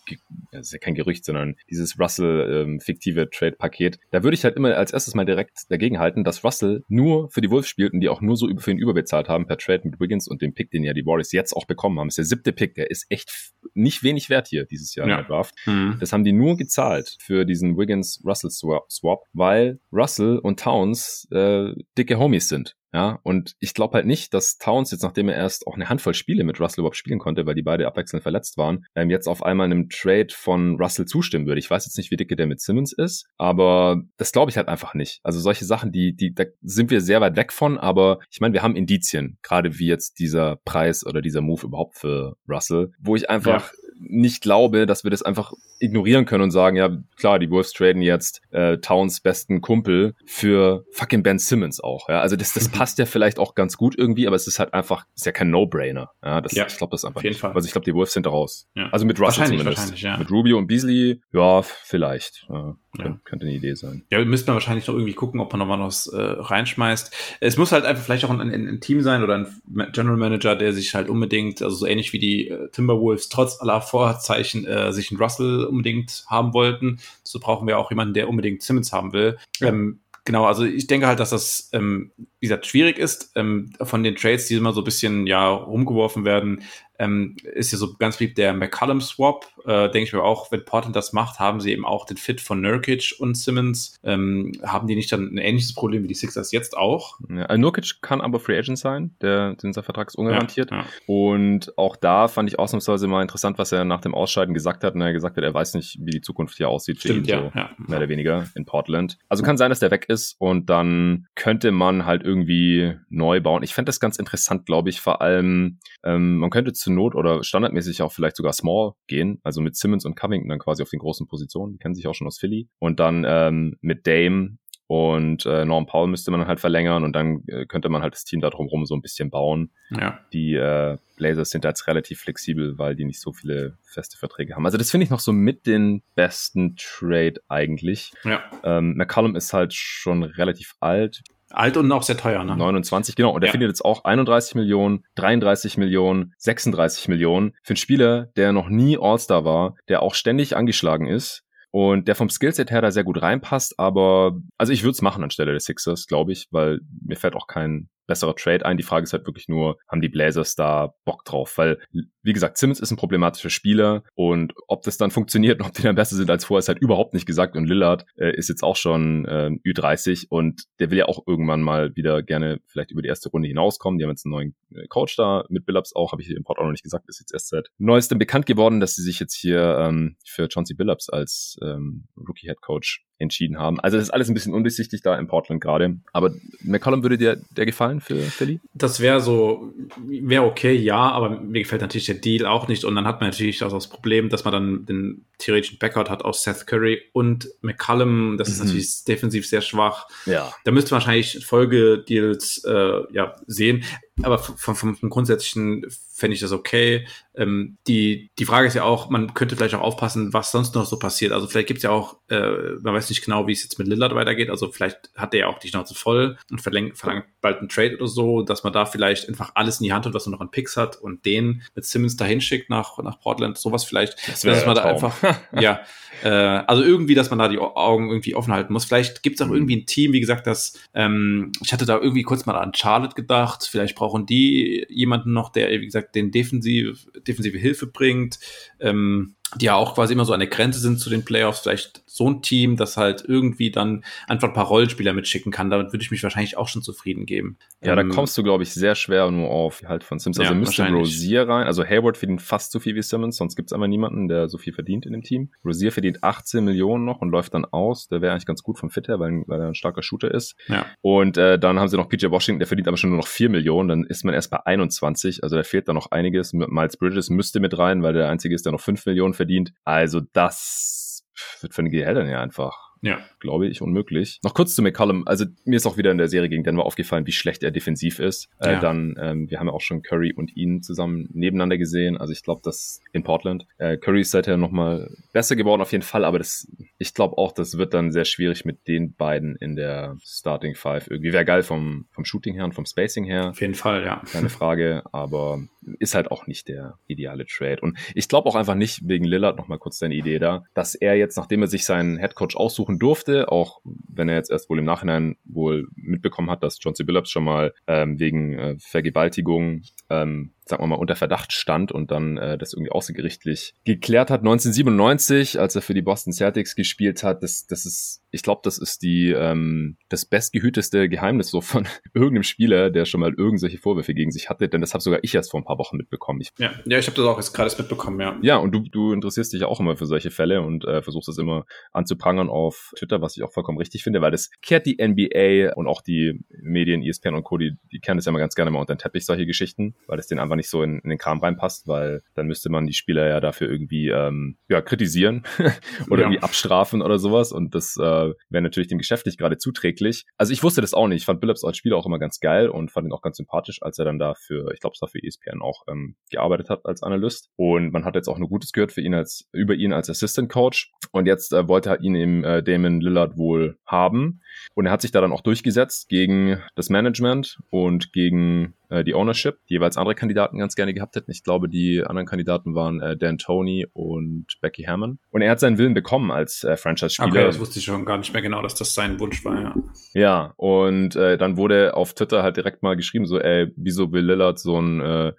[0.53, 4.57] das ist ja kein Gerücht, sondern dieses Russell ähm, fiktive Trade-Paket, da würde ich halt
[4.57, 8.01] immer als erstes mal direkt dagegen halten, dass Russell nur für die Wolves spielt und
[8.01, 10.53] die auch nur so für ihn überbezahlt bezahlt haben per Trade mit Wiggins und dem
[10.53, 12.09] Pick, den ja die Warriors jetzt auch bekommen haben.
[12.09, 15.15] Das ist der siebte Pick, der ist echt nicht wenig wert hier dieses Jahr ja.
[15.15, 15.55] in der Draft.
[15.67, 15.97] Mhm.
[16.01, 22.49] Das haben die nur gezahlt für diesen Wiggins-Russell-Swap, weil Russell und Towns äh, dicke Homies
[22.49, 22.75] sind.
[22.97, 26.15] Ja, und ich glaube halt nicht, dass Towns jetzt, nachdem er erst auch eine Handvoll
[26.15, 29.43] Spiele mit Russell überhaupt spielen konnte, weil die beide abwechselnd verletzt waren, ähm, jetzt auf
[29.43, 31.59] einmal einem Trade von Russell zustimmen würde.
[31.59, 34.69] Ich weiß jetzt nicht, wie dicke der mit Simmons ist, aber das glaube ich halt
[34.69, 35.21] einfach nicht.
[35.25, 38.55] Also solche Sachen, die, die, da sind wir sehr weit weg von, aber ich meine,
[38.55, 43.15] wir haben Indizien, gerade wie jetzt dieser Preis oder dieser Move überhaupt für Russell, wo
[43.15, 47.39] ich einfach ja nicht glaube, dass wir das einfach ignorieren können und sagen, ja, klar,
[47.39, 52.09] die Wolves traden jetzt äh, Towns besten Kumpel für fucking Ben Simmons auch.
[52.09, 54.75] Ja, also das, das passt ja vielleicht auch ganz gut irgendwie, aber es ist halt
[54.75, 56.11] einfach, ist ja kein No-Brainer.
[56.23, 57.19] Ja, das, ja, ich glaube das einfach.
[57.19, 57.41] Auf jeden nicht.
[57.41, 57.53] Fall.
[57.53, 58.69] Also ich glaube, die Wolves sind raus.
[58.75, 58.89] Ja.
[58.91, 59.99] Also mit Russell zumindest.
[59.99, 60.17] Ja.
[60.17, 62.47] Mit Rubio und Beasley, ja, vielleicht.
[62.49, 62.77] Ja.
[62.99, 63.19] Ja.
[63.25, 64.05] Könnte eine Idee sein.
[64.11, 67.39] Ja, müsste man wahrscheinlich noch irgendwie gucken, ob man noch mal was äh, reinschmeißt.
[67.41, 70.57] Es muss halt einfach vielleicht auch ein, ein, ein, Team sein oder ein General Manager,
[70.57, 74.93] der sich halt unbedingt, also so ähnlich wie die äh, Timberwolves, trotz aller Vorzeichen äh,
[74.93, 77.01] sich einen Russell unbedingt haben wollten.
[77.23, 79.39] So brauchen wir auch jemanden, der unbedingt Simmons haben will.
[79.61, 82.11] Ähm, Genau, also ich denke halt, dass das, ähm,
[82.41, 83.31] wie gesagt, schwierig ist.
[83.37, 86.65] Ähm, von den Trades, die immer so ein bisschen ja rumgeworfen werden,
[86.99, 89.47] ähm, ist ja so ganz lieb der McCallum-Swap.
[89.65, 92.41] Äh, denke ich mir auch, wenn Portland das macht, haben sie eben auch den Fit
[92.41, 93.99] von Nurkic und Simmons.
[94.05, 97.19] Ähm, haben die nicht dann ein ähnliches Problem wie die Sixers jetzt auch?
[97.29, 100.71] Ja, also Nurkic kann aber Free Agent sein, der, dieser Vertrag ist ungarantiert.
[100.71, 100.87] Ja, ja.
[101.07, 104.95] Und auch da fand ich ausnahmsweise mal interessant, was er nach dem Ausscheiden gesagt hat.
[104.95, 107.51] Und er gesagt hat, er weiß nicht, wie die Zukunft hier aussieht für Stimmt, ihn,
[107.55, 109.19] so mehr oder weniger in Portland.
[109.29, 113.63] Also kann sein, dass der weg ist und dann könnte man halt irgendwie neu bauen.
[113.63, 117.43] Ich fände das ganz interessant, glaube ich, vor allem, ähm, man könnte zur Not oder
[117.43, 121.01] standardmäßig auch vielleicht sogar Small gehen, also mit Simmons und Covington dann quasi auf den
[121.01, 122.69] großen Positionen, die kennen sich auch schon aus Philly.
[122.79, 124.59] Und dann ähm, mit Dame
[124.89, 128.25] und äh, Norm Paul müsste man halt verlängern und dann äh, könnte man halt das
[128.25, 129.73] Team da drumherum so ein bisschen bauen.
[129.91, 130.21] Ja.
[130.33, 134.65] Die äh, Blazers sind jetzt relativ flexibel, weil die nicht so viele feste Verträge haben.
[134.65, 138.13] Also das finde ich noch so mit den besten Trade eigentlich.
[138.23, 138.45] Ja.
[138.63, 141.23] Ähm, McCallum ist halt schon relativ alt.
[141.51, 142.57] Alt und auch sehr teuer, ne?
[142.57, 143.33] 29, genau.
[143.33, 143.53] Und der ja.
[143.53, 147.53] findet jetzt auch 31 Millionen, 33 Millionen, 36 Millionen.
[147.63, 152.15] Für einen Spieler, der noch nie All-Star war, der auch ständig angeschlagen ist, und der
[152.15, 155.65] vom Skillset her da sehr gut reinpasst, aber also ich würde es machen anstelle des
[155.65, 158.77] Sixers, glaube ich, weil mir fällt auch kein besserer Trade ein.
[158.77, 161.59] Die Frage ist halt wirklich nur, haben die Blazers da Bock drauf?
[161.59, 161.79] Weil,
[162.23, 165.83] wie gesagt, Simmons ist ein problematischer Spieler und ob das dann funktioniert und ob die
[165.83, 167.57] dann besser sind als vorher, ist halt überhaupt nicht gesagt.
[167.57, 171.63] Und Lillard äh, ist jetzt auch schon äh, Ü30 und der will ja auch irgendwann
[171.63, 173.99] mal wieder gerne vielleicht über die erste Runde hinauskommen.
[173.99, 176.59] Die haben jetzt einen neuen äh, Coach da mit Billups auch, habe ich im Port
[176.59, 179.35] auch noch nicht gesagt, ist jetzt erst seit neuestem bekannt geworden, dass sie sich jetzt
[179.35, 183.81] hier ähm, für Chauncey Billups als ähm, Rookie Head Coach entschieden haben.
[183.81, 185.97] Also das ist alles ein bisschen undurchsichtig da in Portland gerade.
[186.13, 188.61] Aber McCollum würde dir der gefallen für Philly?
[188.75, 189.73] Das wäre so,
[190.07, 192.85] wäre okay, ja, aber mir gefällt natürlich der Deal auch nicht.
[192.85, 196.25] Und dann hat man natürlich auch das Problem, dass man dann den theoretischen Backcourt hat
[196.25, 198.37] aus Seth Curry und McCollum.
[198.37, 198.67] Das ist mhm.
[198.67, 200.09] natürlich defensiv sehr schwach.
[200.27, 200.53] Ja.
[200.65, 203.85] Da müsste man wahrscheinlich Folgedeals äh, ja, sehen.
[204.23, 205.85] Aber vom, vom, vom Grundsätzlichen
[206.17, 207.07] fände ich das okay.
[207.35, 210.87] Ähm, die, die Frage ist ja auch, man könnte vielleicht auch aufpassen, was sonst noch
[210.87, 211.33] so passiert.
[211.33, 213.87] Also vielleicht gibt es ja auch, äh, man weiß nicht genau, wie es jetzt mit
[213.87, 214.49] Lillard weitergeht.
[214.49, 217.97] Also vielleicht hat der ja auch die Schnauze voll und verlangt, verlangt bald einen Trade
[217.97, 220.41] oder so, dass man da vielleicht einfach alles in die Hand hat, was man noch
[220.41, 223.59] an Picks hat und den mit Simmons dahin schickt nach, nach Portland.
[223.59, 224.17] Sowas vielleicht.
[224.27, 225.15] Das dass man da einfach,
[225.53, 225.81] ja,
[226.23, 228.85] äh, also irgendwie, dass man da die Augen irgendwie offen halten muss.
[228.85, 229.57] Vielleicht gibt es auch mhm.
[229.57, 233.15] irgendwie ein Team, wie gesagt, das, ähm, ich hatte da irgendwie kurz mal an Charlotte
[233.15, 233.69] gedacht.
[233.71, 238.39] Vielleicht brauchen die jemanden noch, der, wie gesagt, den defensiv, defensive Hilfe bringt.
[238.81, 242.29] Ähm, die ja auch quasi immer so eine Grenze sind zu den Playoffs, vielleicht so
[242.29, 245.71] ein Team, das halt irgendwie dann einfach ein paar Rollenspieler mitschicken kann.
[245.71, 247.57] Damit würde ich mich wahrscheinlich auch schon zufrieden geben.
[247.83, 250.41] Ja, ähm, da kommst du, glaube ich, sehr schwer nur auf halt von Simmons.
[250.41, 251.67] Also ja, müsste Rosier rein.
[251.67, 254.59] Also Hayward verdient fast so viel wie Simmons, sonst gibt es einfach niemanden, der so
[254.59, 255.53] viel verdient in dem Team.
[255.65, 258.09] Rosier verdient 18 Millionen noch und läuft dann aus.
[258.09, 260.57] Der wäre eigentlich ganz gut vom Fit her, weil, weil er ein starker Shooter ist.
[260.67, 260.87] Ja.
[261.03, 263.49] Und äh, dann haben sie noch PJ Washington, der verdient aber schon nur noch 4
[263.49, 263.89] Millionen.
[263.89, 265.45] Dann ist man erst bei 21.
[265.45, 266.53] Also da fehlt da noch einiges.
[266.53, 269.73] Miles Bridges müsste mit rein, weil der einzige ist, der noch 5 Millionen verdient.
[269.85, 271.25] Also das
[271.61, 273.21] wird für den Gehältern ja einfach ja.
[273.41, 274.41] Glaube ich, unmöglich.
[274.43, 275.27] Noch kurz zu McCollum.
[275.27, 278.19] Also mir ist auch wieder in der Serie gegen Denver aufgefallen, wie schlecht er defensiv
[278.19, 278.49] ist.
[278.61, 278.81] Äh, ja.
[278.81, 282.17] Dann, ähm, wir haben ja auch schon Curry und ihn zusammen nebeneinander gesehen.
[282.17, 283.67] Also ich glaube, dass in Portland.
[283.79, 286.67] Äh, Curry ist seither nochmal besser geworden auf jeden Fall, aber das,
[286.99, 291.09] ich glaube auch, das wird dann sehr schwierig mit den beiden in der Starting Five.
[291.11, 293.51] Irgendwie wäre geil vom, vom Shooting her und vom Spacing her.
[293.51, 294.23] Auf jeden Fall, ja.
[294.31, 295.61] Keine Frage, aber
[295.99, 297.81] ist halt auch nicht der ideale Trade.
[297.81, 301.15] Und ich glaube auch einfach nicht, wegen Lillard, nochmal kurz deine Idee da, dass er
[301.15, 302.57] jetzt, nachdem er sich seinen Headcoach
[302.87, 306.95] aussuchen durfte, auch wenn er jetzt erst wohl im Nachhinein wohl mitbekommen hat, dass John
[306.95, 307.05] C.
[307.05, 312.11] Billups schon mal ähm, wegen äh, Vergewaltigung ähm, sagen wir mal, unter Verdacht stand und
[312.11, 314.41] dann äh, das irgendwie außergerichtlich geklärt hat.
[314.41, 318.79] 1997, als er für die Boston Celtics gespielt hat, das, das ist, ich glaube, das
[318.79, 324.13] ist die ähm, das bestgehüteste Geheimnis so von irgendeinem Spieler, der schon mal irgendwelche Vorwürfe
[324.13, 326.41] gegen sich hatte, denn das habe sogar ich erst vor ein paar Wochen mitbekommen.
[326.41, 328.37] Ich, ja, ja, ich habe das auch jetzt gerade mitbekommen, ja.
[328.43, 331.39] Ja, und du, du interessierst dich auch immer für solche Fälle und äh, versuchst das
[331.39, 335.75] immer anzuprangern auf Twitter, was ich auch vollkommen richtig finde, weil das kehrt die NBA
[335.77, 338.73] und auch die Medien, ESPN und Co., die, die kennen das ja immer ganz gerne
[338.73, 341.11] mal unter den Teppich, solche Geschichten, weil das den einfach einfach nicht so in, in
[341.11, 345.45] den Kram reinpasst, weil dann müsste man die Spieler ja dafür irgendwie ähm, ja, kritisieren
[346.11, 346.29] oder ja.
[346.29, 347.53] irgendwie abstrafen oder sowas.
[347.53, 348.01] Und das äh,
[348.49, 350.25] wäre natürlich dem Geschäft nicht gerade zuträglich.
[350.37, 351.19] Also ich wusste das auch nicht.
[351.19, 353.83] Ich fand Billups als Spieler auch immer ganz geil und fand ihn auch ganz sympathisch,
[353.83, 357.03] als er dann dafür, ich glaube, es war für ESPN auch ähm, gearbeitet hat als
[357.03, 357.51] Analyst.
[357.57, 360.51] Und man hat jetzt auch nur Gutes gehört für ihn als über ihn als Assistant
[360.51, 360.93] Coach.
[361.13, 364.41] Und jetzt äh, wollte er ihn eben äh, Damon Lillard wohl haben.
[364.75, 369.15] Und er hat sich da dann auch durchgesetzt gegen das Management und gegen äh, die
[369.15, 371.31] Ownership, die jeweils andere Kandidaten ganz gerne gehabt hätten.
[371.31, 375.19] Ich glaube, die anderen Kandidaten waren äh, Dan Tony und Becky Hammond.
[375.31, 377.29] Und er hat seinen Willen bekommen als äh, Franchise-Spieler.
[377.29, 379.75] Okay, das wusste ich schon gar nicht mehr genau, dass das sein Wunsch war, ja.
[380.15, 384.25] Ja, und äh, dann wurde auf Twitter halt direkt mal geschrieben, so, ey, wieso will
[384.25, 385.33] Lillard so ein äh,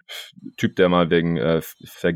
[0.57, 1.61] Typ, der mal wegen, äh,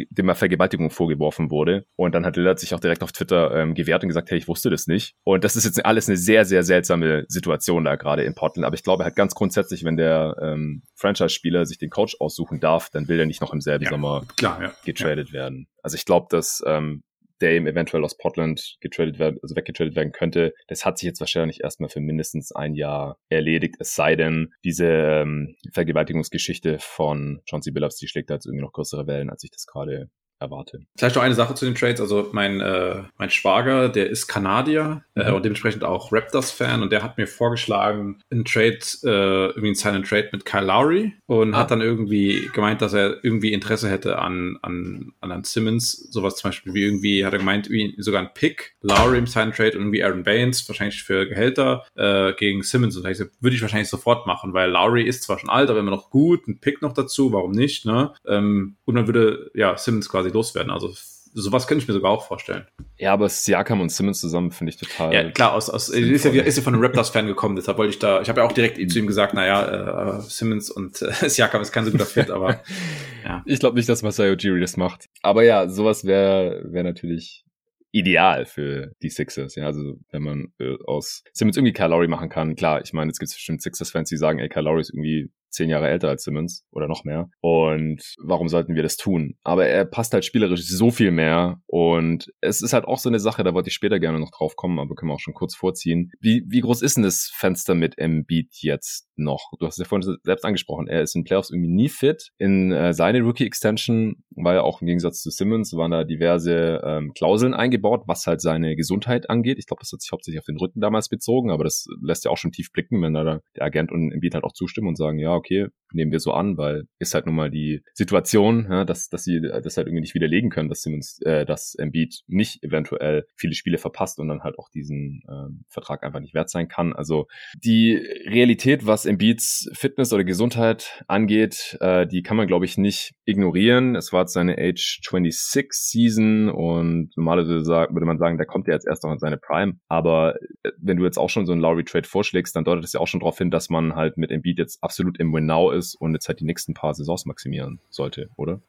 [0.10, 1.86] dem mal Vergewaltigung vorgeworfen wurde.
[1.96, 4.48] Und dann hat Lillard sich auch direkt auf Twitter ähm, gewehrt und gesagt, hey, ich
[4.48, 5.16] wusste das nicht.
[5.24, 8.66] Und das ist jetzt alles eine sehr, sehr seltsame Situation da gerade in Portland.
[8.66, 10.84] Aber ich glaube halt ganz grundsätzlich, wenn der ähm,
[11.22, 14.26] Franchise-Spieler sich den Coach aussuchen darf, dann will er nicht noch im selben ja, Sommer
[14.38, 14.74] klar, ja.
[14.86, 15.34] getradet ja.
[15.34, 15.68] werden.
[15.82, 17.04] Also ich glaube, dass ähm,
[17.40, 20.54] Dame eventuell aus Portland getradet werden, also weggetradet werden könnte.
[20.68, 24.86] Das hat sich jetzt wahrscheinlich erstmal für mindestens ein Jahr erledigt, es sei denn, diese
[24.86, 27.72] ähm, Vergewaltigungsgeschichte von John C.
[27.72, 30.10] Billups, die schlägt da jetzt irgendwie noch größere Wellen, als ich das gerade
[30.42, 30.82] erwarte.
[30.98, 32.02] Vielleicht noch eine Sache zu den Trades.
[32.02, 35.28] Also mein, äh, mein Schwager, der ist Kanadier äh, mhm.
[35.28, 39.76] äh, und dementsprechend auch Raptors-Fan und der hat mir vorgeschlagen, einen Trade, äh, irgendwie einen
[39.76, 41.58] Silent Trade mit Kyle Lowry und ah.
[41.58, 45.92] hat dann irgendwie gemeint, dass er irgendwie Interesse hätte an, an, an, an Simmons.
[46.12, 49.56] Sowas zum Beispiel wie irgendwie, hat er gemeint, wie sogar ein Pick, Lowry im Silent
[49.56, 52.98] Trade und irgendwie Aaron Baines, wahrscheinlich für Gehälter, äh, gegen Simmons.
[52.98, 55.70] Und da ich so, würde ich wahrscheinlich sofort machen, weil Lowry ist zwar schon alt,
[55.70, 58.14] aber immer noch gut, ein Pick noch dazu, warum nicht, ne?
[58.26, 60.72] Ähm, und dann würde, ja, Simmons quasi loswerden.
[60.72, 60.94] Also
[61.34, 62.66] sowas könnte ich mir sogar auch vorstellen.
[62.98, 65.14] Ja, aber Siakam und Simmons zusammen finde ich total.
[65.14, 68.00] Ja, klar, aus, aus ist, ja, ist ja von einem Raptors-Fan gekommen, deshalb wollte ich
[68.00, 71.62] da, ich habe ja auch direkt zu ihm gesagt, naja, äh, Simmons und äh, Siakam
[71.62, 72.62] ist kein so guter Fit, aber
[73.24, 73.44] ja.
[73.46, 75.06] Ich glaube nicht, dass Masai Ujiri das macht.
[75.22, 77.46] Aber ja, sowas wäre wär natürlich
[77.92, 79.56] ideal für die Sixers.
[79.56, 83.10] Ja, also wenn man äh, aus Simmons irgendwie Kyle Lowry machen kann, klar, ich meine,
[83.10, 86.10] jetzt gibt es bestimmt Sixers-Fans, die sagen, ey, Kyle Lowry ist irgendwie zehn Jahre älter
[86.10, 87.30] als Simmons oder noch mehr.
[87.42, 89.36] Und warum sollten wir das tun?
[89.44, 91.62] Aber er passt halt spielerisch so viel mehr.
[91.68, 94.56] Und es ist halt auch so eine Sache, da wollte ich später gerne noch drauf
[94.56, 96.12] kommen, aber können wir auch schon kurz vorziehen.
[96.20, 99.52] Wie, wie groß ist denn das Fenster mit Embiid jetzt noch?
[99.60, 102.32] Du hast es ja vorhin selbst angesprochen, er ist in Playoffs irgendwie nie fit.
[102.38, 107.14] In äh, seine Rookie-Extension war ja auch im Gegensatz zu Simmons, waren da diverse ähm,
[107.14, 109.58] Klauseln eingebaut, was halt seine Gesundheit angeht.
[109.60, 112.32] Ich glaube, das hat sich hauptsächlich auf den Rücken damals bezogen, aber das lässt ja
[112.32, 115.20] auch schon tief blicken, wenn da der Agent und Embiid halt auch zustimmen und sagen,
[115.20, 119.10] ja, okay, nehmen wir so an, weil ist halt nun mal die Situation, ja, dass,
[119.10, 123.26] dass sie das halt irgendwie nicht widerlegen können, dass Simmons, äh, dass Embiid nicht eventuell
[123.36, 126.94] viele Spiele verpasst und dann halt auch diesen ähm, Vertrag einfach nicht wert sein kann.
[126.94, 127.96] Also die
[128.26, 133.96] Realität, was Embiids Fitness oder Gesundheit angeht, äh, die kann man, glaube ich, nicht ignorieren.
[133.96, 138.74] Es war jetzt seine Age 26 Season und normalerweise würde man sagen, da kommt er
[138.76, 139.74] jetzt erst noch in seine Prime.
[139.88, 142.94] Aber äh, wenn du jetzt auch schon so einen Lowry Trade vorschlägst, dann deutet es
[142.94, 145.72] ja auch schon darauf hin, dass man halt mit Embiid jetzt absolut im Win Now
[145.72, 148.62] ist und jetzt halt die nächsten paar Saisons maximieren sollte, oder?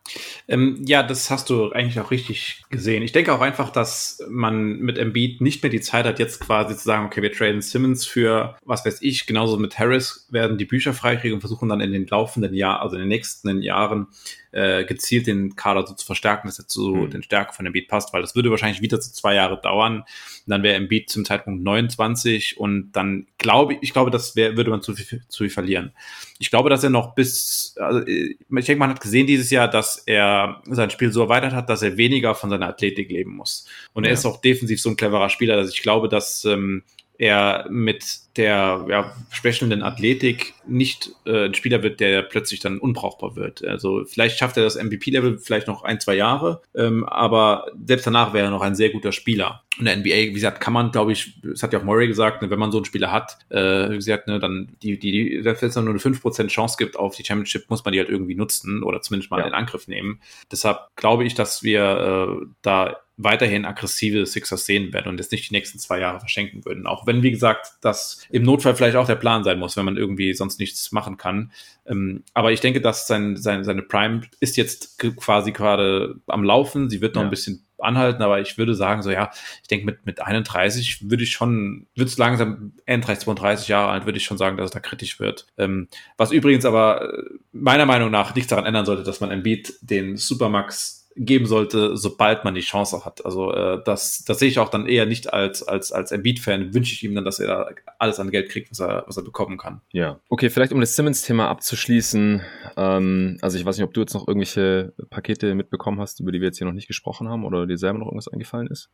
[0.49, 3.03] Ähm, ja, das hast du eigentlich auch richtig gesehen.
[3.03, 6.77] Ich denke auch einfach, dass man mit Embiid nicht mehr die Zeit hat, jetzt quasi
[6.77, 10.65] zu sagen, okay, wir traden Simmons für, was weiß ich, genauso mit Harris werden die
[10.65, 14.09] Bücher freikriegen und versuchen dann in den laufenden Jahren, also in den nächsten Jahren,
[14.53, 17.11] äh, gezielt den Kader so zu verstärken, dass er zu mhm.
[17.11, 20.05] den Stärken von Embiid passt, weil das würde wahrscheinlich wieder zu zwei Jahre dauern.
[20.47, 24.71] dann wäre Embiid zum Zeitpunkt 29 und dann glaube ich, ich glaube, das wär, würde
[24.71, 25.93] man zu viel, zu viel verlieren.
[26.39, 29.99] Ich glaube, dass er noch bis, also ich denke, man hat gesehen dieses Jahr, dass
[30.07, 33.67] er sein Spiel so erweitert hat, dass er weniger von seiner Athletik leben muss.
[33.95, 34.11] Und ja.
[34.11, 36.83] er ist auch defensiv so ein cleverer Spieler, dass ich glaube, dass ähm,
[37.19, 38.05] er mit
[38.37, 43.65] der ja, sprechenden Athletik nicht äh, ein Spieler wird, der plötzlich dann unbrauchbar wird.
[43.65, 48.33] Also vielleicht schafft er das MVP-Level vielleicht noch ein, zwei Jahre, ähm, aber selbst danach
[48.33, 49.63] wäre er noch ein sehr guter Spieler.
[49.79, 52.43] Und der NBA, wie gesagt, kann man, glaube ich, das hat ja auch Murray gesagt,
[52.43, 55.55] ne, wenn man so einen Spieler hat, äh, wie gesagt, ne, dann die, die, wenn
[55.55, 58.83] es nur eine 5% Chance gibt auf die Championship, muss man die halt irgendwie nutzen
[58.83, 59.47] oder zumindest mal ja.
[59.47, 60.21] in Angriff nehmen.
[60.51, 65.51] Deshalb glaube ich, dass wir äh, da weiterhin aggressive Sixers sehen werden und jetzt nicht
[65.51, 66.87] die nächsten zwei Jahre verschenken würden.
[66.87, 69.99] Auch wenn, wie gesagt, das im Notfall vielleicht auch der Plan sein muss, wenn man
[69.99, 71.53] irgendwie sonst nichts machen kann.
[71.87, 76.89] Ähm, aber ich denke, dass sein, sein, seine Prime ist jetzt quasi gerade am Laufen.
[76.89, 77.29] Sie wird noch ja.
[77.29, 79.31] ein bisschen anhalten, aber ich würde sagen, so ja,
[79.61, 84.07] ich denke, mit, mit 31 würde ich schon, wird es langsam, 31, 32 Jahre alt,
[84.07, 85.47] würde ich schon sagen, dass es da kritisch wird.
[85.59, 87.23] Ähm, was übrigens aber äh,
[87.53, 92.45] meiner Meinung nach nichts daran ändern sollte, dass man Embiid den Supermax geben sollte, sobald
[92.45, 93.25] man die Chance hat.
[93.25, 96.75] Also äh, das, das sehe ich auch dann eher nicht als, als, als Embiid-Fan.
[96.75, 97.69] Wünsche ich ihm dann, dass er da
[97.99, 99.81] alles an Geld kriegt, was er, was er bekommen kann.
[99.93, 100.19] Ja.
[100.29, 102.43] Okay, vielleicht um das Simmons-Thema abzuschließen.
[102.77, 106.41] Ähm, also ich weiß nicht, ob du jetzt noch irgendwelche Pakete mitbekommen hast, über die
[106.41, 108.91] wir jetzt hier noch nicht gesprochen haben oder dir selber noch irgendwas eingefallen ist?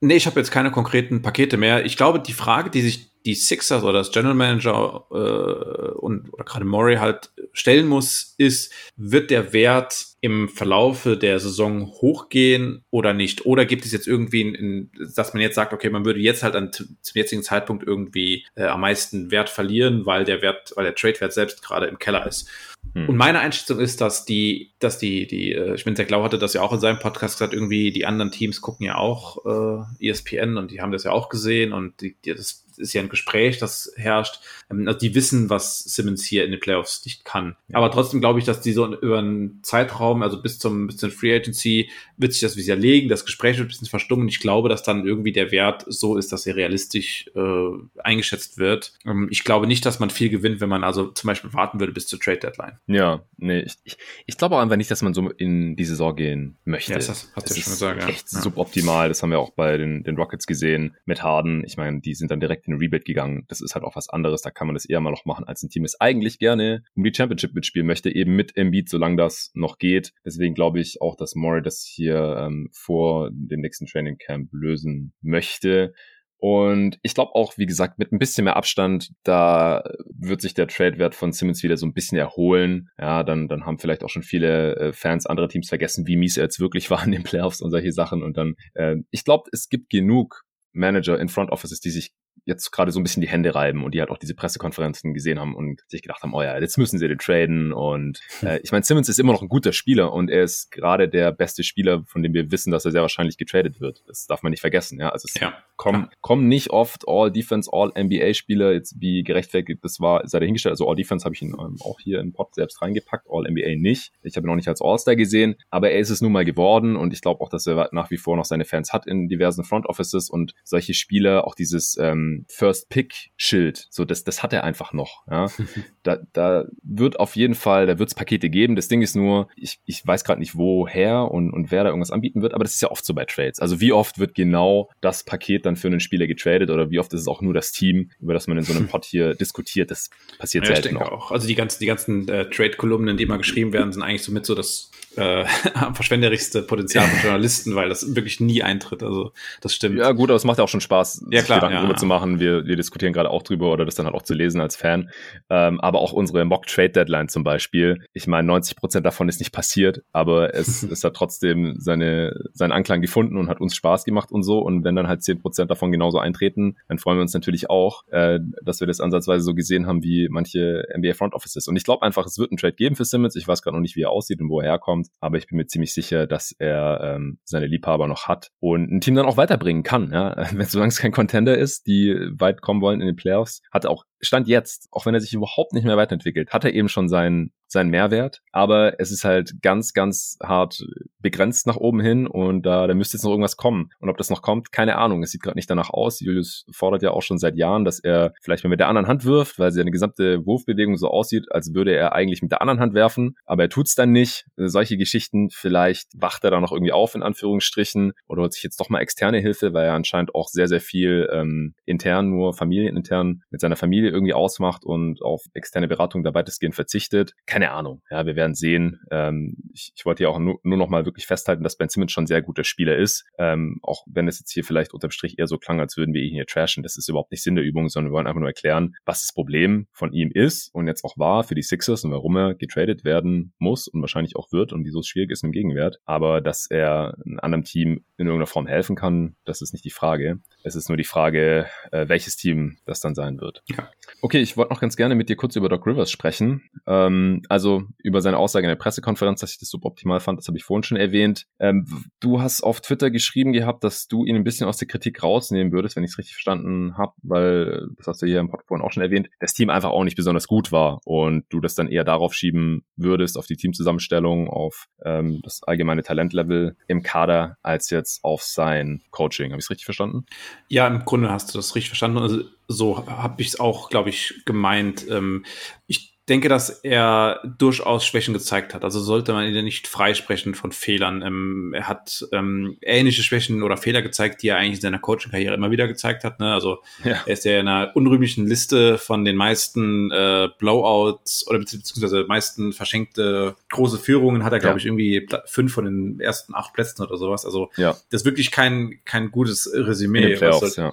[0.00, 1.84] Nee, ich habe jetzt keine konkreten Pakete mehr.
[1.84, 6.44] Ich glaube, die Frage, die sich die Sixers oder das General Manager äh, und oder
[6.44, 13.12] gerade Murray halt stellen muss, ist, wird der Wert im Verlaufe der Saison hochgehen oder
[13.12, 13.44] nicht?
[13.44, 16.54] Oder gibt es jetzt irgendwie, in, dass man jetzt sagt, okay, man würde jetzt halt
[16.54, 20.94] an, zum jetzigen Zeitpunkt irgendwie äh, am meisten Wert verlieren, weil der Wert, weil der
[20.94, 22.48] Trade-Wert selbst gerade im Keller ist.
[22.94, 23.08] Hm.
[23.08, 26.38] Und meine Einschätzung ist, dass die, dass die, die, äh, ich bin sehr Glau hatte
[26.38, 30.08] das ja auch in seinem Podcast gesagt, irgendwie die anderen Teams gucken ja auch äh,
[30.08, 33.08] ESPN und die haben das ja auch gesehen und die, die das ist ja ein
[33.08, 34.40] Gespräch, das herrscht.
[34.70, 37.56] Ähm, also die wissen, was Simmons hier in den Playoffs nicht kann.
[37.68, 37.78] Ja.
[37.78, 41.10] Aber trotzdem glaube ich, dass die so über einen Zeitraum, also bis zum, bis zum
[41.10, 43.08] Free Agency, wird sich das wieder legen.
[43.08, 44.28] Das Gespräch wird ein bisschen verstummen.
[44.28, 48.92] Ich glaube, dass dann irgendwie der Wert so ist, dass er realistisch äh, eingeschätzt wird.
[49.04, 51.92] Ähm, ich glaube nicht, dass man viel gewinnt, wenn man also zum Beispiel warten würde
[51.92, 52.78] bis zur Trade Deadline.
[52.86, 56.14] Ja, nee, ich, ich, ich glaube auch einfach nicht, dass man so in die Saison
[56.14, 56.92] gehen möchte.
[56.92, 58.02] Ja, das hast du ja schon gesagt.
[58.02, 58.08] Ja.
[58.08, 58.40] Echt ja.
[58.40, 59.08] suboptimal.
[59.08, 61.64] Das haben wir auch bei den, den Rockets gesehen mit Harden.
[61.64, 63.44] Ich meine, die sind dann direkt in Rebate gegangen.
[63.48, 64.42] Das ist halt auch was anderes.
[64.42, 67.04] Da kann man das eher mal noch machen, als ein Team, das eigentlich gerne um
[67.04, 70.12] die Championship mitspielen möchte, eben mit Embiid, solange das noch geht.
[70.24, 75.12] Deswegen glaube ich auch, dass Murray das hier ähm, vor dem nächsten Training Camp lösen
[75.20, 75.92] möchte.
[76.38, 80.68] Und ich glaube auch, wie gesagt, mit ein bisschen mehr Abstand, da wird sich der
[80.68, 82.88] Trade-Wert von Simmons wieder so ein bisschen erholen.
[82.98, 86.36] Ja, dann, dann haben vielleicht auch schon viele äh, Fans anderer Teams vergessen, wie mies
[86.36, 88.22] er jetzt wirklich war in den Playoffs und solche Sachen.
[88.22, 90.42] Und dann, äh, ich glaube, es gibt genug
[90.72, 92.12] Manager in Front Offices, die sich
[92.46, 95.40] jetzt gerade so ein bisschen die Hände reiben und die halt auch diese Pressekonferenzen gesehen
[95.40, 97.72] haben und sich gedacht haben, oh ja, jetzt müssen sie den traden.
[97.72, 101.08] Und äh, ich meine, Simmons ist immer noch ein guter Spieler und er ist gerade
[101.08, 104.04] der beste Spieler, von dem wir wissen, dass er sehr wahrscheinlich getradet wird.
[104.06, 105.00] Das darf man nicht vergessen.
[105.00, 110.26] Ja, also es ja, kommen, kommen nicht oft All-Defense, All-NBA-Spieler, jetzt wie gerechtfertigt das war,
[110.26, 110.72] sei dahingestellt.
[110.72, 114.12] Also All-Defense habe ich ihn ähm, auch hier im Pod selbst reingepackt, All-NBA nicht.
[114.22, 116.94] Ich habe ihn noch nicht als All-Star gesehen, aber er ist es nun mal geworden
[116.94, 119.64] und ich glaube auch, dass er nach wie vor noch seine Fans hat in diversen
[119.64, 123.86] Front Offices und solche Spieler, auch dieses ähm, First Pick Schild.
[123.90, 125.26] So, das, das hat er einfach noch.
[125.30, 125.46] Ja.
[126.02, 128.76] da, da wird auf jeden Fall, da wird es Pakete geben.
[128.76, 132.10] Das Ding ist nur, ich, ich weiß gerade nicht woher und, und wer da irgendwas
[132.10, 133.60] anbieten wird, aber das ist ja oft so bei Trades.
[133.60, 137.12] Also wie oft wird genau das Paket dann für einen Spieler getradet oder wie oft
[137.12, 139.90] ist es auch nur das Team, über das man in so einem Pod hier diskutiert.
[139.90, 140.94] Das passiert ja, selten.
[140.94, 141.30] Ich denke auch.
[141.30, 144.54] Also die ganzen, die ganzen äh, Trade-Kolumnen, die mal geschrieben werden, sind eigentlich somit so
[144.54, 145.44] das äh,
[145.94, 149.02] verschwenderischste Potenzial von Journalisten, weil das wirklich nie eintritt.
[149.02, 149.98] Also das stimmt.
[149.98, 152.06] Ja gut, aber es macht ja auch schon Spaß, ja, klar, Gedanken ja, darüber zu
[152.06, 152.40] machen.
[152.40, 155.10] Wir, wir diskutieren gerade auch drüber oder das dann halt auch zu lesen als Fan.
[155.50, 158.04] Ähm, aber auch unsere Mock Trade Deadline zum Beispiel.
[158.12, 162.72] Ich meine, 90 Prozent davon ist nicht passiert, aber es, es hat trotzdem seine, seinen
[162.72, 164.58] Anklang gefunden und hat uns Spaß gemacht und so.
[164.60, 168.02] Und wenn dann halt 10 Prozent davon genauso eintreten, dann freuen wir uns natürlich auch,
[168.10, 171.68] äh, dass wir das ansatzweise so gesehen haben wie manche NBA Front Offices.
[171.68, 173.36] Und ich glaube einfach, es wird einen Trade geben für Simmons.
[173.36, 175.05] Ich weiß gerade noch nicht, wie er aussieht und wo er herkommt.
[175.08, 175.16] Kommt.
[175.20, 179.00] Aber ich bin mir ziemlich sicher, dass er ähm, seine Liebhaber noch hat und ein
[179.00, 180.10] Team dann auch weiterbringen kann.
[180.12, 180.36] Ja?
[180.52, 183.90] Wenn solange es kein Contender ist, die weit kommen wollen in den Playoffs, hat er
[183.90, 187.08] auch Stand jetzt, auch wenn er sich überhaupt nicht mehr weiterentwickelt, hat er eben schon
[187.08, 190.84] seinen seinen Mehrwert, aber es ist halt ganz, ganz hart
[191.20, 193.90] begrenzt nach oben hin und da, da müsste jetzt noch irgendwas kommen.
[193.98, 195.22] Und ob das noch kommt, keine Ahnung.
[195.22, 196.20] Es sieht gerade nicht danach aus.
[196.20, 199.24] Julius fordert ja auch schon seit Jahren, dass er vielleicht mal mit der anderen Hand
[199.24, 202.94] wirft, weil seine gesamte Wurfbewegung so aussieht, als würde er eigentlich mit der anderen Hand
[202.94, 204.46] werfen, aber er tut's dann nicht.
[204.56, 208.78] Solche Geschichten, vielleicht wacht er da noch irgendwie auf, in Anführungsstrichen, oder holt sich jetzt
[208.78, 213.42] doch mal externe Hilfe, weil er anscheinend auch sehr, sehr viel ähm, intern, nur familienintern
[213.50, 218.02] mit seiner Familie irgendwie ausmacht und auf externe Beratung da weitestgehend verzichtet keine Ahnung.
[218.10, 219.00] Ja, wir werden sehen.
[219.10, 222.12] Ähm, ich, ich wollte ja auch nur, nur noch mal wirklich festhalten, dass Ben Simmons
[222.12, 223.24] schon ein sehr guter Spieler ist.
[223.38, 226.22] Ähm, auch wenn es jetzt hier vielleicht unterm Strich eher so klang, als würden wir
[226.22, 226.82] ihn hier trashen.
[226.82, 229.32] Das ist überhaupt nicht Sinn der Übung, sondern wir wollen einfach nur erklären, was das
[229.32, 233.04] Problem von ihm ist und jetzt auch war für die Sixers und warum er getradet
[233.04, 235.98] werden muss und wahrscheinlich auch wird und wieso es schwierig ist im Gegenwert.
[236.04, 239.90] Aber dass er einem anderen Team in irgendeiner Form helfen kann, das ist nicht die
[239.90, 240.40] Frage.
[240.66, 243.62] Es ist nur die Frage, äh, welches Team das dann sein wird.
[243.68, 243.88] Ja.
[244.20, 246.68] Okay, ich wollte noch ganz gerne mit dir kurz über Doc Rivers sprechen.
[246.88, 250.58] Ähm, also über seine Aussage in der Pressekonferenz, dass ich das suboptimal fand, das habe
[250.58, 251.46] ich vorhin schon erwähnt.
[251.60, 251.86] Ähm,
[252.18, 255.72] du hast auf Twitter geschrieben gehabt, dass du ihn ein bisschen aus der Kritik rausnehmen
[255.72, 258.92] würdest, wenn ich es richtig verstanden habe, weil, das hast du hier im Podcast auch
[258.92, 262.02] schon erwähnt, das Team einfach auch nicht besonders gut war und du das dann eher
[262.02, 268.24] darauf schieben würdest, auf die Teamzusammenstellung, auf ähm, das allgemeine Talentlevel im Kader, als jetzt
[268.24, 269.52] auf sein Coaching.
[269.52, 270.26] Habe ich es richtig verstanden?
[270.68, 272.18] Ja, im Grunde hast du das richtig verstanden.
[272.18, 275.06] Also so habe ich es auch, glaube ich, gemeint.
[275.08, 275.44] Ähm,
[275.86, 278.84] ich denke, dass er durchaus Schwächen gezeigt hat.
[278.84, 281.22] Also sollte man ihn nicht freisprechen von Fehlern.
[281.22, 285.54] Ähm, er hat ähm, ähnliche Schwächen oder Fehler gezeigt, die er eigentlich in seiner Coaching-Karriere
[285.54, 286.40] immer wieder gezeigt hat.
[286.40, 286.52] Ne?
[286.52, 287.22] Also ja.
[287.26, 292.72] er ist ja in einer unrühmlichen Liste von den meisten äh, Blowouts oder beziehungsweise meisten
[292.72, 294.78] verschenkte große Führungen hat er, glaube ja.
[294.78, 297.44] ich, irgendwie fünf von den ersten acht Plätzen oder sowas.
[297.44, 297.92] Also ja.
[298.10, 300.34] das ist wirklich kein, kein gutes Resümee.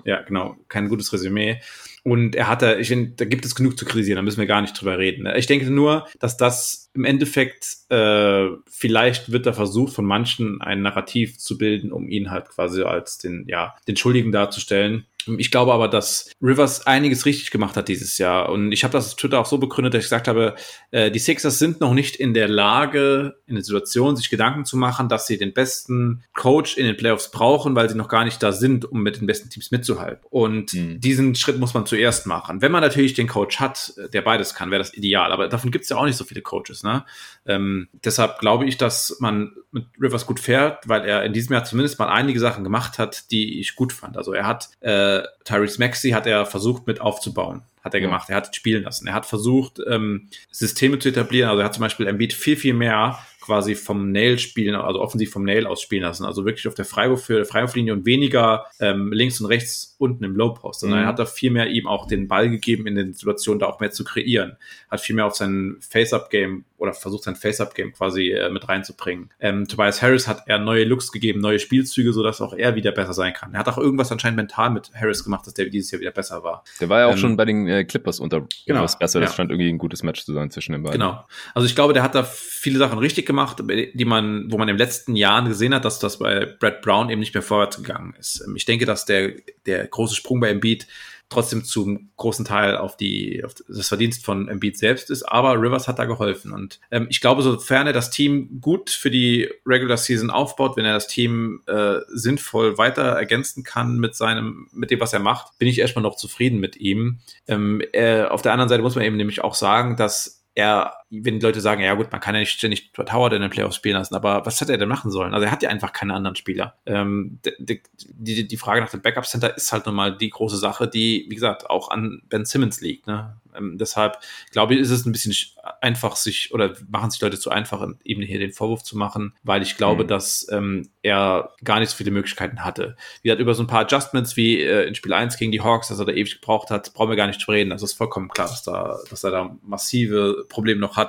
[0.05, 1.59] Ja, genau, kein gutes Resümee.
[2.03, 4.61] Und er hatte, ich finde, da gibt es genug zu kritisieren, da müssen wir gar
[4.61, 5.25] nicht drüber reden.
[5.37, 10.81] Ich denke nur, dass das im Endeffekt, äh, vielleicht wird da versucht, von manchen ein
[10.81, 15.05] Narrativ zu bilden, um ihn halt quasi als den, ja, den Schuldigen darzustellen.
[15.37, 18.49] Ich glaube aber, dass Rivers einiges richtig gemacht hat dieses Jahr.
[18.49, 20.55] Und ich habe das auf Twitter auch so begründet, dass ich gesagt habe,
[20.91, 24.77] äh, die Sixers sind noch nicht in der Lage, in der Situation, sich Gedanken zu
[24.77, 28.41] machen, dass sie den besten Coach in den Playoffs brauchen, weil sie noch gar nicht
[28.43, 30.25] da sind, um mit den besten Teams mitzuhalten.
[30.29, 30.99] Und mhm.
[30.99, 32.61] diesen Schritt muss man zuerst machen.
[32.61, 35.31] Wenn man natürlich den Coach hat, der beides kann, wäre das ideal.
[35.31, 36.82] Aber davon gibt es ja auch nicht so viele Coaches.
[36.83, 37.05] Ne?
[37.45, 41.63] Ähm, deshalb glaube ich, dass man mit Rivers gut fährt, weil er in diesem Jahr
[41.65, 44.17] zumindest mal einige Sachen gemacht hat, die ich gut fand.
[44.17, 48.29] Also er hat äh, Tyrese Maxey hat er versucht mit aufzubauen hat er gemacht.
[48.29, 49.07] Er hat spielen lassen.
[49.07, 51.49] Er hat versucht, ähm, Systeme zu etablieren.
[51.49, 55.31] Also er hat zum Beispiel Embiid viel, viel mehr quasi vom Nail spielen, also offensiv
[55.31, 56.25] vom Nail aus spielen lassen.
[56.25, 60.53] Also wirklich auf der Freiwurf Freiwurflinie und weniger ähm, links und rechts unten im Low
[60.53, 60.81] Post.
[60.81, 61.05] Sondern mhm.
[61.05, 63.79] er hat da viel mehr ihm auch den Ball gegeben, in den Situationen da auch
[63.79, 64.57] mehr zu kreieren.
[64.89, 69.29] Hat viel mehr auf sein Face-Up-Game oder versucht sein Face-Up-Game quasi äh, mit reinzubringen.
[69.39, 73.13] Ähm, Tobias Harris hat er neue Looks gegeben, neue Spielzüge, sodass auch er wieder besser
[73.13, 73.53] sein kann.
[73.53, 76.43] Er hat auch irgendwas anscheinend mental mit Harris gemacht, dass der dieses Jahr wieder besser
[76.43, 76.65] war.
[76.81, 79.21] Der war ja auch ähm, schon bei den äh, Clippers unter genau, besser.
[79.21, 79.35] Das ja.
[79.35, 80.99] scheint irgendwie ein gutes Match zu sein zwischen den beiden.
[80.99, 81.23] Genau.
[81.53, 83.63] Also ich glaube, der hat da viele Sachen richtig gemacht,
[83.93, 87.19] die man, wo man den letzten Jahren gesehen hat, dass das bei Brad Brown eben
[87.19, 88.43] nicht mehr vorwärts gegangen ist.
[88.45, 89.31] Ähm, ich denke, dass der,
[89.65, 90.87] der große Sprung bei Embiid
[91.29, 95.87] trotzdem zum großen Teil auf die auf das Verdienst von Embiid selbst ist, aber Rivers
[95.87, 99.97] hat da geholfen und ähm, ich glaube, sofern er das Team gut für die Regular
[99.97, 104.99] Season aufbaut, wenn er das Team äh, sinnvoll weiter ergänzen kann mit seinem mit dem,
[104.99, 107.19] was er macht, bin ich erstmal noch zufrieden mit ihm.
[107.47, 111.39] Ähm, äh, auf der anderen Seite muss man eben nämlich auch sagen, dass er, wenn
[111.39, 113.95] die Leute sagen, ja gut, man kann ja nicht ständig Howard in den Playoffs spielen
[113.95, 115.33] lassen, aber was hätte er denn machen sollen?
[115.33, 116.75] Also er hat ja einfach keine anderen Spieler.
[116.85, 120.57] Ähm, die, die, die Frage nach dem Backup Center ist halt nun mal die große
[120.57, 123.05] Sache, die, wie gesagt, auch an Ben Simmons liegt.
[123.05, 123.37] Ne?
[123.55, 124.17] Ähm, deshalb
[124.51, 125.33] glaube ich, ist es ein bisschen
[125.81, 129.61] einfach, sich oder machen sich Leute zu einfach, eben hier den Vorwurf zu machen, weil
[129.61, 130.07] ich glaube, mhm.
[130.07, 132.95] dass ähm, er gar nicht so viele Möglichkeiten hatte.
[133.21, 135.89] Wie gesagt, über so ein paar Adjustments wie äh, in Spiel 1 gegen die Hawks,
[135.89, 137.71] dass er da ewig gebraucht hat, brauchen wir gar nicht zu reden.
[137.71, 141.02] Also ist vollkommen klar, dass, da, dass er da massive Probleme noch hat.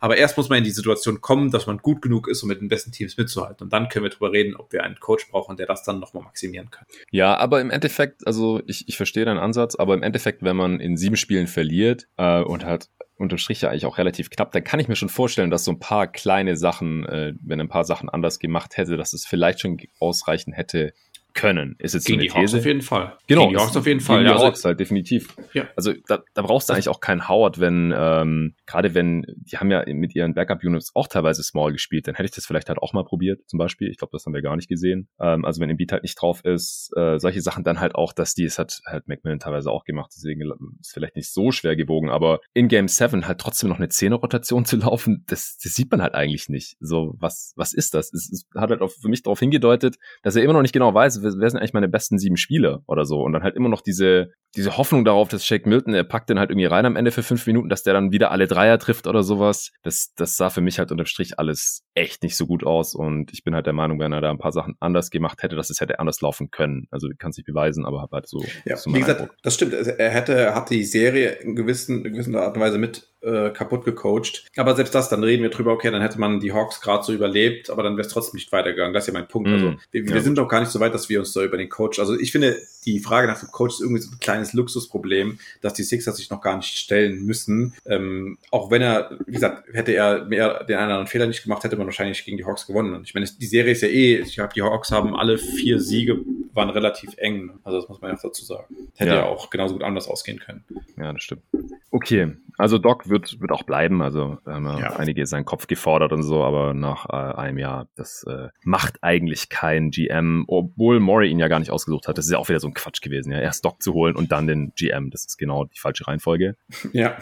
[0.00, 2.60] Aber erst muss man in die Situation kommen, dass man gut genug ist, um mit
[2.60, 3.64] den besten Teams mitzuhalten.
[3.64, 6.24] Und dann können wir darüber reden, ob wir einen Coach brauchen, der das dann nochmal
[6.24, 6.86] maximieren kann.
[7.10, 10.80] Ja, aber im Endeffekt, also ich, ich verstehe deinen Ansatz, aber im Endeffekt, wenn man
[10.80, 14.52] in sieben Spielen verliert, verliert äh, und hat unterm Strich ja eigentlich auch relativ knapp,
[14.52, 17.68] dann kann ich mir schon vorstellen, dass so ein paar kleine Sachen, äh, wenn ein
[17.68, 20.94] paar Sachen anders gemacht hätte, dass es vielleicht schon ausreichen hätte,
[21.38, 21.76] können.
[21.78, 23.16] Ist jetzt Gegen so die Hawks auf jeden Fall.
[23.28, 23.42] Genau.
[23.42, 24.18] Gegen die Hawks auf jeden Fall.
[24.18, 25.36] Gegen ja, die also, Hawks halt definitiv.
[25.52, 25.68] Ja.
[25.76, 29.70] Also da, da brauchst du eigentlich auch keinen Howard, wenn, ähm, gerade wenn, die haben
[29.70, 32.92] ja mit ihren Backup-Units auch teilweise Small gespielt, dann hätte ich das vielleicht halt auch
[32.92, 33.88] mal probiert, zum Beispiel.
[33.88, 35.08] Ich glaube, das haben wir gar nicht gesehen.
[35.20, 38.34] Ähm, also wenn Embiid halt nicht drauf ist, äh, solche Sachen dann halt auch, dass
[38.34, 40.42] die, es hat halt McMillan teilweise auch gemacht, deswegen
[40.80, 44.64] ist vielleicht nicht so schwer gewogen, aber in Game 7 halt trotzdem noch eine Zehner-Rotation
[44.64, 46.76] zu laufen, das, das sieht man halt eigentlich nicht.
[46.80, 48.12] So, was, was ist das?
[48.12, 50.92] Es, es hat halt auch für mich darauf hingedeutet, dass er immer noch nicht genau
[50.92, 53.20] weiß, wer, sind eigentlich meine besten sieben Spiele oder so.
[53.20, 56.38] Und dann halt immer noch diese, diese Hoffnung darauf, dass Shake Milton, er packt den
[56.38, 59.06] halt irgendwie rein am Ende für fünf Minuten, dass der dann wieder alle Dreier trifft
[59.06, 59.70] oder sowas.
[59.82, 62.94] Das, das sah für mich halt unterm Strich alles echt nicht so gut aus.
[62.94, 65.56] Und ich bin halt der Meinung, wenn er da ein paar Sachen anders gemacht hätte,
[65.56, 66.86] dass es hätte anders laufen können.
[66.90, 68.42] Also kann sich beweisen, aber halt so.
[68.64, 69.36] Ja, so wie gesagt, Eindruck.
[69.42, 69.74] das stimmt.
[69.74, 73.50] Also er hätte, hat die Serie in gewissen, in gewisser Art und Weise mit äh,
[73.50, 74.46] kaputt gecoacht.
[74.56, 77.12] Aber selbst das, dann reden wir drüber, okay, dann hätte man die Hawks gerade so
[77.12, 78.94] überlebt, aber dann wäre es trotzdem nicht weitergegangen.
[78.94, 79.48] Das ist ja mein Punkt.
[79.48, 81.56] Mm, also wir, wir sind doch gar nicht so weit, dass wir uns da über
[81.56, 81.98] den Coach.
[81.98, 85.74] Also ich finde, die Frage nach dem Coach ist irgendwie so ein kleines Luxusproblem, dass
[85.74, 87.74] die Sixers sich noch gar nicht stellen müssen.
[87.86, 91.42] Ähm, auch wenn er, wie gesagt, hätte er mehr den einen oder anderen Fehler nicht
[91.42, 92.94] gemacht, hätte man wahrscheinlich gegen die Hawks gewonnen.
[92.94, 95.80] Und ich meine, die Serie ist ja eh, ich glaube, die Hawks haben alle vier
[95.80, 96.18] Siege,
[96.54, 97.52] waren relativ eng.
[97.64, 98.74] Also das muss man ja dazu sagen.
[98.96, 99.16] Hätte ja.
[99.16, 100.64] ja auch genauso gut anders ausgehen können.
[100.96, 101.42] Ja, das stimmt.
[101.90, 104.02] Okay, also Doc wird, wird auch bleiben.
[104.02, 104.96] Also haben ja.
[104.96, 109.48] einige seinen Kopf gefordert und so, aber nach äh, einem Jahr, das äh, macht eigentlich
[109.48, 112.18] kein GM, obwohl Maury ihn ja gar nicht ausgesucht hat.
[112.18, 113.40] Das ist ja auch wieder so ein Quatsch gewesen, ja.
[113.40, 115.10] Erst Doc zu holen und dann den GM.
[115.10, 116.56] Das ist genau die falsche Reihenfolge.
[116.92, 117.16] Ja.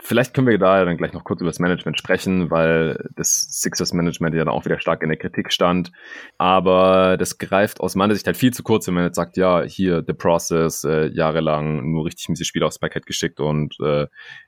[0.00, 3.92] Vielleicht können wir da dann gleich noch kurz über das Management sprechen, weil das Sixers
[3.92, 5.92] Management ja dann auch wieder stark in der Kritik stand.
[6.38, 9.62] Aber das greift aus meiner Sicht halt viel zu kurz, wenn man jetzt sagt, ja,
[9.62, 14.06] hier, The Process, äh, jahrelang nur richtig miese Spiele aufs Parkett geschickt und äh,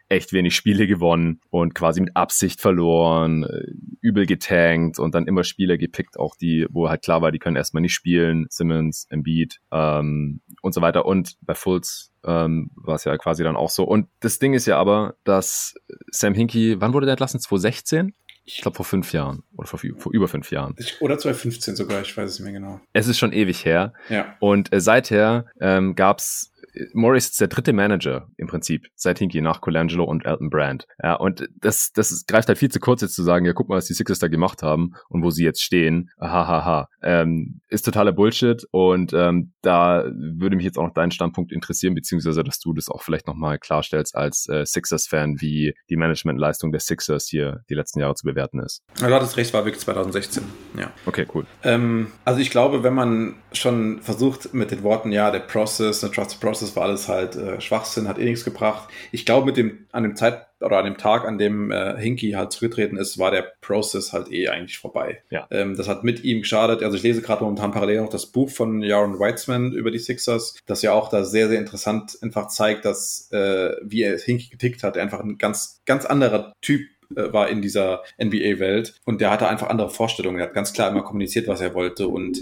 [0.09, 5.45] echt wenig Spiele gewonnen und quasi mit Absicht verloren, äh, übel getankt und dann immer
[5.45, 9.61] Spieler gepickt, auch die, wo halt klar war, die können erstmal nicht spielen, Simmons, Embiid
[9.73, 10.24] ähm,
[10.63, 11.07] und so weiter.
[11.07, 13.85] Und bei Fultz ähm, war es ja quasi dann auch so.
[13.85, 15.75] Und das Ding ist ja aber, dass
[16.11, 17.41] Sam Hinkie, wann wurde der entlassen?
[17.41, 18.15] 2016?
[18.47, 20.75] Ich glaube vor fünf Jahren oder vor, vor über fünf Jahren.
[21.01, 22.81] Oder 2015 sogar, ich weiß es nicht mehr genau.
[22.93, 23.95] Es ist schon ewig her.
[24.11, 24.37] Ja.
[24.39, 26.53] Und äh, seither ähm, gab es
[26.93, 30.87] Morris ist der dritte Manager im Prinzip seit Hinky nach Colangelo und Elton Brand.
[31.03, 33.77] Ja, und das, das greift halt viel zu kurz jetzt zu sagen, ja, guck mal,
[33.77, 36.11] was die Sixers da gemacht haben und wo sie jetzt stehen.
[36.21, 36.89] Hahaha.
[37.03, 41.95] Ähm, ist totaler Bullshit und ähm, da würde mich jetzt auch noch dein Standpunkt interessieren,
[41.95, 46.81] beziehungsweise, dass du das auch vielleicht nochmal klarstellst als äh, Sixers-Fan, wie die Managementleistung der
[46.81, 48.83] Sixers hier die letzten Jahre zu bewerten ist.
[49.01, 50.45] Ja, du hattest recht, war wirklich 2016.
[50.79, 50.93] Ja.
[51.07, 51.47] Okay, cool.
[51.63, 56.13] Ähm, also ich glaube, wenn man schon versucht mit den Worten, ja, der Process, der
[56.13, 58.89] Trust Process das war alles halt äh, Schwachsinn, hat eh nichts gebracht.
[59.13, 62.33] Ich glaube, mit dem, an dem Zeit oder an dem Tag, an dem äh, Hinky
[62.33, 65.23] halt zurückgetreten ist, war der Prozess halt eh eigentlich vorbei.
[65.31, 65.47] Ja.
[65.51, 66.83] Ähm, das hat mit ihm geschadet.
[66.83, 70.57] Also ich lese gerade momentan parallel noch das Buch von Jaron Weitzman über die Sixers,
[70.67, 74.83] das ja auch da sehr, sehr interessant einfach zeigt, dass äh, wie er Hinky getickt
[74.83, 79.49] hat, er einfach ein ganz, ganz anderer Typ war in dieser NBA-Welt und der hatte
[79.49, 80.39] einfach andere Vorstellungen.
[80.39, 82.39] Er hat ganz klar immer kommuniziert, was er wollte und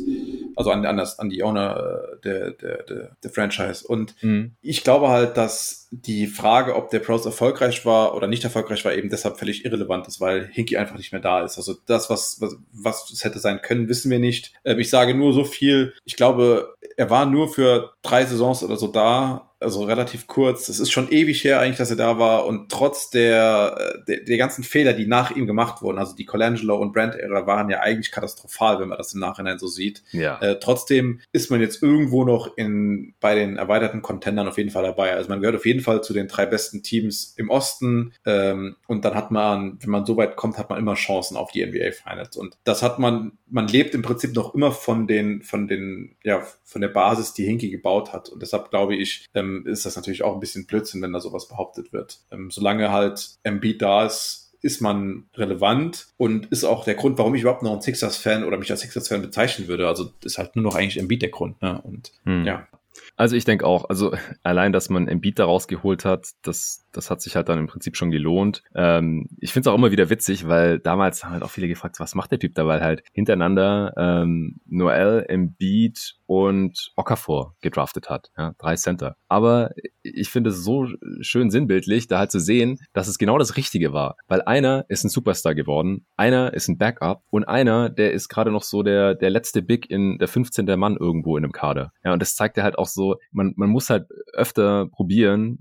[0.56, 3.86] also an, an, das, an die Owner äh, der, der, der, der Franchise.
[3.86, 4.52] Und mhm.
[4.60, 8.94] ich glaube halt, dass die Frage, ob der Pros erfolgreich war oder nicht erfolgreich war,
[8.94, 11.58] eben deshalb völlig irrelevant ist, weil Hinky einfach nicht mehr da ist.
[11.58, 14.52] Also das, was, was, was es hätte sein können, wissen wir nicht.
[14.64, 15.94] Ähm, ich sage nur so viel.
[16.04, 20.68] Ich glaube, er war nur für drei Saisons oder so da also relativ kurz.
[20.68, 24.36] Es ist schon ewig her eigentlich, dass er da war und trotz der, der, der
[24.36, 28.12] ganzen Fehler, die nach ihm gemacht wurden, also die Colangelo und Brand-Ära waren ja eigentlich
[28.12, 30.02] katastrophal, wenn man das im Nachhinein so sieht.
[30.12, 30.40] Ja.
[30.40, 34.82] Äh, trotzdem ist man jetzt irgendwo noch in, bei den erweiterten Contendern auf jeden Fall
[34.82, 35.14] dabei.
[35.14, 39.04] Also man gehört auf jeden Fall zu den drei besten Teams im Osten ähm, und
[39.04, 41.92] dann hat man, wenn man so weit kommt, hat man immer Chancen auf die NBA
[41.92, 46.16] Finals und das hat man, man lebt im Prinzip noch immer von den, von den,
[46.22, 49.86] ja, von der Basis, die Hinky gebaut hat und deshalb glaube ich, ähm, ähm, ist
[49.86, 52.20] das natürlich auch ein bisschen Blödsinn, wenn da sowas behauptet wird.
[52.30, 57.34] Ähm, solange halt Embiid da ist, ist man relevant und ist auch der Grund, warum
[57.34, 59.88] ich überhaupt noch ein Sixers-Fan oder mich als Sixers-Fan bezeichnen würde.
[59.88, 61.60] Also ist halt nur noch eigentlich Embiid der Grund.
[61.60, 61.80] Ne?
[61.82, 62.44] Und hm.
[62.44, 62.68] ja.
[63.16, 67.20] Also ich denke auch, also allein, dass man Embiid da rausgeholt hat, das, das hat
[67.20, 68.62] sich halt dann im Prinzip schon gelohnt.
[68.74, 71.98] Ähm, ich finde es auch immer wieder witzig, weil damals haben halt auch viele gefragt,
[71.98, 78.30] was macht der Typ da, weil halt hintereinander ähm, Noel, Embiid und Okafor gedraftet hat.
[78.38, 79.16] Ja, drei Center.
[79.28, 79.72] Aber
[80.02, 80.86] ich finde es so
[81.20, 84.16] schön sinnbildlich, da halt zu sehen, dass es genau das Richtige war.
[84.28, 88.50] Weil einer ist ein Superstar geworden, einer ist ein Backup und einer, der ist gerade
[88.50, 90.64] noch so der, der letzte Big in der 15.
[90.78, 91.92] Mann irgendwo in einem Kader.
[92.02, 95.58] Ja, und das zeigt ja halt auch so, man, man muss halt öfter probieren,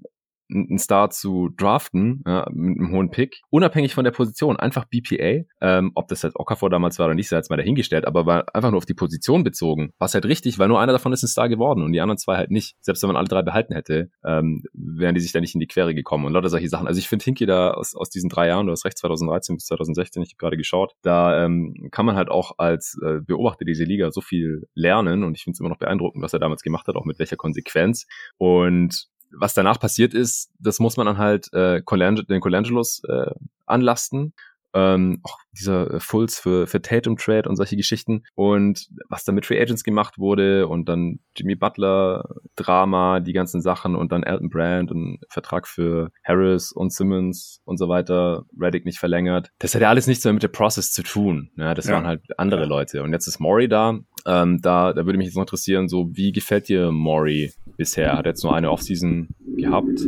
[0.54, 5.46] einen Star zu draften, ja, mit einem hohen Pick, unabhängig von der Position, einfach BPA,
[5.62, 8.46] ähm, ob das jetzt Okafor damals war oder nicht, sei jetzt mal dahingestellt, aber war
[8.54, 11.28] einfach nur auf die Position bezogen, was halt richtig, weil nur einer davon ist ein
[11.28, 12.76] Star geworden und die anderen zwei halt nicht.
[12.82, 15.68] Selbst wenn man alle drei behalten hätte, ähm, wären die sich da nicht in die
[15.68, 16.88] Quere gekommen und lauter solche Sachen.
[16.88, 19.66] Also ich finde Hinky da aus, aus diesen drei Jahren, du hast recht, 2013 bis
[19.66, 23.86] 2016, ich habe gerade geschaut, da ähm, kann man halt auch als äh, Beobachter dieser
[23.86, 26.88] Liga so viel lernen und ich finde es immer noch beeindruckend, was er damals gemacht
[26.88, 28.06] hat, auch mit welcher Konsequenz.
[28.38, 33.32] Und was danach passiert ist, das muss man dann halt äh, Colangelo, den Colangelos äh,
[33.66, 34.34] anlasten
[34.74, 39.32] ähm, auch dieser äh, Fulls für, für Tatum Trade und solche Geschichten und was da
[39.32, 42.24] mit Free Agents gemacht wurde und dann Jimmy Butler
[42.56, 47.78] Drama, die ganzen Sachen und dann Elton Brand und Vertrag für Harris und Simmons und
[47.78, 49.52] so weiter, Reddick nicht verlängert.
[49.60, 51.52] Das hat ja alles nichts mehr mit der Process zu tun.
[51.58, 51.94] Ja, das ja.
[51.94, 54.00] waren halt andere Leute und jetzt ist Maury da.
[54.26, 58.18] Ähm, da, da würde mich jetzt noch interessieren, so wie gefällt dir Maury bisher?
[58.18, 60.08] Hat jetzt nur eine Offseason gehabt?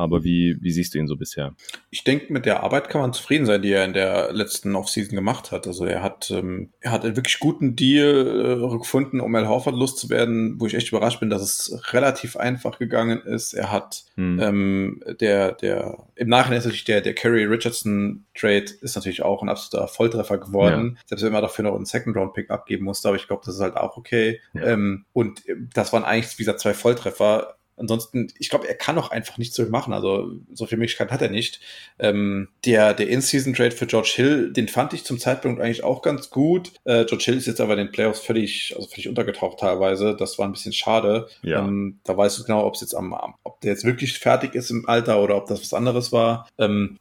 [0.00, 1.54] Aber wie, wie siehst du ihn so bisher?
[1.90, 5.14] Ich denke, mit der Arbeit kann man zufrieden sein, die er in der letzten Offseason
[5.14, 5.66] gemacht hat.
[5.66, 9.74] Also er hat, ähm, er hat einen wirklich guten Deal äh, gefunden, um Al Horford
[9.74, 13.52] loszuwerden, wo ich echt überrascht bin, dass es relativ einfach gegangen ist.
[13.52, 14.40] Er hat hm.
[14.40, 19.42] ähm, der, der, im Nachhinein ist natürlich der, der Kerry Richardson Trade ist natürlich auch
[19.42, 20.96] ein absoluter Volltreffer geworden.
[20.96, 21.02] Ja.
[21.06, 23.56] Selbst wenn man dafür noch einen Second Round Pick abgeben musste, aber ich glaube, das
[23.56, 24.40] ist halt auch okay.
[24.54, 24.62] Ja.
[24.68, 25.42] Ähm, und
[25.74, 29.54] das waren eigentlich, wie gesagt, zwei Volltreffer Ansonsten, ich glaube, er kann auch einfach nicht
[29.54, 29.92] so viel machen.
[29.92, 31.60] Also so viel Möglichkeit hat er nicht.
[31.98, 36.30] Ähm, der der In-Season-Trade für George Hill, den fand ich zum Zeitpunkt eigentlich auch ganz
[36.30, 36.72] gut.
[36.84, 40.14] Äh, George Hill ist jetzt aber in den Playoffs völlig, also völlig untergetaucht teilweise.
[40.14, 41.28] Das war ein bisschen schade.
[41.42, 41.60] Ja.
[41.60, 44.70] Ähm, da weißt du genau, ob es jetzt am, ob der jetzt wirklich fertig ist
[44.70, 46.48] im Alter oder ob das was anderes war.
[46.58, 46.98] Ähm,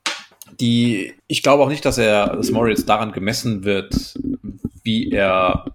[0.60, 4.15] die, ich glaube auch nicht, dass er, dass Moritz daran gemessen wird,
[4.84, 5.65] wie er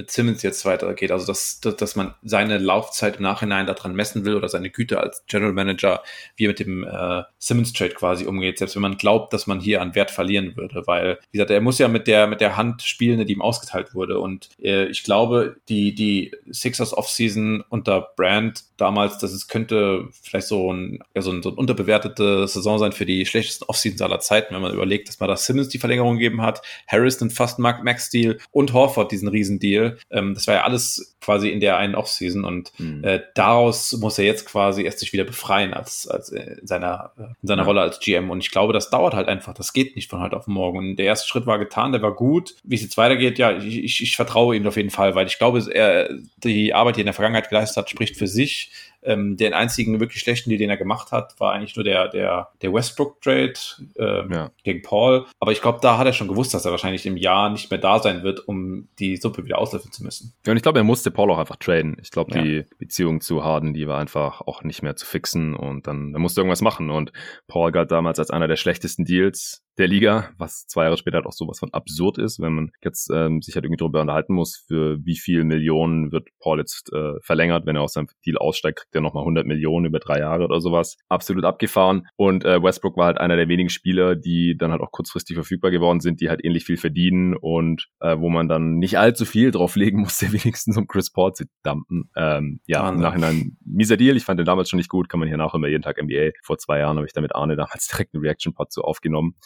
[0.00, 1.12] mit Simmons jetzt weitergeht.
[1.12, 5.24] Also, dass, dass, man seine Laufzeit im Nachhinein daran messen will oder seine Güte als
[5.26, 6.02] General Manager,
[6.36, 9.82] wie er mit dem äh, Simmons-Trade quasi umgeht, selbst wenn man glaubt, dass man hier
[9.82, 10.86] an Wert verlieren würde.
[10.86, 13.94] Weil, wie gesagt, er muss ja mit der, mit der Hand spielen, die ihm ausgeteilt
[13.94, 14.18] wurde.
[14.20, 20.46] Und äh, ich glaube, die, die Sixers Offseason unter Brand damals, das ist, könnte vielleicht
[20.46, 24.20] so ein, ja, so, ein, so ein unterbewertete Saison sein für die schlechtesten Offseasons aller
[24.20, 27.58] Zeiten, wenn man überlegt, dass man da Simmons die Verlängerung gegeben hat, Harris den fast
[27.58, 32.44] Max-Deal und Horford diesen Riesendeal ähm, das war ja alles quasi in der einen Offseason
[32.44, 33.04] und mhm.
[33.04, 37.48] äh, daraus muss er jetzt quasi erst sich wieder befreien als, als in seiner, in
[37.48, 37.66] seiner ja.
[37.66, 38.30] Rolle als GM.
[38.30, 39.54] Und ich glaube, das dauert halt einfach.
[39.54, 40.78] Das geht nicht von heute auf morgen.
[40.78, 42.56] Und der erste Schritt war getan, der war gut.
[42.64, 45.38] Wie es jetzt weitergeht, ja, ich, ich, ich vertraue ihm auf jeden Fall, weil ich
[45.38, 46.08] glaube, er,
[46.42, 48.70] die Arbeit, die er in der Vergangenheit geleistet hat, spricht für sich.
[49.02, 52.72] Ähm, den einzigen wirklich schlechten, den er gemacht hat, war eigentlich nur der, der, der
[52.72, 53.54] Westbrook-Trade
[53.98, 54.50] ähm, ja.
[54.62, 55.26] gegen Paul.
[55.38, 57.80] Aber ich glaube, da hat er schon gewusst, dass er wahrscheinlich im Jahr nicht mehr
[57.80, 60.34] da sein wird, um die Suppe wieder auslöffeln zu müssen.
[60.46, 61.96] Ja, und ich glaube, er musste Paul auch einfach traden.
[62.02, 62.42] Ich glaube, ja.
[62.42, 66.22] die Beziehung zu Harden, die war einfach auch nicht mehr zu fixen und dann, dann
[66.22, 66.90] musste irgendwas machen.
[66.90, 67.12] Und
[67.46, 71.26] Paul galt damals als einer der schlechtesten Deals der Liga, was zwei Jahre später halt
[71.26, 74.64] auch sowas von absurd ist, wenn man jetzt ähm, sich halt irgendwie darüber unterhalten muss,
[74.68, 78.80] für wie viel Millionen wird Paul jetzt äh, verlängert, wenn er aus seinem Deal aussteigt,
[78.80, 80.98] kriegt er nochmal 100 Millionen über drei Jahre oder sowas.
[81.08, 82.06] Absolut abgefahren.
[82.16, 85.70] Und äh, Westbrook war halt einer der wenigen Spieler, die dann halt auch kurzfristig verfügbar
[85.70, 89.50] geworden sind, die halt ähnlich viel verdienen und äh, wo man dann nicht allzu viel
[89.50, 92.10] drauflegen musste, wenigstens um Chris Paul zu dumpen.
[92.16, 92.96] Ähm, ja, Wahnsinn.
[92.96, 94.16] im Nachhinein mieser Deal.
[94.16, 96.32] Ich fand den damals schon nicht gut, kann man hier nach immer jeden Tag NBA.
[96.42, 99.36] Vor zwei Jahren habe ich damit Arne damals direkt einen Reaction-Pod zu aufgenommen.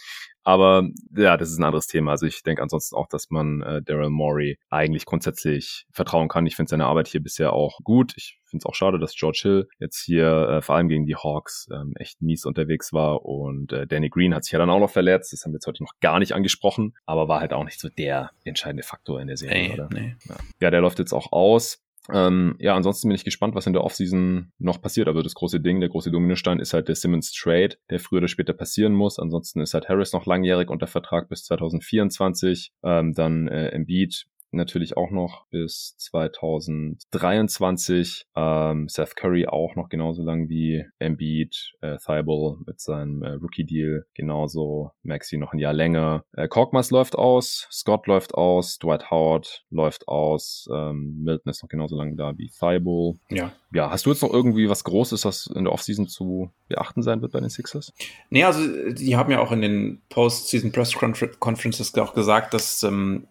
[0.44, 2.12] Aber ja, das ist ein anderes Thema.
[2.12, 6.46] Also ich denke ansonsten auch, dass man äh, Daryl Morey eigentlich grundsätzlich vertrauen kann.
[6.46, 8.12] Ich finde seine Arbeit hier bisher auch gut.
[8.16, 11.16] Ich finde es auch schade, dass George Hill jetzt hier äh, vor allem gegen die
[11.16, 13.24] Hawks ähm, echt mies unterwegs war.
[13.24, 15.32] Und äh, Danny Green hat sich ja dann auch noch verletzt.
[15.32, 17.88] Das haben wir jetzt heute noch gar nicht angesprochen, aber war halt auch nicht so
[17.88, 19.88] der entscheidende Faktor in der Serie, nee, oder?
[19.90, 20.16] Nee.
[20.28, 20.36] Ja.
[20.60, 21.83] ja, der läuft jetzt auch aus.
[22.12, 25.08] Ähm, ja, ansonsten bin ich gespannt, was in der Offseason noch passiert.
[25.08, 28.28] Also das große Ding, der große Dominostein ist halt der Simmons Trade, der früher oder
[28.28, 29.18] später passieren muss.
[29.18, 32.72] Ansonsten ist halt Harris noch langjährig unter Vertrag bis 2024.
[32.82, 34.26] Ähm, dann äh, Embiid
[34.56, 38.26] natürlich auch noch bis 2023.
[38.36, 44.06] Ähm, Seth Curry auch noch genauso lang wie Embiid, äh, Thibault mit seinem äh, Rookie-Deal
[44.14, 44.92] genauso.
[45.02, 46.24] Maxi noch ein Jahr länger.
[46.32, 51.68] Äh, Korkmaz läuft aus, Scott läuft aus, Dwight Howard läuft aus, ähm, Milton ist noch
[51.68, 53.18] genauso lang da wie Thibault.
[53.30, 53.52] Ja.
[53.74, 57.20] Ja, hast du jetzt noch irgendwie was Großes, was in der Offseason zu beachten sein
[57.22, 57.92] wird bei den Sixers?
[58.30, 63.26] Nee, also die haben ja auch in den Post-Season Press Conferences auch gesagt, dass ähm,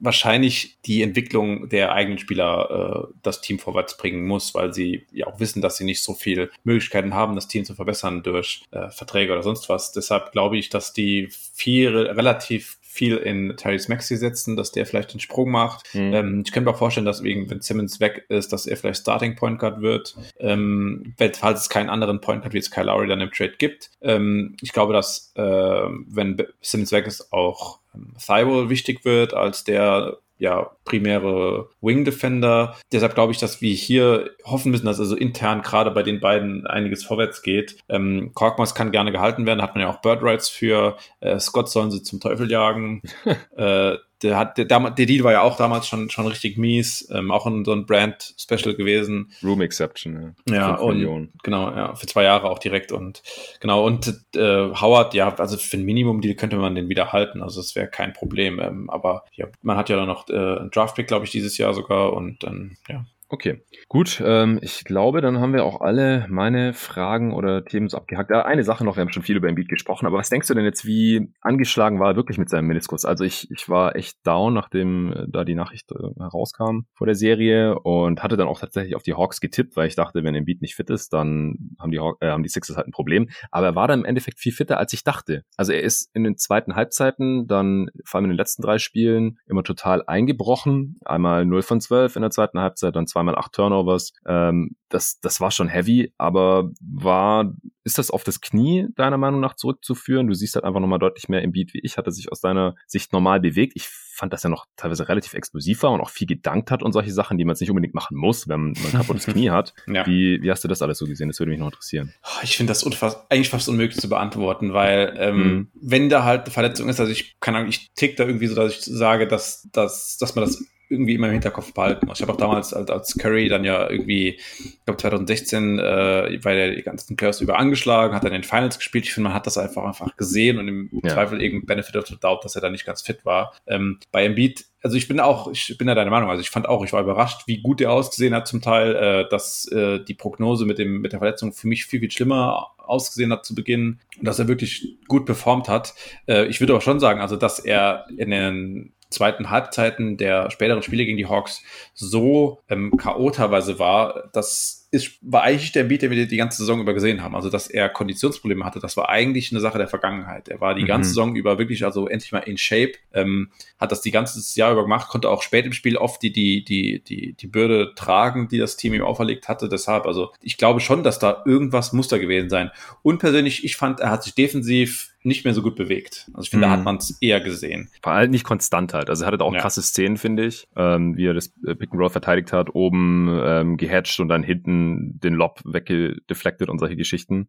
[0.00, 5.26] wahrscheinlich die Entwicklung der eigenen Spieler äh, das Team vorwärts bringen muss, weil sie ja
[5.26, 8.90] auch wissen, dass sie nicht so viele Möglichkeiten haben, das Team zu verbessern durch äh,
[8.90, 9.92] Verträge oder sonst was.
[9.92, 15.12] Deshalb glaube ich, dass die viel relativ viel in Tyrese Maxi setzen, dass der vielleicht
[15.12, 15.94] den Sprung macht.
[15.94, 16.14] Mhm.
[16.14, 19.02] Ähm, ich könnte mir auch vorstellen, dass wegen, wenn Simmons weg ist, dass er vielleicht
[19.02, 23.06] Starting Point Guard wird, ähm, falls es keinen anderen Point Guard wie jetzt Kyle Lowry
[23.06, 23.90] dann im Trade gibt.
[24.00, 27.80] Ähm, ich glaube, dass äh, wenn Simmons weg ist, auch
[28.18, 32.76] Thywall wichtig wird als der ja, primäre Wing Defender.
[32.92, 36.66] Deshalb glaube ich, dass wir hier hoffen müssen, dass also intern gerade bei den beiden
[36.66, 37.78] einiges vorwärts geht.
[37.88, 40.96] Ähm, Korkmaz kann gerne gehalten werden, hat man ja auch Bird Rights für.
[41.20, 43.02] Äh, Scott sollen sie zum Teufel jagen.
[43.56, 47.30] äh, der hat, der, der Deal war ja auch damals schon, schon richtig mies, ähm,
[47.30, 49.32] auch in so ein Brand-Special gewesen.
[49.42, 50.54] Room Exception, ja.
[50.54, 51.32] Ja, und Millionen.
[51.42, 53.22] genau, ja, für zwei Jahre auch direkt und
[53.60, 57.60] genau, und äh, Howard, ja, also für ein Minimum-Deal könnte man den wieder halten, also
[57.60, 58.58] das wäre kein Problem.
[58.60, 61.74] Ähm, aber ja, man hat ja dann noch äh, einen Draft-Pick, glaube ich, dieses Jahr
[61.74, 64.22] sogar und dann, ja, Okay, gut.
[64.24, 68.30] Ähm, ich glaube, dann haben wir auch alle meine Fragen oder Themen so abgehakt.
[68.30, 70.54] Ja, eine Sache noch, wir haben schon viel über Embiid gesprochen, aber was denkst du
[70.54, 73.04] denn jetzt, wie angeschlagen war er wirklich mit seinem Meniskus?
[73.04, 77.16] Also ich, ich war echt down, nachdem äh, da die Nachricht äh, herauskam vor der
[77.16, 80.62] Serie und hatte dann auch tatsächlich auf die Hawks getippt, weil ich dachte, wenn Embiid
[80.62, 83.28] nicht fit ist, dann haben die, äh, haben die Sixers halt ein Problem.
[83.50, 85.42] Aber er war dann im Endeffekt viel fitter, als ich dachte.
[85.56, 89.40] Also er ist in den zweiten Halbzeiten dann, vor allem in den letzten drei Spielen,
[89.46, 91.00] immer total eingebrochen.
[91.04, 94.12] Einmal 0 von 12 in der zweiten Halbzeit, dann zweimal acht Turnovers.
[94.26, 99.40] Ähm, das, das war schon heavy, aber war, ist das auf das Knie deiner Meinung
[99.40, 100.28] nach zurückzuführen?
[100.28, 102.40] Du siehst halt einfach nochmal deutlich mehr im Beat wie ich, hat er sich aus
[102.40, 103.72] deiner Sicht normal bewegt.
[103.74, 106.92] Ich fand, dass er noch teilweise relativ explosiv war und auch viel gedankt hat und
[106.92, 109.74] solche Sachen, die man jetzt nicht unbedingt machen muss, wenn man ein kaputtes Knie hat.
[109.88, 110.06] Ja.
[110.06, 111.28] Wie, wie hast du das alles so gesehen?
[111.28, 112.14] Das würde mich noch interessieren.
[112.42, 115.68] Ich finde das unfass, eigentlich fast unmöglich zu beantworten, weil ähm, mhm.
[115.74, 118.72] wenn da halt eine Verletzung ist, also ich kann ich tick da irgendwie so, dass
[118.72, 122.18] ich sage, dass, dass, dass man das irgendwie immer im Hinterkopf behalten muss.
[122.18, 126.58] Ich habe auch damals als, als Curry dann ja irgendwie, ich glaube 2016, äh, weil
[126.58, 129.04] er die ganzen Playoffs über angeschlagen, hat dann in den Finals gespielt.
[129.04, 131.10] Ich finde, man hat das einfach einfach gesehen und im ja.
[131.10, 133.54] Zweifel irgendein Benefit of the Doubt, dass er da nicht ganz fit war.
[133.66, 136.68] Ähm, bei Embiid also ich bin auch, ich bin ja deiner Meinung, also ich fand
[136.68, 140.14] auch, ich war überrascht, wie gut er ausgesehen hat zum Teil, äh, dass äh, die
[140.14, 143.98] Prognose mit dem mit der Verletzung für mich viel viel schlimmer ausgesehen hat zu Beginn
[144.18, 145.94] und dass er wirklich gut performt hat.
[146.28, 150.82] Äh, ich würde aber schon sagen, also dass er in den zweiten Halbzeiten der späteren
[150.82, 151.62] Spiele gegen die Hawks
[151.94, 153.30] so ähm, K.O.
[153.30, 157.22] teilweise war, dass ist, war eigentlich der Beat, den wir die ganze Saison über gesehen
[157.22, 157.34] haben.
[157.34, 160.48] Also, dass er Konditionsprobleme hatte, das war eigentlich eine Sache der Vergangenheit.
[160.48, 160.86] Er war die mhm.
[160.86, 164.72] ganze Saison über wirklich, also endlich mal in Shape, ähm, hat das die ganze Jahr
[164.72, 168.48] über gemacht, konnte auch spät im Spiel oft die, die, die, die, die Bürde tragen,
[168.48, 169.68] die das Team ihm auferlegt hatte.
[169.68, 172.70] Deshalb, also, ich glaube schon, dass da irgendwas Muster gewesen sein.
[173.02, 176.30] Und persönlich, ich fand, er hat sich defensiv nicht mehr so gut bewegt.
[176.32, 176.70] Also ich finde, mhm.
[176.70, 177.90] da hat man es eher gesehen.
[178.02, 179.10] Vor allem nicht konstant halt.
[179.10, 179.60] Also er hatte auch ja.
[179.60, 183.28] krasse Szenen, finde ich, ähm, wie er das äh, Pick and Roll verteidigt hat, oben
[183.42, 187.48] ähm, gehatcht und dann hinten den Lob weggedeflected und solche Geschichten.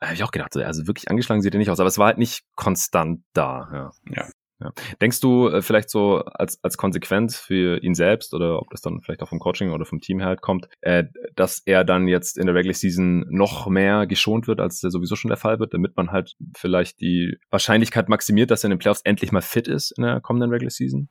[0.00, 2.06] Da habe ich auch gedacht, also wirklich angeschlagen sieht er nicht aus, aber es war
[2.06, 3.68] halt nicht konstant da.
[3.72, 4.14] Ja.
[4.16, 4.28] ja.
[4.60, 4.72] Ja.
[5.00, 9.00] Denkst du äh, vielleicht so als, als Konsequenz für ihn selbst oder ob das dann
[9.00, 11.04] vielleicht auch vom Coaching oder vom Team halt kommt, äh,
[11.36, 15.14] dass er dann jetzt in der Regular Season noch mehr geschont wird, als der sowieso
[15.14, 18.78] schon der Fall wird, damit man halt vielleicht die Wahrscheinlichkeit maximiert, dass er in den
[18.80, 21.08] Playoffs endlich mal fit ist in der kommenden Regular Season?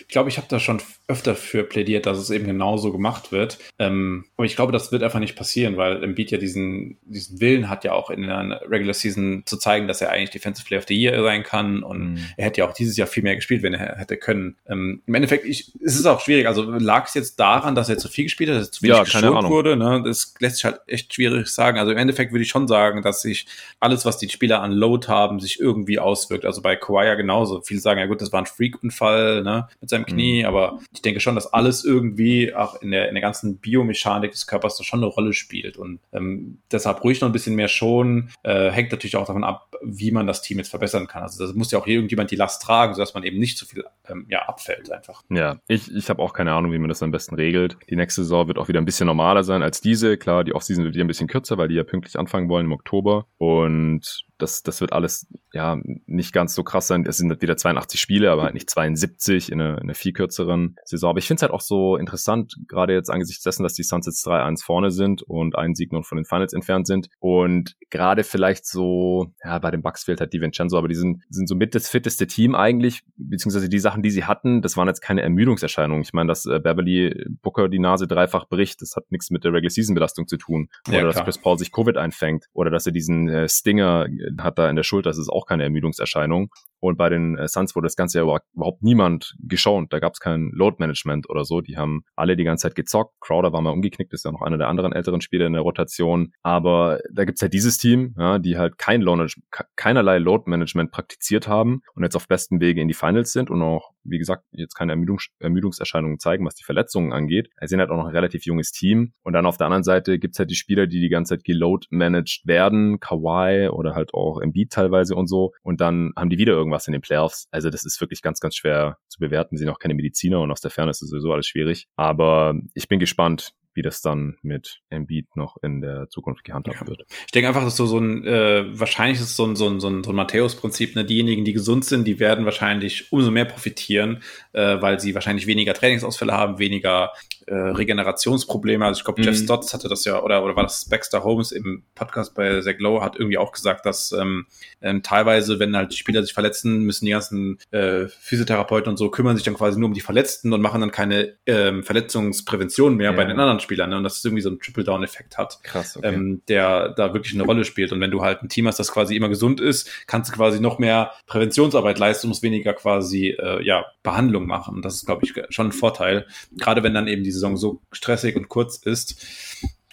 [0.00, 3.58] Ich glaube, ich habe da schon öfter für plädiert, dass es eben genauso gemacht wird.
[3.78, 7.68] Ähm, aber ich glaube, das wird einfach nicht passieren, weil Embiid ja diesen, diesen Willen
[7.68, 10.86] hat ja auch in der Regular Season zu zeigen, dass er eigentlich Defensive Player of
[10.88, 12.24] the Year sein kann und mhm.
[12.38, 14.56] er hätte ja auch dieses Jahr viel mehr gespielt, wenn er hätte können.
[14.68, 16.46] Ähm, Im Endeffekt, ich, es ist auch schwierig.
[16.46, 18.96] Also lag es jetzt daran, dass er zu viel gespielt hat, dass er zu wenig
[18.96, 19.76] ja, geschont wurde?
[19.76, 20.02] Ne?
[20.04, 21.78] Das lässt sich halt echt schwierig sagen.
[21.78, 23.46] Also im Endeffekt würde ich schon sagen, dass sich
[23.80, 26.44] alles, was die Spieler an Load haben, sich irgendwie auswirkt.
[26.44, 27.60] Also bei Kawhi genauso.
[27.62, 30.48] Viele sagen, ja gut, das war ein Freak-Unfall ne, mit seinem Knie, mhm.
[30.48, 34.46] aber ich denke schon, dass alles irgendwie auch in der, in der ganzen Biomechanik des
[34.46, 35.76] Körpers da schon eine Rolle spielt.
[35.76, 38.30] Und ähm, deshalb ruhig noch ein bisschen mehr schon.
[38.42, 41.22] Äh, hängt natürlich auch davon ab, wie man das Team jetzt verbessern kann.
[41.22, 43.84] Also das muss ja auch irgendjemand die Last tragen, sodass man eben nicht zu viel
[44.08, 45.22] ähm, ja, abfällt einfach.
[45.30, 47.76] Ja, ich, ich habe auch keine Ahnung, wie man das am besten regelt.
[47.88, 50.18] Die nächste Saison wird auch wieder ein bisschen normaler sein als diese.
[50.18, 52.72] Klar, die Offseason wird wieder ein bisschen kürzer, weil die ja pünktlich anfangen wollen im
[52.72, 53.26] Oktober.
[53.38, 57.04] Und das, das wird alles ja nicht ganz so krass sein.
[57.06, 60.76] Es sind wieder 82 Spiele, aber halt nicht 72 in einer, in einer viel kürzeren
[60.84, 61.10] Saison.
[61.10, 64.06] Aber ich finde es halt auch so interessant, gerade jetzt angesichts dessen, dass die Suns
[64.06, 67.08] jetzt 3-1 vorne sind und einen Sieg nur von den Finals entfernt sind.
[67.18, 71.22] Und gerade vielleicht so, ja, bei den Bucks fehlt halt die Vincenzo, aber die sind,
[71.30, 74.88] sind so mit das fitteste Team eigentlich, beziehungsweise die Sachen, die sie hatten, das waren
[74.88, 76.02] jetzt keine Ermüdungserscheinungen.
[76.02, 79.52] Ich meine, dass äh, Beverly Booker die Nase dreifach bricht, das hat nichts mit der
[79.52, 80.68] Regular Season Belastung zu tun.
[80.86, 82.46] Oder ja, dass Chris Paul sich Covid einfängt.
[82.52, 84.06] Oder dass er diesen äh, Stinger
[84.38, 86.50] hat da in der Schulter, das ist auch keine Ermüdungserscheinung.
[86.80, 89.92] Und bei den äh, Suns wurde das Ganze ja überhaupt niemand geschont.
[89.92, 91.60] Da gab es kein Load Management oder so.
[91.60, 93.14] Die haben alle die ganze Zeit gezockt.
[93.20, 96.32] Crowder war mal umgeknickt, ist ja noch einer der anderen älteren Spieler in der Rotation.
[96.42, 99.32] Aber da gibt's halt dieses Team, ja, die halt kein Load,
[99.76, 103.62] keinerlei Load Management praktiziert haben und jetzt auf bestem Wege in die Finals sind und
[103.62, 107.48] auch, wie gesagt, jetzt keine Ermüdungs Ermüdungserscheinungen zeigen, was die Verletzungen angeht.
[107.60, 109.12] Sie sind halt auch noch ein relativ junges Team.
[109.22, 111.86] Und dann auf der anderen Seite gibt's halt die Spieler, die die ganze Zeit geload
[111.90, 115.52] managed werden, Kawhi oder halt auch Embiid teilweise und so.
[115.62, 117.48] Und dann haben die wieder irgendwas in den Playoffs.
[117.50, 119.56] Also das ist wirklich ganz, ganz schwer zu bewerten.
[119.56, 121.88] Sie sind auch keine Mediziner und aus der Ferne ist es sowieso alles schwierig.
[121.96, 126.86] Aber ich bin gespannt, wie das dann mit Embiid noch in der Zukunft gehandhabt ja.
[126.86, 127.04] wird.
[127.26, 129.78] Ich denke einfach, dass so, so ein, äh, wahrscheinlich ist es so ein, so ein,
[129.78, 131.04] so ein, so ein Matthäus-Prinzip, ne?
[131.04, 134.22] diejenigen, die gesund sind, die werden wahrscheinlich umso mehr profitieren,
[134.52, 137.12] äh, weil sie wahrscheinlich weniger Trainingsausfälle haben, weniger
[137.46, 138.84] äh, Regenerationsprobleme.
[138.84, 139.26] Also ich glaube, mhm.
[139.26, 142.78] Jeff Stotts hatte das ja, oder, oder war das Baxter Holmes im Podcast bei Zach
[142.78, 144.46] Lowe, hat irgendwie auch gesagt, dass ähm,
[144.80, 149.36] ähm, teilweise, wenn halt Spieler sich verletzen, müssen die ganzen äh, Physiotherapeuten und so kümmern
[149.36, 153.16] sich dann quasi nur um die Verletzten und machen dann keine ähm, Verletzungsprävention mehr ja.
[153.16, 153.67] bei den anderen Spielern.
[153.76, 153.96] Ne?
[153.96, 156.14] Und das ist irgendwie so ein Triple-Down-Effekt hat, Krass, okay.
[156.14, 157.92] ähm, der da wirklich eine Rolle spielt.
[157.92, 160.60] Und wenn du halt ein Team hast, das quasi immer gesund ist, kannst du quasi
[160.60, 164.76] noch mehr Präventionsarbeit leisten, musst weniger quasi äh, ja, Behandlung machen.
[164.76, 166.26] Und das ist, glaube ich, schon ein Vorteil.
[166.56, 169.24] Gerade wenn dann eben diese Saison so stressig und kurz ist.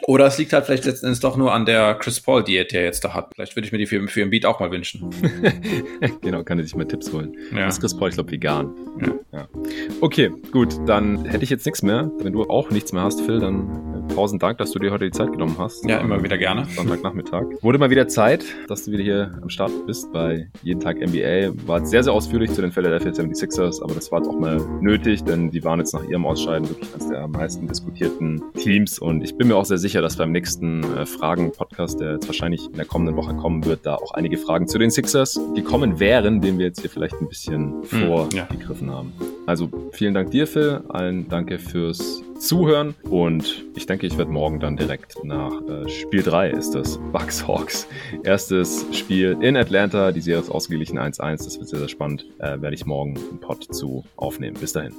[0.07, 3.03] Oder es liegt halt vielleicht letztendlich doch nur an der Chris Paul-Diät, die er jetzt
[3.03, 3.31] da hat.
[3.33, 5.09] Vielleicht würde ich mir die für, für einen Beat auch mal wünschen.
[6.21, 7.35] genau, kann er sich mal Tipps holen.
[7.51, 7.65] Ja.
[7.65, 8.71] Das ist Chris Paul, ich glaube, vegan.
[9.01, 9.39] Ja.
[9.39, 9.47] ja.
[10.01, 12.11] Okay, gut, dann hätte ich jetzt nichts mehr.
[12.19, 15.05] Wenn du auch nichts mehr hast, Phil, dann äh, tausend Dank, dass du dir heute
[15.05, 15.83] die Zeit genommen hast.
[15.89, 16.65] Ja, immer wieder gerne.
[16.65, 17.45] Sonntagnachmittag.
[17.61, 21.67] Wurde mal wieder Zeit, dass du wieder hier am Start bist bei Jeden Tag NBA.
[21.67, 25.23] War sehr, sehr ausführlich zu den Philadelphia 76ers, aber das war jetzt auch mal nötig,
[25.23, 29.23] denn die waren jetzt nach ihrem Ausscheiden wirklich eines der am meisten diskutierten Teams und
[29.23, 32.73] ich bin mir auch sehr sicher, dass beim nächsten äh, Fragen-Podcast, der jetzt wahrscheinlich in
[32.73, 36.59] der kommenden Woche kommen wird, da auch einige Fragen zu den Sixers gekommen wären, denen
[36.59, 38.93] wir jetzt hier vielleicht ein bisschen hm, vorgegriffen ja.
[38.93, 39.13] haben.
[39.45, 40.81] Also vielen Dank dir, Phil.
[40.89, 46.23] Allen danke fürs Zuhören und ich denke, ich werde morgen dann direkt nach äh, Spiel
[46.23, 47.87] 3 ist das Bucks Hawks.
[48.23, 50.11] Erstes Spiel in Atlanta.
[50.11, 51.45] Die Serie ist ausgeglichen 1-1.
[51.45, 52.25] Das wird sehr, sehr spannend.
[52.39, 54.57] Äh, werde ich morgen einen Pod zu aufnehmen.
[54.59, 54.93] Bis dahin.